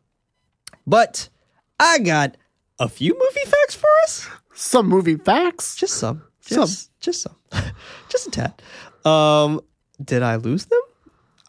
[0.86, 1.30] But
[1.80, 2.38] I got
[2.80, 4.28] a few movie facts for us.
[4.54, 5.76] some movie facts.
[5.76, 6.24] Just some.
[6.41, 6.58] Some.
[6.68, 7.36] Just just some.
[8.10, 8.62] just a tad.
[9.10, 9.62] Um
[10.04, 10.82] did I lose them?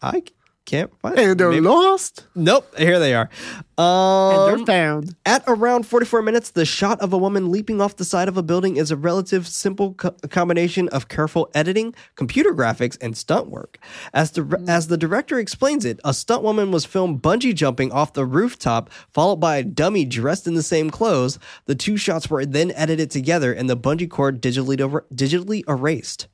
[0.01, 0.23] I
[0.69, 1.29] can't find them.
[1.31, 3.29] And they're Maybe- lost Nope, here they are.
[3.77, 5.15] and Um, they're found.
[5.25, 8.43] at around 44 minutes, the shot of a woman leaping off the side of a
[8.43, 13.79] building is a relative simple co- combination of careful editing, computer graphics, and stunt work.
[14.13, 18.13] As the as the director explains it, a stunt woman was filmed bungee jumping off
[18.13, 21.39] the rooftop, followed by a dummy dressed in the same clothes.
[21.65, 26.27] The two shots were then edited together, and the bungee cord digitally over- digitally erased.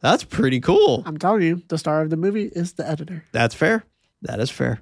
[0.00, 1.02] That's pretty cool.
[1.06, 3.24] I'm telling you, the star of the movie is the editor.
[3.32, 3.84] That's fair.
[4.22, 4.80] That is fair.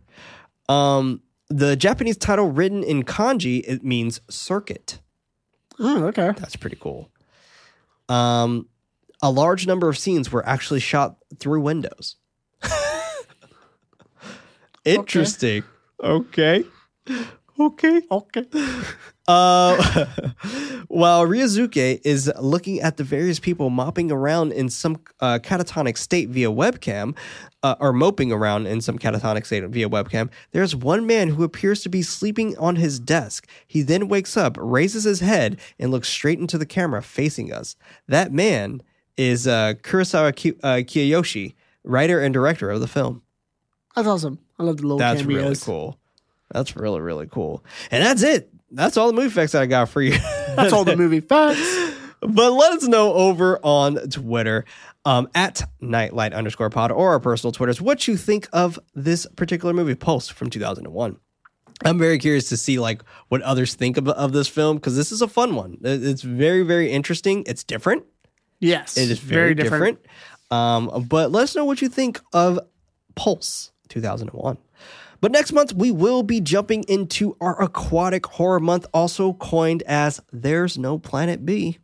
[0.69, 5.01] Um, the Japanese title written in kanji it means circuit.
[5.79, 6.33] Oh, okay.
[6.37, 7.11] That's pretty cool.
[8.09, 8.69] Um,
[9.23, 12.17] a large number of scenes were actually shot through windows.
[14.85, 15.65] Interesting.
[16.03, 16.65] Okay.
[17.59, 18.03] Okay.
[18.11, 18.45] Okay.
[19.29, 20.07] Uh,
[20.89, 26.29] while Ryosuke is looking at the various people mopping around in some uh, catatonic state
[26.29, 27.17] via webcam,
[27.63, 31.83] uh, or moping around in some catatonic state via webcam, there's one man who appears
[31.83, 33.49] to be sleeping on his desk.
[33.67, 37.75] He then wakes up, raises his head, and looks straight into the camera facing us.
[38.07, 38.83] That man
[39.17, 43.23] is uh, Kurosawa Ki- uh, Kiyoshi, writer and director of the film.
[43.97, 44.39] That's awesome.
[44.59, 45.15] I love the little cameo.
[45.15, 45.43] That's cameos.
[45.43, 45.99] really cool.
[46.53, 47.65] That's really, really cool.
[47.91, 48.53] And that's it.
[48.71, 50.13] That's all the movie facts that I got for you.
[50.57, 51.61] That's all the movie facts.
[52.21, 54.65] but let us know over on Twitter
[55.05, 59.73] um, at KnightLight underscore pod or our personal Twitters what you think of this particular
[59.73, 61.17] movie Pulse from 2001.
[61.85, 65.13] I'm very curious to see like what others think of, of this film because this
[65.13, 65.79] is a fun one.
[65.83, 67.45] It's very, very interesting.
[67.47, 68.05] It's different.
[68.61, 68.97] Yes.
[68.97, 69.99] It is very, different.
[70.51, 72.59] Um, but let us know what you think of
[73.15, 74.57] Pulse 2001.
[75.21, 80.21] But next month, we will be jumping into our aquatic horror month, also coined as
[80.33, 81.79] There's No Planet B.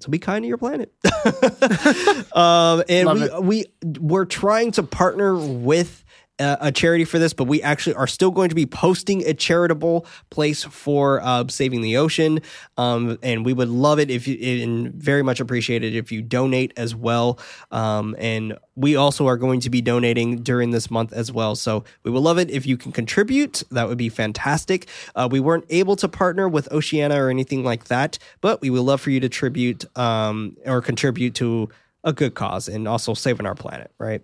[0.00, 0.92] So be kind to your planet.
[2.32, 3.42] um, and Love we, it.
[3.44, 6.01] we, we're trying to partner with
[6.42, 9.34] uh, a charity for this, but we actually are still going to be posting a
[9.34, 12.40] charitable place for uh, saving the ocean.
[12.76, 16.20] Um, and we would love it if you, and very much appreciate it if you
[16.20, 17.38] donate as well.
[17.70, 21.54] Um, and we also are going to be donating during this month as well.
[21.54, 23.62] So we would love it if you can contribute.
[23.70, 24.88] That would be fantastic.
[25.14, 28.82] Uh, we weren't able to partner with Oceana or anything like that, but we would
[28.82, 31.68] love for you to tribute um, or contribute to
[32.04, 34.22] a good cause and also saving our planet, right?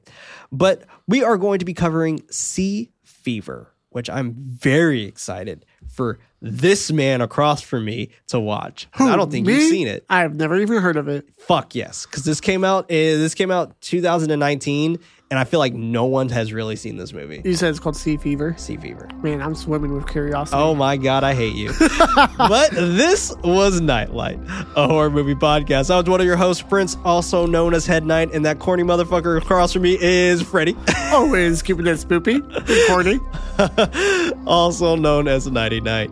[0.51, 6.93] But we are going to be covering Sea Fever, which I'm very excited for this
[6.93, 8.87] man across from me to watch.
[8.93, 9.55] 'Cause I don't think Me?
[9.55, 10.05] you've seen it.
[10.09, 11.29] I've never even heard of it.
[11.39, 12.85] Fuck yes, because this came out.
[12.85, 12.89] Uh,
[13.19, 14.99] this came out 2019,
[15.31, 17.43] and I feel like no one has really seen this movie.
[17.45, 18.55] You said it's called Sea Fever.
[18.57, 19.09] Sea Fever.
[19.23, 20.57] Man, I'm swimming with curiosity.
[20.57, 21.73] Oh my god, I hate you.
[22.39, 24.43] but this was KnightLight,
[24.77, 25.91] a horror movie podcast.
[25.91, 28.83] I was one of your hosts, Prince, also known as Head Knight, and that corny
[28.83, 30.77] motherfucker across from me is Freddy,
[31.13, 34.41] Always keeping it spoopy and corny.
[34.47, 36.11] also known as Nighty Night.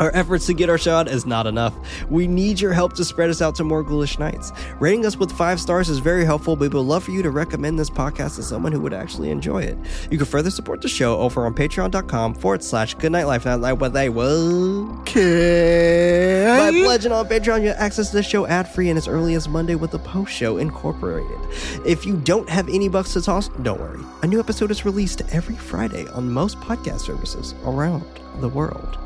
[0.00, 1.74] Our efforts to get our show out is not enough.
[2.10, 4.50] We need your help to spread us out to more ghoulish nights.
[4.78, 7.30] Rating us with five stars is very helpful, but we would love for you to
[7.30, 9.76] recommend this podcast to someone who would actually enjoy it.
[10.10, 13.44] You can further support the show over on patreon.com forward slash goodknight life.
[13.44, 14.86] Not like what they will.
[15.04, 19.48] By pledging on Patreon, you access to the show ad free and as early as
[19.48, 21.38] Monday with the post show incorporated.
[21.84, 24.00] If you don't have any bucks to toss, don't worry.
[24.22, 28.04] A new episode is released every Friday on most podcast services around
[28.40, 28.96] the world.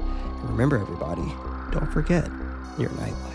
[0.49, 1.35] Remember, everybody,
[1.73, 2.29] don't forget
[2.79, 3.34] your nightlight.